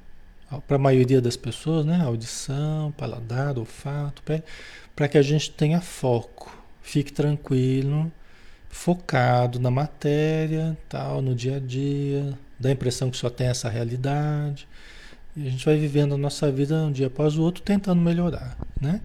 para 0.67 0.75
a 0.75 0.79
maioria 0.79 1.21
das 1.21 1.37
pessoas, 1.37 1.85
né? 1.85 2.01
Audição, 2.01 2.91
paladar, 2.97 3.57
olfato, 3.57 4.21
para 4.95 5.07
que 5.07 5.17
a 5.17 5.21
gente 5.21 5.51
tenha 5.51 5.79
foco, 5.79 6.55
fique 6.81 7.13
tranquilo, 7.13 8.11
focado 8.69 9.59
na 9.59 9.71
matéria, 9.71 10.77
tal, 10.89 11.21
no 11.21 11.33
dia 11.35 11.57
a 11.57 11.59
dia, 11.59 12.37
dá 12.59 12.69
a 12.69 12.71
impressão 12.71 13.09
que 13.09 13.17
só 13.17 13.29
tem 13.29 13.47
essa 13.47 13.69
realidade. 13.69 14.67
E 15.35 15.47
a 15.47 15.49
gente 15.49 15.65
vai 15.65 15.77
vivendo 15.77 16.15
a 16.15 16.17
nossa 16.17 16.51
vida 16.51 16.75
um 16.75 16.91
dia 16.91 17.07
após 17.07 17.37
o 17.37 17.41
outro 17.41 17.63
tentando 17.63 18.01
melhorar, 18.01 18.57
né? 18.79 19.01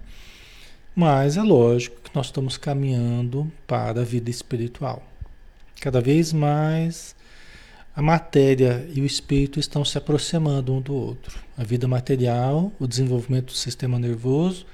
Mas 0.95 1.37
é 1.37 1.43
lógico 1.43 2.01
que 2.01 2.11
nós 2.15 2.27
estamos 2.27 2.57
caminhando 2.57 3.53
para 3.67 4.01
a 4.01 4.05
vida 4.05 4.31
espiritual. 4.31 5.07
Cada 5.81 6.01
vez 6.01 6.33
mais 6.33 7.15
a 7.95 8.03
matéria 8.03 8.87
e 8.93 9.01
o 9.01 9.07
espírito 9.07 9.59
estão 9.59 9.85
se 9.85 9.97
aproximando 9.97 10.73
um 10.75 10.81
do 10.81 10.95
outro. 10.95 11.39
A 11.57 11.65
vida 11.65 11.89
material, 11.89 12.73
o 12.79 12.87
desenvolvimento 12.87 13.47
do 13.47 13.57
sistema 13.57 13.99
nervoso, 13.99 14.67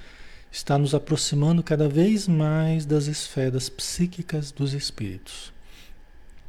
está 0.51 0.77
nos 0.77 0.95
aproximando 0.95 1.63
cada 1.63 1.89
vez 1.89 2.29
mais 2.29 2.85
das 2.85 3.07
esferas 3.07 3.69
psíquicas 3.69 4.51
dos 4.51 4.75
espíritos. 4.75 5.53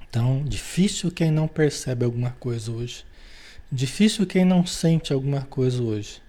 Então, 0.10 0.43
difícil 0.43 1.10
quem 1.12 1.32
não 1.32 1.47
percebe 1.47 2.06
alguma 2.06 2.32
coisa 2.32 2.72
hoje. 2.72 3.06
Difícil 3.72 4.28
quem 4.28 4.45
não 4.45 4.66
sente 4.66 5.14
alguma 5.14 5.41
coisa 5.41 5.82
hoje, 5.82 6.22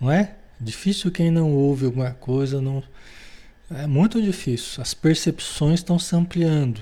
não 0.00 0.10
é? 0.10 0.34
Difícil 0.60 1.10
quem 1.10 1.30
não 1.30 1.52
ouve 1.52 1.86
alguma 1.86 2.12
coisa, 2.12 2.60
não. 2.60 2.82
É 3.70 3.86
muito 3.86 4.20
difícil. 4.20 4.82
As 4.82 4.94
percepções 4.94 5.80
estão 5.80 5.98
se 5.98 6.14
ampliando. 6.16 6.80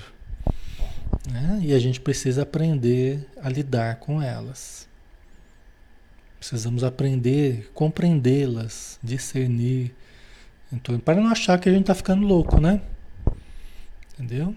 Né? 1.29 1.59
E 1.63 1.73
a 1.73 1.79
gente 1.79 2.01
precisa 2.01 2.43
aprender 2.43 3.27
a 3.41 3.49
lidar 3.49 3.97
com 3.97 4.21
elas. 4.21 4.87
Precisamos 6.39 6.83
aprender, 6.83 7.69
compreendê-las, 7.73 8.99
discernir. 9.03 9.93
Então, 10.73 10.97
para 10.99 11.21
não 11.21 11.29
achar 11.29 11.59
que 11.59 11.69
a 11.69 11.71
gente 11.71 11.81
está 11.81 11.93
ficando 11.93 12.25
louco, 12.25 12.59
né? 12.59 12.81
Entendeu? 14.13 14.55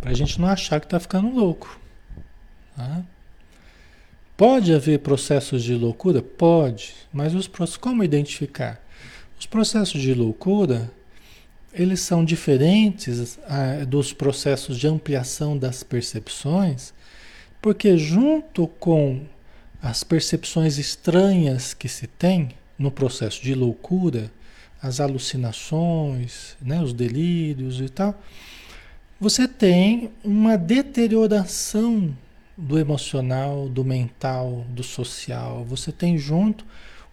Para 0.00 0.10
a 0.10 0.14
gente 0.14 0.40
não 0.40 0.48
achar 0.48 0.80
que 0.80 0.86
está 0.86 1.00
ficando 1.00 1.30
louco. 1.30 1.78
Tá? 2.76 3.02
Pode 4.36 4.74
haver 4.74 5.00
processos 5.00 5.62
de 5.62 5.74
loucura? 5.74 6.22
Pode, 6.22 6.94
mas 7.12 7.34
os 7.34 7.48
como 7.76 8.02
identificar? 8.04 8.82
Os 9.38 9.46
processos 9.46 10.00
de 10.00 10.12
loucura, 10.12 10.90
eles 11.72 12.00
são 12.00 12.24
diferentes 12.24 13.38
ah, 13.46 13.84
dos 13.86 14.12
processos 14.12 14.78
de 14.78 14.88
ampliação 14.88 15.56
das 15.56 15.82
percepções, 15.82 16.92
porque 17.62 17.96
junto 17.96 18.66
com 18.66 19.22
as 19.82 20.02
percepções 20.04 20.78
estranhas 20.78 21.72
que 21.72 21.88
se 21.88 22.06
tem 22.06 22.50
no 22.78 22.90
processo 22.90 23.42
de 23.42 23.54
loucura, 23.54 24.30
as 24.82 25.00
alucinações, 25.00 26.56
né, 26.60 26.82
os 26.82 26.92
delírios 26.92 27.80
e 27.80 27.88
tal, 27.88 28.18
você 29.18 29.46
tem 29.46 30.10
uma 30.24 30.56
deterioração 30.56 32.16
do 32.56 32.78
emocional, 32.78 33.68
do 33.68 33.84
mental, 33.84 34.64
do 34.70 34.82
social. 34.82 35.64
Você 35.64 35.92
tem 35.92 36.16
junto 36.16 36.64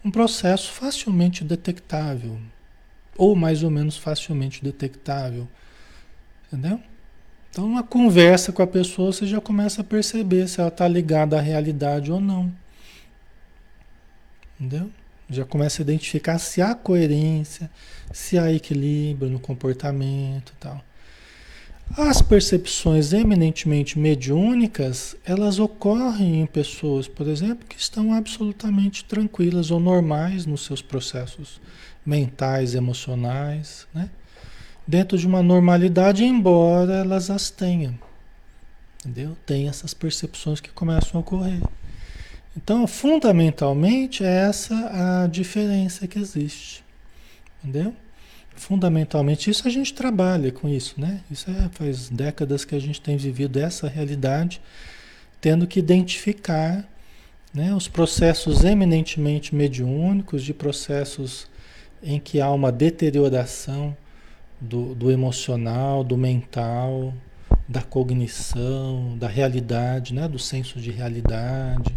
um 0.04 0.12
processo 0.12 0.72
facilmente 0.72 1.44
detectável, 1.44 2.40
ou 3.18 3.36
mais 3.36 3.64
ou 3.64 3.72
menos 3.72 3.98
facilmente 3.98 4.64
detectável. 4.64 5.48
Entendeu? 6.48 6.80
Então, 7.50 7.66
uma 7.66 7.84
conversa 7.84 8.52
com 8.52 8.62
a 8.62 8.68
pessoa, 8.68 9.12
você 9.12 9.26
já 9.26 9.42
começa 9.42 9.82
a 9.82 9.84
perceber 9.84 10.48
se 10.48 10.60
ela 10.60 10.70
está 10.70 10.88
ligada 10.88 11.38
à 11.38 11.42
realidade 11.42 12.12
ou 12.12 12.22
não. 12.22 12.54
Entendeu? 14.60 14.92
Já 15.30 15.44
começa 15.44 15.82
a 15.82 15.84
identificar 15.84 16.38
se 16.38 16.62
há 16.62 16.74
coerência, 16.74 17.70
se 18.14 18.38
há 18.38 18.52
equilíbrio 18.54 19.30
no 19.32 19.40
comportamento 19.40 20.54
e 20.56 20.60
tal. 20.60 20.84
As 21.98 22.22
percepções 22.22 23.14
eminentemente 23.14 23.98
mediúnicas, 23.98 25.16
elas 25.26 25.58
ocorrem 25.58 26.42
em 26.42 26.46
pessoas, 26.46 27.08
por 27.08 27.28
exemplo, 27.28 27.66
que 27.68 27.80
estão 27.80 28.14
absolutamente 28.14 29.06
tranquilas 29.06 29.72
ou 29.72 29.80
normais 29.80 30.46
nos 30.46 30.66
seus 30.66 30.82
processos 30.82 31.60
mentais, 32.08 32.74
emocionais, 32.74 33.86
né? 33.94 34.10
Dentro 34.88 35.18
de 35.18 35.28
uma 35.28 35.44
normalidade, 35.44 36.24
embora 36.24 36.94
elas 36.94 37.30
as 37.30 37.52
tenham. 37.52 38.00
Entendeu? 39.02 39.36
Tem 39.46 39.68
essas 39.68 39.94
percepções 39.94 40.62
que 40.62 40.70
começam 40.70 41.18
a 41.18 41.20
ocorrer. 41.20 41.62
Então, 42.56 42.88
fundamentalmente, 42.88 44.24
é 44.24 44.48
essa 44.48 45.24
a 45.24 45.28
diferença 45.28 46.08
que 46.08 46.18
existe. 46.18 46.82
Entendeu? 47.62 47.94
Fundamentalmente, 48.56 49.50
isso 49.50 49.68
a 49.68 49.72
gente 49.72 49.94
trabalha 49.94 50.52
com 50.52 50.70
isso, 50.70 51.00
né? 51.00 51.20
Isso 51.30 51.52
é, 51.52 51.70
faz 51.74 52.10
décadas 52.10 52.64
que 52.64 52.74
a 52.74 52.80
gente 52.80 53.02
tem 53.02 53.18
vivido 53.18 53.60
essa 53.60 53.90
realidade, 53.90 54.62
tendo 55.42 55.68
que 55.68 55.78
identificar 55.78 56.88
né, 57.54 57.74
os 57.76 57.88
processos 57.90 58.64
eminentemente 58.64 59.54
mediúnicos, 59.54 60.42
de 60.44 60.54
processos 60.54 61.48
em 62.02 62.20
que 62.20 62.40
há 62.40 62.52
uma 62.52 62.72
deterioração 62.72 63.96
do, 64.60 64.96
do 64.96 65.12
emocional, 65.12 66.04
do 66.04 66.18
mental, 66.18 67.14
da 67.68 67.82
cognição, 67.82 69.18
da 69.18 69.28
realidade, 69.28 70.14
né, 70.14 70.28
do 70.28 70.40
senso 70.40 70.80
de 70.80 70.92
realidade 70.92 71.94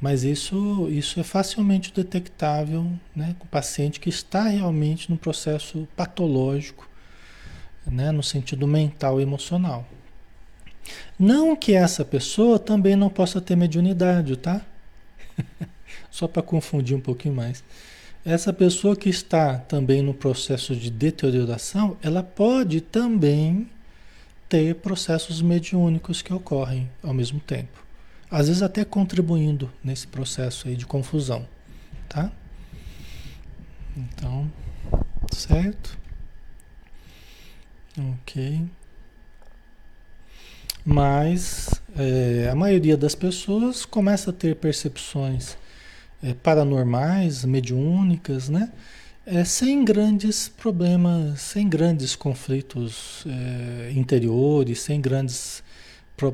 mas 0.00 0.22
isso, 0.22 0.88
isso 0.90 1.18
é 1.18 1.24
facilmente 1.24 1.92
detectável 1.92 2.90
né, 3.14 3.34
com 3.38 3.44
o 3.44 3.48
paciente 3.48 3.98
que 3.98 4.08
está 4.08 4.44
realmente 4.44 5.10
no 5.10 5.16
processo 5.16 5.88
patológico, 5.96 6.88
né, 7.84 8.12
no 8.12 8.22
sentido 8.22 8.66
mental 8.66 9.18
e 9.18 9.24
emocional. 9.24 9.84
Não 11.18 11.56
que 11.56 11.74
essa 11.74 12.04
pessoa 12.04 12.58
também 12.58 12.94
não 12.94 13.10
possa 13.10 13.40
ter 13.40 13.56
mediunidade, 13.56 14.36
tá? 14.36 14.62
Só 16.10 16.28
para 16.28 16.42
confundir 16.42 16.96
um 16.96 17.00
pouquinho 17.00 17.34
mais. 17.34 17.64
Essa 18.28 18.52
pessoa 18.52 18.94
que 18.94 19.08
está 19.08 19.58
também 19.58 20.02
no 20.02 20.12
processo 20.12 20.76
de 20.76 20.90
deterioração, 20.90 21.96
ela 22.02 22.22
pode 22.22 22.80
também 22.80 23.68
ter 24.48 24.74
processos 24.76 25.40
mediúnicos 25.40 26.22
que 26.22 26.32
ocorrem 26.32 26.88
ao 27.02 27.14
mesmo 27.14 27.40
tempo 27.40 27.88
às 28.30 28.48
vezes 28.48 28.62
até 28.62 28.84
contribuindo 28.84 29.72
nesse 29.82 30.06
processo 30.06 30.68
aí 30.68 30.76
de 30.76 30.86
confusão, 30.86 31.46
tá? 32.08 32.30
Então, 33.96 34.50
certo? 35.32 35.98
Ok. 37.98 38.64
Mas 40.84 41.68
é, 41.96 42.48
a 42.50 42.54
maioria 42.54 42.96
das 42.96 43.14
pessoas 43.14 43.84
começa 43.84 44.30
a 44.30 44.32
ter 44.32 44.56
percepções 44.56 45.56
é, 46.22 46.34
paranormais, 46.34 47.44
mediúnicas, 47.44 48.48
né? 48.48 48.72
É, 49.26 49.44
sem 49.44 49.84
grandes 49.84 50.48
problemas, 50.48 51.40
sem 51.42 51.68
grandes 51.68 52.16
conflitos 52.16 53.26
é, 53.26 53.92
interiores, 53.92 54.80
sem 54.80 55.00
grandes 55.00 55.62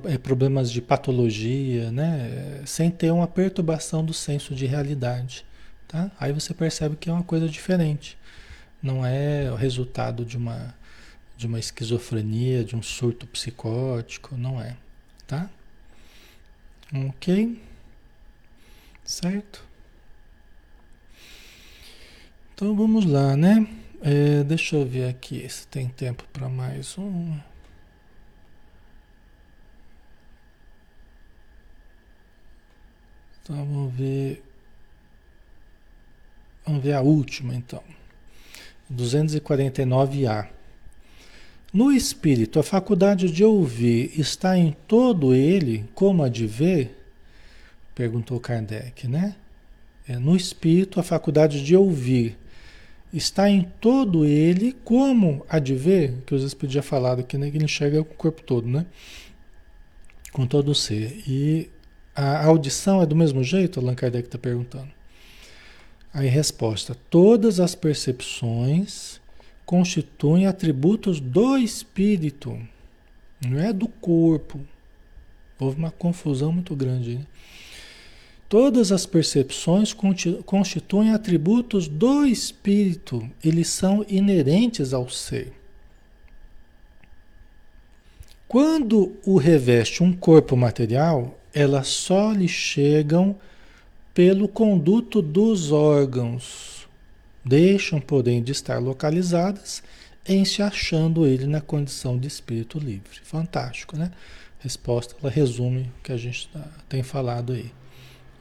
é, 0.05 0.17
problemas 0.17 0.71
de 0.71 0.81
patologia, 0.81 1.91
né? 1.91 2.63
sem 2.65 2.91
ter 2.91 3.11
uma 3.11 3.27
perturbação 3.27 4.05
do 4.05 4.15
senso 4.15 4.55
de 4.55 4.65
realidade. 4.65 5.45
Tá? 5.89 6.11
Aí 6.19 6.33
você 6.33 6.55
percebe 6.55 6.97
que 6.97 7.11
é 7.11 7.13
uma 7.13 7.25
coisa 7.25 7.49
diferente. 7.49 8.17
Não 8.81 9.05
é 9.05 9.51
o 9.51 9.57
resultado 9.57 10.25
de 10.25 10.37
uma, 10.37 10.75
de 11.37 11.49
uma 11.49 11.59
esquizofrenia, 11.59 12.65
de 12.65 12.77
um 12.77 12.83
surto 12.83 13.27
psicótico, 13.27 14.37
não 14.37 14.61
é. 14.61 14.77
Tá? 15.27 15.51
Ok? 17.09 17.61
Certo? 19.05 19.74
Então 22.55 22.73
vamos 22.77 23.05
lá, 23.05 23.37
né? 23.37 23.67
É, 24.01 24.45
deixa 24.45 24.77
eu 24.77 24.87
ver 24.87 25.09
aqui 25.09 25.45
se 25.49 25.67
tem 25.67 25.89
tempo 25.89 26.25
para 26.33 26.49
mais 26.49 26.97
um. 26.97 27.37
Então 33.43 33.57
vamos 33.57 33.93
ver. 33.93 34.41
Vamos 36.65 36.81
ver 36.81 36.93
a 36.93 37.01
última 37.01 37.57
então. 37.57 37.83
249A. 38.93 40.47
No 41.73 41.91
espírito, 41.91 42.61
a 42.61 42.63
faculdade 42.63 43.33
de 43.33 43.43
ouvir 43.43 44.13
está 44.17 44.57
em 44.57 44.77
todo 44.87 45.35
ele, 45.35 45.91
como 45.93 46.23
a 46.23 46.29
de 46.29 46.47
ver? 46.47 47.05
Perguntou 47.97 48.39
Kardec, 48.39 49.09
né? 49.09 49.35
É, 50.07 50.19
no 50.19 50.37
espírito, 50.37 51.01
a 51.01 51.03
faculdade 51.03 51.61
de 51.61 51.75
ouvir 51.75 52.44
está 53.15 53.49
em 53.49 53.63
todo 53.81 54.25
ele, 54.25 54.73
como 54.85 55.45
a 55.49 55.59
de 55.59 55.75
ver? 55.75 56.23
Que 56.27 56.35
os 56.35 56.43
espíritos 56.43 56.75
já 56.75 56.83
falaram 56.83 57.21
aqui, 57.21 57.39
né? 57.39 57.51
Que 57.51 57.57
ele 57.57 57.65
enxerga 57.65 58.01
o 58.01 58.05
corpo 58.05 58.43
todo, 58.43 58.69
né? 58.69 58.87
Com 60.33 60.47
todo 60.47 60.71
o 60.71 60.75
ser. 60.75 61.23
E 61.27 61.71
a 62.15 62.45
audição 62.45 63.01
é 63.01 63.07
do 63.07 63.17
mesmo 63.17 63.43
jeito? 63.43 63.81
Allan 63.81 63.95
Kardec 63.95 64.27
está 64.27 64.39
perguntando. 64.39 64.89
Aí 66.13 66.29
resposta: 66.29 66.97
todas 67.11 67.61
as 67.61 67.75
percepções 67.75 69.21
constituem 69.67 70.47
atributos 70.47 71.21
do 71.21 71.57
espírito, 71.57 72.59
não 73.45 73.59
é 73.59 73.73
do 73.73 73.89
corpo. 73.89 74.61
Houve 75.59 75.79
uma 75.79 75.91
confusão 75.91 76.53
muito 76.53 76.75
grande. 76.77 77.17
Né? 77.17 77.27
Todas 78.55 78.93
as 78.93 79.05
percepções 79.05 79.93
constituem 80.47 81.11
atributos 81.11 81.89
do 81.89 82.25
espírito, 82.25 83.29
eles 83.43 83.67
são 83.67 84.07
inerentes 84.09 84.95
ao 84.95 85.09
ser. 85.09 85.53
Quando 88.47 89.17
o 89.27 89.39
reveste 89.39 90.05
um 90.05 90.13
corpo 90.13 90.57
material, 90.57 91.37
elas 91.53 91.89
só 91.89 92.31
lhe 92.31 92.47
chegam 92.47 93.35
pelo 94.15 94.47
conduto 94.47 95.21
dos 95.21 95.73
órgãos. 95.73 96.87
Deixam, 97.45 98.01
porém, 98.01 98.41
de 98.41 98.53
estar 98.53 98.79
localizadas 98.79 99.83
em 100.25 100.45
se 100.45 100.63
achando 100.63 101.27
ele 101.27 101.49
na 101.49 101.61
condição 101.61 102.17
de 102.17 102.29
espírito 102.29 102.79
livre. 102.79 103.19
Fantástico, 103.25 103.97
né? 103.97 104.13
Resposta, 104.61 105.17
ela 105.21 105.29
resume 105.29 105.91
o 105.99 106.03
que 106.05 106.13
a 106.13 106.17
gente 106.17 106.47
tá, 106.51 106.65
tem 106.89 107.03
falado 107.03 107.53
aí, 107.53 107.73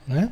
né? 0.08 0.32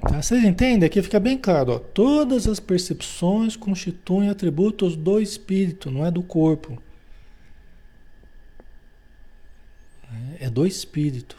Tá? 0.00 0.20
Vocês 0.20 0.44
entendem? 0.44 0.86
Aqui 0.86 1.02
fica 1.02 1.18
bem 1.18 1.36
claro, 1.36 1.72
ó, 1.72 1.78
todas 1.78 2.46
as 2.46 2.60
percepções 2.60 3.56
constituem 3.56 4.28
atributos 4.28 4.96
do 4.96 5.20
espírito, 5.20 5.90
não 5.90 6.04
é 6.04 6.10
do 6.10 6.22
corpo. 6.22 6.80
É 10.38 10.48
do 10.48 10.66
espírito. 10.66 11.36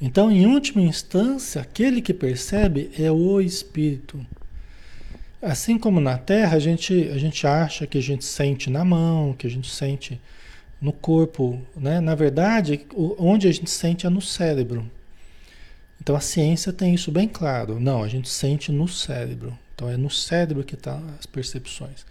Então, 0.00 0.30
em 0.30 0.46
última 0.46 0.82
instância, 0.82 1.60
aquele 1.60 2.00
que 2.00 2.14
percebe 2.14 2.90
é 2.98 3.10
o 3.10 3.40
espírito. 3.40 4.24
Assim 5.40 5.78
como 5.78 6.00
na 6.00 6.18
Terra, 6.18 6.56
a 6.56 6.60
gente, 6.60 7.08
a 7.08 7.18
gente 7.18 7.46
acha 7.46 7.86
que 7.86 7.98
a 7.98 8.02
gente 8.02 8.24
sente 8.24 8.70
na 8.70 8.84
mão, 8.84 9.32
que 9.32 9.46
a 9.46 9.50
gente 9.50 9.70
sente 9.70 10.20
no 10.80 10.92
corpo, 10.92 11.60
né? 11.76 12.00
Na 12.00 12.14
verdade, 12.14 12.86
onde 13.18 13.48
a 13.48 13.52
gente 13.52 13.70
sente 13.70 14.06
é 14.06 14.10
no 14.10 14.20
cérebro. 14.20 14.88
Então 16.08 16.16
a 16.16 16.20
ciência 16.20 16.72
tem 16.72 16.94
isso 16.94 17.12
bem 17.12 17.28
claro. 17.28 17.78
Não, 17.78 18.02
a 18.02 18.08
gente 18.08 18.30
sente 18.30 18.72
no 18.72 18.88
cérebro. 18.88 19.52
Então 19.74 19.90
é 19.90 19.96
no 19.98 20.08
cérebro 20.08 20.64
que 20.64 20.74
estão 20.74 21.02
tá 21.02 21.14
as 21.20 21.26
percepções. 21.26 22.06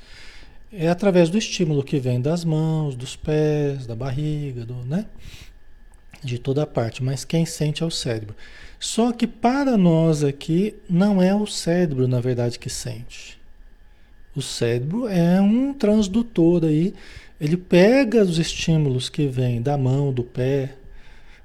É 0.71 0.87
através 0.87 1.31
do 1.31 1.37
estímulo 1.39 1.83
que 1.83 1.97
vem 1.97 2.21
das 2.21 2.45
mãos, 2.45 2.95
dos 2.95 3.15
pés, 3.15 3.87
da 3.87 3.95
barriga, 3.95 4.67
do, 4.67 4.75
né? 4.85 5.07
De 6.23 6.37
toda 6.37 6.61
a 6.61 6.67
parte, 6.67 7.01
mas 7.01 7.25
quem 7.25 7.43
sente 7.43 7.81
é 7.81 7.87
o 7.87 7.89
cérebro. 7.89 8.35
Só 8.79 9.11
que 9.11 9.25
para 9.25 9.75
nós 9.75 10.23
aqui 10.23 10.75
não 10.87 11.19
é 11.19 11.33
o 11.33 11.47
cérebro, 11.47 12.07
na 12.07 12.19
verdade, 12.19 12.59
que 12.59 12.69
sente. 12.69 13.35
O 14.35 14.43
cérebro 14.43 15.07
é 15.07 15.41
um 15.41 15.73
transdutor 15.73 16.65
aí, 16.65 16.93
ele 17.41 17.57
pega 17.57 18.21
os 18.21 18.37
estímulos 18.37 19.09
que 19.09 19.25
vêm 19.25 19.59
da 19.59 19.75
mão, 19.75 20.13
do 20.13 20.23
pé, 20.23 20.75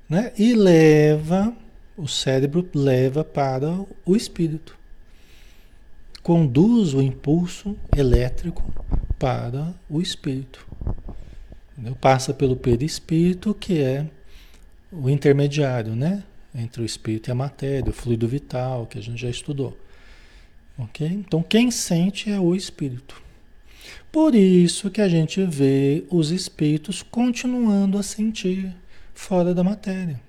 né? 0.07 0.35
E 0.37 0.53
leva, 0.53 1.57
o 2.03 2.09
cérebro 2.09 2.69
leva 2.75 3.23
para 3.23 3.71
o 4.05 4.17
espírito 4.17 4.77
conduz 6.23 6.95
o 6.95 7.03
impulso 7.03 7.77
elétrico 7.97 8.63
para 9.19 9.75
o 9.91 10.01
espírito. 10.01 10.67
Entendeu? 11.73 11.97
Passa 11.97 12.33
pelo 12.33 12.57
perispírito, 12.57 13.53
que 13.55 13.81
é 13.81 14.07
o 14.91 15.11
intermediário, 15.11 15.97
né? 15.97 16.23
Entre 16.55 16.83
o 16.83 16.85
espírito 16.85 17.29
e 17.29 17.33
a 17.33 17.35
matéria, 17.35 17.91
o 17.91 17.93
fluido 17.93 18.29
vital, 18.29 18.87
que 18.87 18.99
a 18.99 19.03
gente 19.03 19.21
já 19.21 19.31
estudou. 19.31 19.77
Ok? 20.79 21.07
Então, 21.07 21.43
quem 21.43 21.71
sente 21.71 22.31
é 22.31 22.39
o 22.39 22.55
espírito. 22.55 23.21
Por 24.11 24.35
isso 24.35 24.91
que 24.91 25.01
a 25.01 25.09
gente 25.09 25.45
vê 25.45 26.05
os 26.11 26.31
espíritos 26.31 27.03
continuando 27.03 27.99
a 27.99 28.03
sentir 28.03 28.75
fora 29.15 29.55
da 29.55 29.65
matéria, 29.65 30.21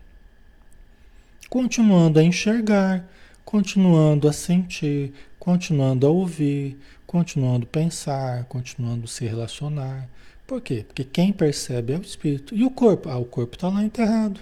continuando 1.53 2.19
a 2.19 2.23
enxergar, 2.23 3.07
continuando 3.45 4.27
a 4.27 4.33
sentir, 4.33 5.13
continuando 5.37 6.07
a 6.07 6.09
ouvir, 6.09 6.79
continuando 7.05 7.67
a 7.67 7.69
pensar, 7.69 8.45
continuando 8.45 9.03
a 9.03 9.07
se 9.07 9.23
relacionar. 9.27 10.09
Por 10.47 10.61
quê? 10.61 10.83
Porque 10.83 11.03
quem 11.03 11.31
percebe 11.31 11.93
é 11.93 11.97
o 11.97 12.01
espírito. 12.01 12.55
E 12.55 12.63
o 12.63 12.71
corpo? 12.71 13.07
Ah, 13.07 13.19
o 13.19 13.25
corpo 13.25 13.55
está 13.55 13.69
lá 13.69 13.83
enterrado. 13.83 14.39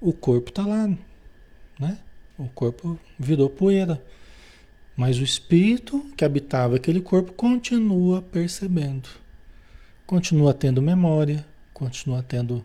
O 0.00 0.14
corpo 0.14 0.48
está 0.48 0.64
lá, 0.64 0.88
né? 1.78 1.98
O 2.38 2.48
corpo 2.48 2.98
virou 3.18 3.50
poeira. 3.50 4.02
Mas 4.96 5.18
o 5.18 5.22
espírito 5.22 6.02
que 6.16 6.24
habitava 6.24 6.76
aquele 6.76 7.02
corpo 7.02 7.30
continua 7.34 8.22
percebendo. 8.22 9.10
Continua 10.06 10.54
tendo 10.54 10.80
memória, 10.80 11.44
continua 11.74 12.22
tendo, 12.22 12.64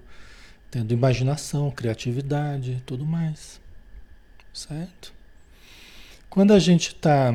tendo 0.72 0.94
imaginação, 0.94 1.72
criatividade, 1.72 2.82
tudo 2.86 3.06
mais. 3.06 3.60
Certo? 4.54 5.14
Quando 6.30 6.54
a 6.54 6.60
gente 6.60 6.90
está 6.90 7.34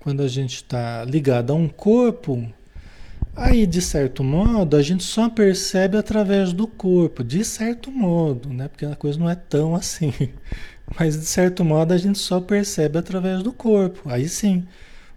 quando 0.00 0.22
a 0.22 0.28
gente 0.28 0.54
está 0.54 1.04
ligado 1.04 1.52
a 1.52 1.54
um 1.54 1.68
corpo, 1.68 2.50
aí 3.36 3.66
de 3.66 3.82
certo 3.82 4.22
modo 4.24 4.76
a 4.76 4.82
gente 4.82 5.02
só 5.04 5.28
percebe 5.28 5.98
através 5.98 6.52
do 6.52 6.66
corpo, 6.66 7.24
de 7.24 7.44
certo 7.44 7.90
modo, 7.90 8.48
né? 8.48 8.68
Porque 8.68 8.86
a 8.86 8.96
coisa 8.96 9.18
não 9.18 9.28
é 9.28 9.34
tão 9.34 9.74
assim. 9.74 10.12
Mas 10.98 11.18
de 11.18 11.26
certo 11.26 11.64
modo 11.64 11.92
a 11.92 11.98
gente 11.98 12.18
só 12.18 12.40
percebe 12.40 12.98
através 12.98 13.42
do 13.42 13.52
corpo. 13.52 14.08
Aí 14.08 14.28
sim, 14.28 14.66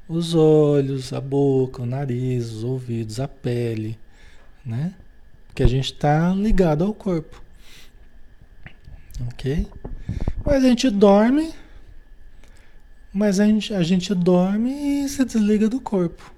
os 0.09 0.36
olhos, 0.36 1.13
a 1.13 1.22
boca, 1.22 1.84
o 1.84 1.86
nariz, 1.86 2.51
os 2.51 2.63
ouvidos, 2.63 3.19
a 3.19 3.28
pele, 3.28 3.97
né? 4.65 4.93
Porque 5.52 5.64
a 5.64 5.68
gente 5.68 5.93
está 5.93 6.34
ligado 6.34 6.84
ao 6.84 6.93
corpo. 6.93 7.41
Ok? 9.28 9.68
Mas 10.43 10.64
a 10.64 10.68
gente 10.68 10.89
dorme 10.89 11.54
mas 13.14 13.39
a 13.39 13.45
gente, 13.45 13.74
a 13.74 13.84
gente 13.84 14.14
dorme 14.16 15.04
e 15.04 15.10
se 15.10 15.26
desliga 15.26 15.68
do 15.68 15.82
corpo. 15.82 16.34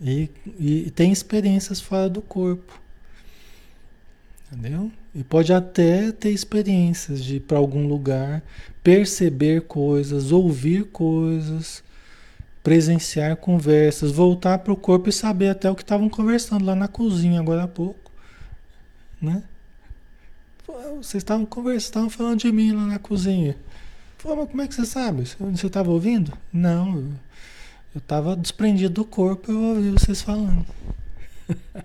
E, 0.00 0.28
e, 0.58 0.90
tem 0.90 1.12
experiências 1.12 1.80
fora 1.80 2.08
do 2.08 2.20
corpo. 2.20 2.80
Entendeu? 4.50 4.90
E 5.14 5.22
pode 5.22 5.52
até 5.52 6.10
ter 6.10 6.30
experiências 6.30 7.22
de 7.22 7.36
ir 7.36 7.40
para 7.40 7.58
algum 7.58 7.86
lugar, 7.86 8.42
perceber 8.82 9.62
coisas, 9.62 10.32
ouvir 10.32 10.84
coisas, 10.86 11.82
presenciar 12.62 13.36
conversas, 13.36 14.10
voltar 14.10 14.58
para 14.58 14.72
o 14.72 14.76
corpo 14.76 15.08
e 15.08 15.12
saber 15.12 15.48
até 15.48 15.70
o 15.70 15.76
que 15.76 15.82
estavam 15.82 16.08
conversando 16.08 16.64
lá 16.64 16.74
na 16.74 16.88
cozinha 16.88 17.40
agora 17.40 17.64
há 17.64 17.68
pouco. 17.68 18.07
Né? 19.20 19.42
Vocês 20.96 21.22
estavam 21.22 21.46
conversando, 21.46 21.80
estavam 21.80 22.10
falando 22.10 22.40
de 22.40 22.52
mim 22.52 22.72
lá 22.72 22.86
na 22.86 22.98
cozinha. 22.98 23.56
Pô, 24.18 24.34
mas 24.36 24.48
como 24.48 24.62
é 24.62 24.68
que 24.68 24.74
você 24.74 24.84
sabe? 24.84 25.24
Você 25.24 25.66
estava 25.66 25.90
ouvindo? 25.90 26.36
Não, 26.52 27.14
eu 27.94 27.98
estava 27.98 28.36
desprendido 28.36 28.94
do 28.94 29.04
corpo 29.04 29.50
eu 29.50 29.60
ouvi 29.60 29.90
vocês 29.90 30.20
falando. 30.20 30.66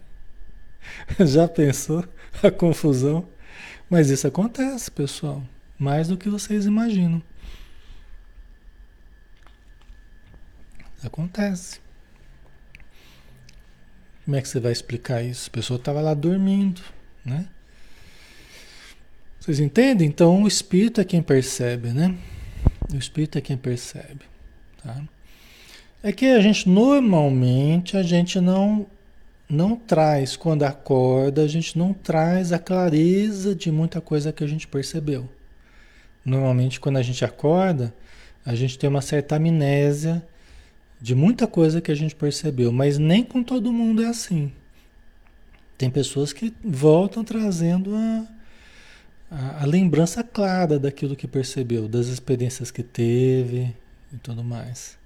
Já 1.20 1.48
pensou 1.48 2.04
a 2.42 2.52
confusão? 2.52 3.28
Mas 3.90 4.10
isso 4.10 4.28
acontece, 4.28 4.92
pessoal. 4.92 5.44
Mais 5.78 6.08
do 6.08 6.18
que 6.18 6.30
vocês 6.30 6.66
imaginam. 6.66 7.22
Acontece. 11.04 11.80
Como 14.26 14.38
é 14.38 14.42
que 14.42 14.48
você 14.48 14.60
vai 14.60 14.72
explicar 14.72 15.22
isso? 15.22 15.50
A 15.50 15.52
pessoa 15.52 15.78
estava 15.78 16.02
lá 16.02 16.14
dormindo, 16.14 16.82
né? 17.26 17.48
Vocês 19.40 19.60
entendem? 19.60 20.08
Então 20.08 20.44
o 20.44 20.48
espírito 20.48 21.02
é 21.02 21.04
quem 21.04 21.22
percebe, 21.22 21.90
né? 21.90 22.16
O 22.94 22.96
espírito 22.96 23.38
é 23.38 23.42
quem 23.42 23.58
percebe, 23.58 24.22
tá? 24.82 25.02
É 26.02 26.12
que 26.12 26.28
a 26.28 26.42
gente 26.42 26.70
normalmente 26.70 27.98
a 27.98 28.04
gente 28.04 28.40
não 28.40 28.86
não 29.50 29.76
traz 29.76 30.36
quando 30.36 30.64
acorda, 30.64 31.44
a 31.44 31.48
gente 31.48 31.78
não 31.78 31.94
traz 31.94 32.52
a 32.52 32.58
clareza 32.58 33.54
de 33.54 33.72
muita 33.72 34.02
coisa 34.02 34.32
que 34.32 34.44
a 34.44 34.48
gente 34.48 34.68
percebeu. 34.68 35.30
Normalmente 36.26 36.80
quando 36.80 36.98
a 36.98 37.02
gente 37.02 37.24
acorda, 37.26 37.94
a 38.46 38.56
gente 38.56 38.80
tem 38.80 38.90
uma 38.90 39.02
certa 39.02 39.36
amnésia 39.36 40.26
de 41.02 41.14
muita 41.14 41.48
coisa 41.48 41.82
que 41.82 41.92
a 41.92 41.96
gente 41.96 42.16
percebeu, 42.16 42.72
mas 42.72 42.98
nem 42.98 43.24
com 43.24 43.44
todo 43.44 43.74
mundo 43.74 44.02
é 44.02 44.08
assim. 44.08 44.52
Tem 45.84 45.92
pessoas 45.92 46.32
que 46.32 46.56
voltam 46.64 47.26
trazendo 47.26 47.94
a, 47.94 48.28
a, 49.30 49.64
a, 49.64 49.66
lembrança 49.66 50.24
clara 50.24 50.80
daquilo 50.80 51.14
que 51.14 51.28
percebeu, 51.28 51.90
das 51.90 52.08
experiências 52.08 52.72
que 52.72 52.82
teve 52.82 53.76
e 54.14 54.18
tudo 54.20 54.46
mais, 54.46 54.98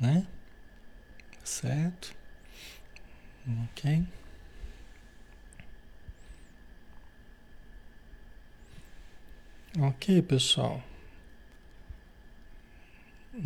né? 0.00 0.26
Certo? 1.44 2.14
Ok? 3.64 4.06
Ok, 9.78 10.22
pessoal. 10.22 10.82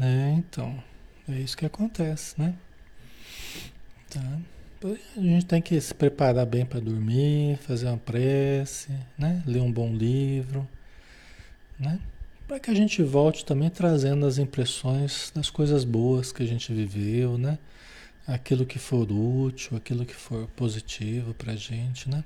É, 0.01 0.35
então, 0.35 0.81
é 1.29 1.33
isso 1.33 1.57
que 1.57 1.66
acontece, 1.66 2.41
né? 2.41 2.55
Tá. 4.09 4.60
A 4.83 5.20
gente 5.20 5.45
tem 5.45 5.61
que 5.61 5.78
se 5.78 5.93
preparar 5.93 6.47
bem 6.47 6.64
para 6.64 6.81
dormir, 6.81 7.59
fazer 7.59 7.87
uma 7.87 7.99
prece, 7.99 8.89
né? 9.18 9.43
ler 9.47 9.61
um 9.61 9.70
bom 9.70 9.93
livro, 9.93 10.66
né? 11.78 12.01
para 12.49 12.59
que 12.59 12.70
a 12.70 12.74
gente 12.74 13.03
volte 13.03 13.45
também 13.45 13.68
trazendo 13.68 14.24
as 14.24 14.39
impressões 14.39 15.31
das 15.35 15.51
coisas 15.51 15.85
boas 15.85 16.33
que 16.33 16.43
a 16.43 16.47
gente 16.47 16.72
viveu, 16.72 17.37
né? 17.37 17.59
aquilo 18.26 18.64
que 18.64 18.78
for 18.78 19.12
útil, 19.12 19.76
aquilo 19.76 20.07
que 20.07 20.14
for 20.14 20.49
positivo 20.57 21.35
para 21.35 21.53
a 21.53 21.57
gente. 21.57 22.09
Né? 22.09 22.24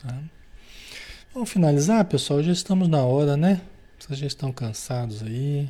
Tá? 0.00 0.22
Vamos 1.34 1.50
finalizar, 1.50 2.04
pessoal? 2.04 2.44
Já 2.44 2.52
estamos 2.52 2.86
na 2.86 3.02
hora, 3.02 3.36
né? 3.36 3.60
Vocês 3.98 4.20
já 4.20 4.26
estão 4.28 4.52
cansados 4.52 5.20
aí. 5.20 5.68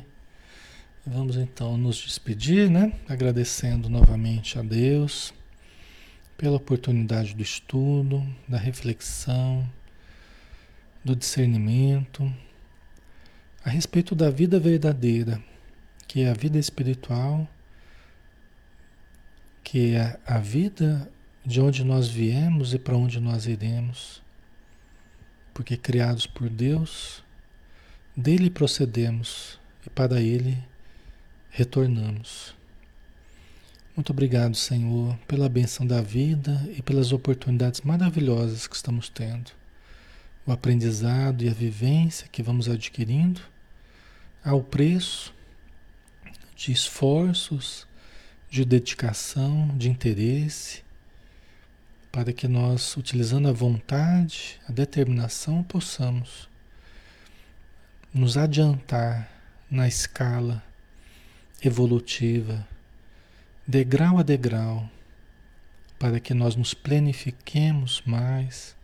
Vamos 1.03 1.37
então 1.37 1.75
nos 1.75 1.97
despedir, 1.97 2.69
né? 2.69 2.93
Agradecendo 3.09 3.89
novamente 3.89 4.59
a 4.59 4.61
Deus 4.61 5.33
pela 6.37 6.57
oportunidade 6.57 7.33
do 7.33 7.41
estudo, 7.41 8.23
da 8.47 8.57
reflexão, 8.57 9.67
do 11.03 11.15
discernimento 11.15 12.31
a 13.67 13.69
respeito 13.69 14.15
da 14.15 14.29
vida 14.29 14.57
verdadeira, 14.59 15.43
que 16.07 16.21
é 16.21 16.29
a 16.29 16.33
vida 16.33 16.57
espiritual, 16.57 17.45
que 19.61 19.93
é 19.93 20.17
a 20.25 20.37
vida 20.37 21.11
de 21.45 21.59
onde 21.59 21.83
nós 21.83 22.07
viemos 22.07 22.73
e 22.73 22.79
para 22.79 22.95
onde 22.95 23.19
nós 23.19 23.45
iremos. 23.45 24.23
Porque 25.53 25.75
criados 25.75 26.25
por 26.25 26.47
Deus, 26.49 27.21
dele 28.15 28.49
procedemos 28.49 29.59
e 29.85 29.89
para 29.89 30.21
ele 30.21 30.57
retornamos. 31.49 32.56
Muito 33.97 34.11
obrigado, 34.11 34.55
Senhor, 34.55 35.17
pela 35.27 35.49
benção 35.49 35.83
da 35.83 36.01
vida 36.01 36.63
e 36.77 36.83
pelas 36.83 37.11
oportunidades 37.11 37.81
maravilhosas 37.81 38.67
que 38.67 38.75
estamos 38.75 39.09
tendo. 39.09 39.49
O 40.45 40.51
aprendizado 40.51 41.43
e 41.43 41.49
a 41.49 41.53
vivência 41.53 42.27
que 42.31 42.43
vamos 42.43 42.69
adquirindo 42.69 43.41
ao 44.45 44.61
preço 44.61 45.33
de 46.55 46.71
esforços, 46.71 47.87
de 48.51 48.63
dedicação, 48.63 49.75
de 49.75 49.89
interesse, 49.89 50.83
para 52.11 52.31
que 52.31 52.47
nós, 52.47 52.95
utilizando 52.97 53.47
a 53.47 53.51
vontade, 53.51 54.59
a 54.69 54.71
determinação, 54.71 55.63
possamos 55.63 56.47
nos 58.13 58.37
adiantar 58.37 59.27
na 59.71 59.87
escala 59.87 60.63
evolutiva, 61.63 62.63
degrau 63.67 64.17
a 64.17 64.23
degrau, 64.23 64.89
para 65.99 66.19
que 66.19 66.33
nós 66.33 66.55
nos 66.55 66.73
planifiquemos 66.73 68.01
mais, 68.05 68.75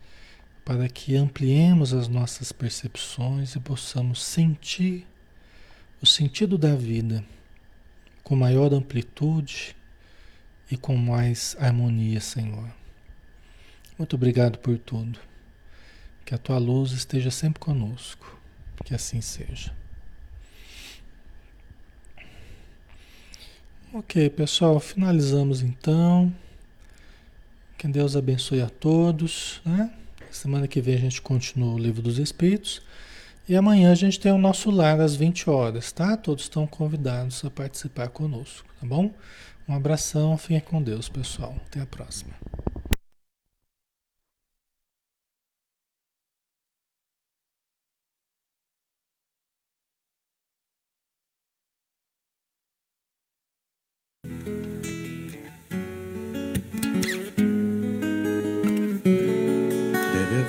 para 0.64 0.88
que 0.88 1.16
ampliemos 1.16 1.94
as 1.94 2.06
nossas 2.06 2.52
percepções 2.52 3.54
e 3.54 3.60
possamos 3.60 4.22
sentir 4.22 5.06
o 6.02 6.06
sentido 6.06 6.58
da 6.58 6.74
vida 6.74 7.24
com 8.22 8.36
maior 8.36 8.74
amplitude 8.74 9.74
e 10.70 10.76
com 10.76 10.96
mais 10.96 11.56
harmonia, 11.58 12.20
Senhor. 12.20 12.68
Muito 13.98 14.16
obrigado 14.16 14.58
por 14.58 14.76
tudo. 14.78 15.18
Que 16.24 16.34
a 16.34 16.38
tua 16.38 16.58
luz 16.58 16.92
esteja 16.92 17.30
sempre 17.30 17.60
conosco. 17.60 18.38
Que 18.84 18.94
assim 18.94 19.20
seja. 19.20 19.74
Ok, 23.96 24.28
pessoal, 24.30 24.80
finalizamos 24.80 25.62
então. 25.62 26.34
Que 27.78 27.86
Deus 27.86 28.16
abençoe 28.16 28.60
a 28.60 28.68
todos. 28.68 29.60
Né? 29.64 29.88
Semana 30.32 30.66
que 30.66 30.80
vem 30.80 30.96
a 30.96 30.98
gente 30.98 31.22
continua 31.22 31.72
o 31.74 31.78
Livro 31.78 32.02
dos 32.02 32.18
Espíritos. 32.18 32.82
E 33.48 33.54
amanhã 33.54 33.92
a 33.92 33.94
gente 33.94 34.18
tem 34.18 34.32
o 34.32 34.36
nosso 34.36 34.68
lar 34.68 35.00
às 35.00 35.14
20 35.14 35.48
horas, 35.48 35.92
tá? 35.92 36.16
Todos 36.16 36.42
estão 36.42 36.66
convidados 36.66 37.44
a 37.44 37.50
participar 37.50 38.08
conosco, 38.08 38.66
tá 38.80 38.84
bom? 38.84 39.12
Um 39.68 39.74
abração, 39.74 40.36
fiquem 40.36 40.58
com 40.58 40.82
Deus, 40.82 41.08
pessoal. 41.08 41.54
Até 41.68 41.80
a 41.80 41.86
próxima. 41.86 42.34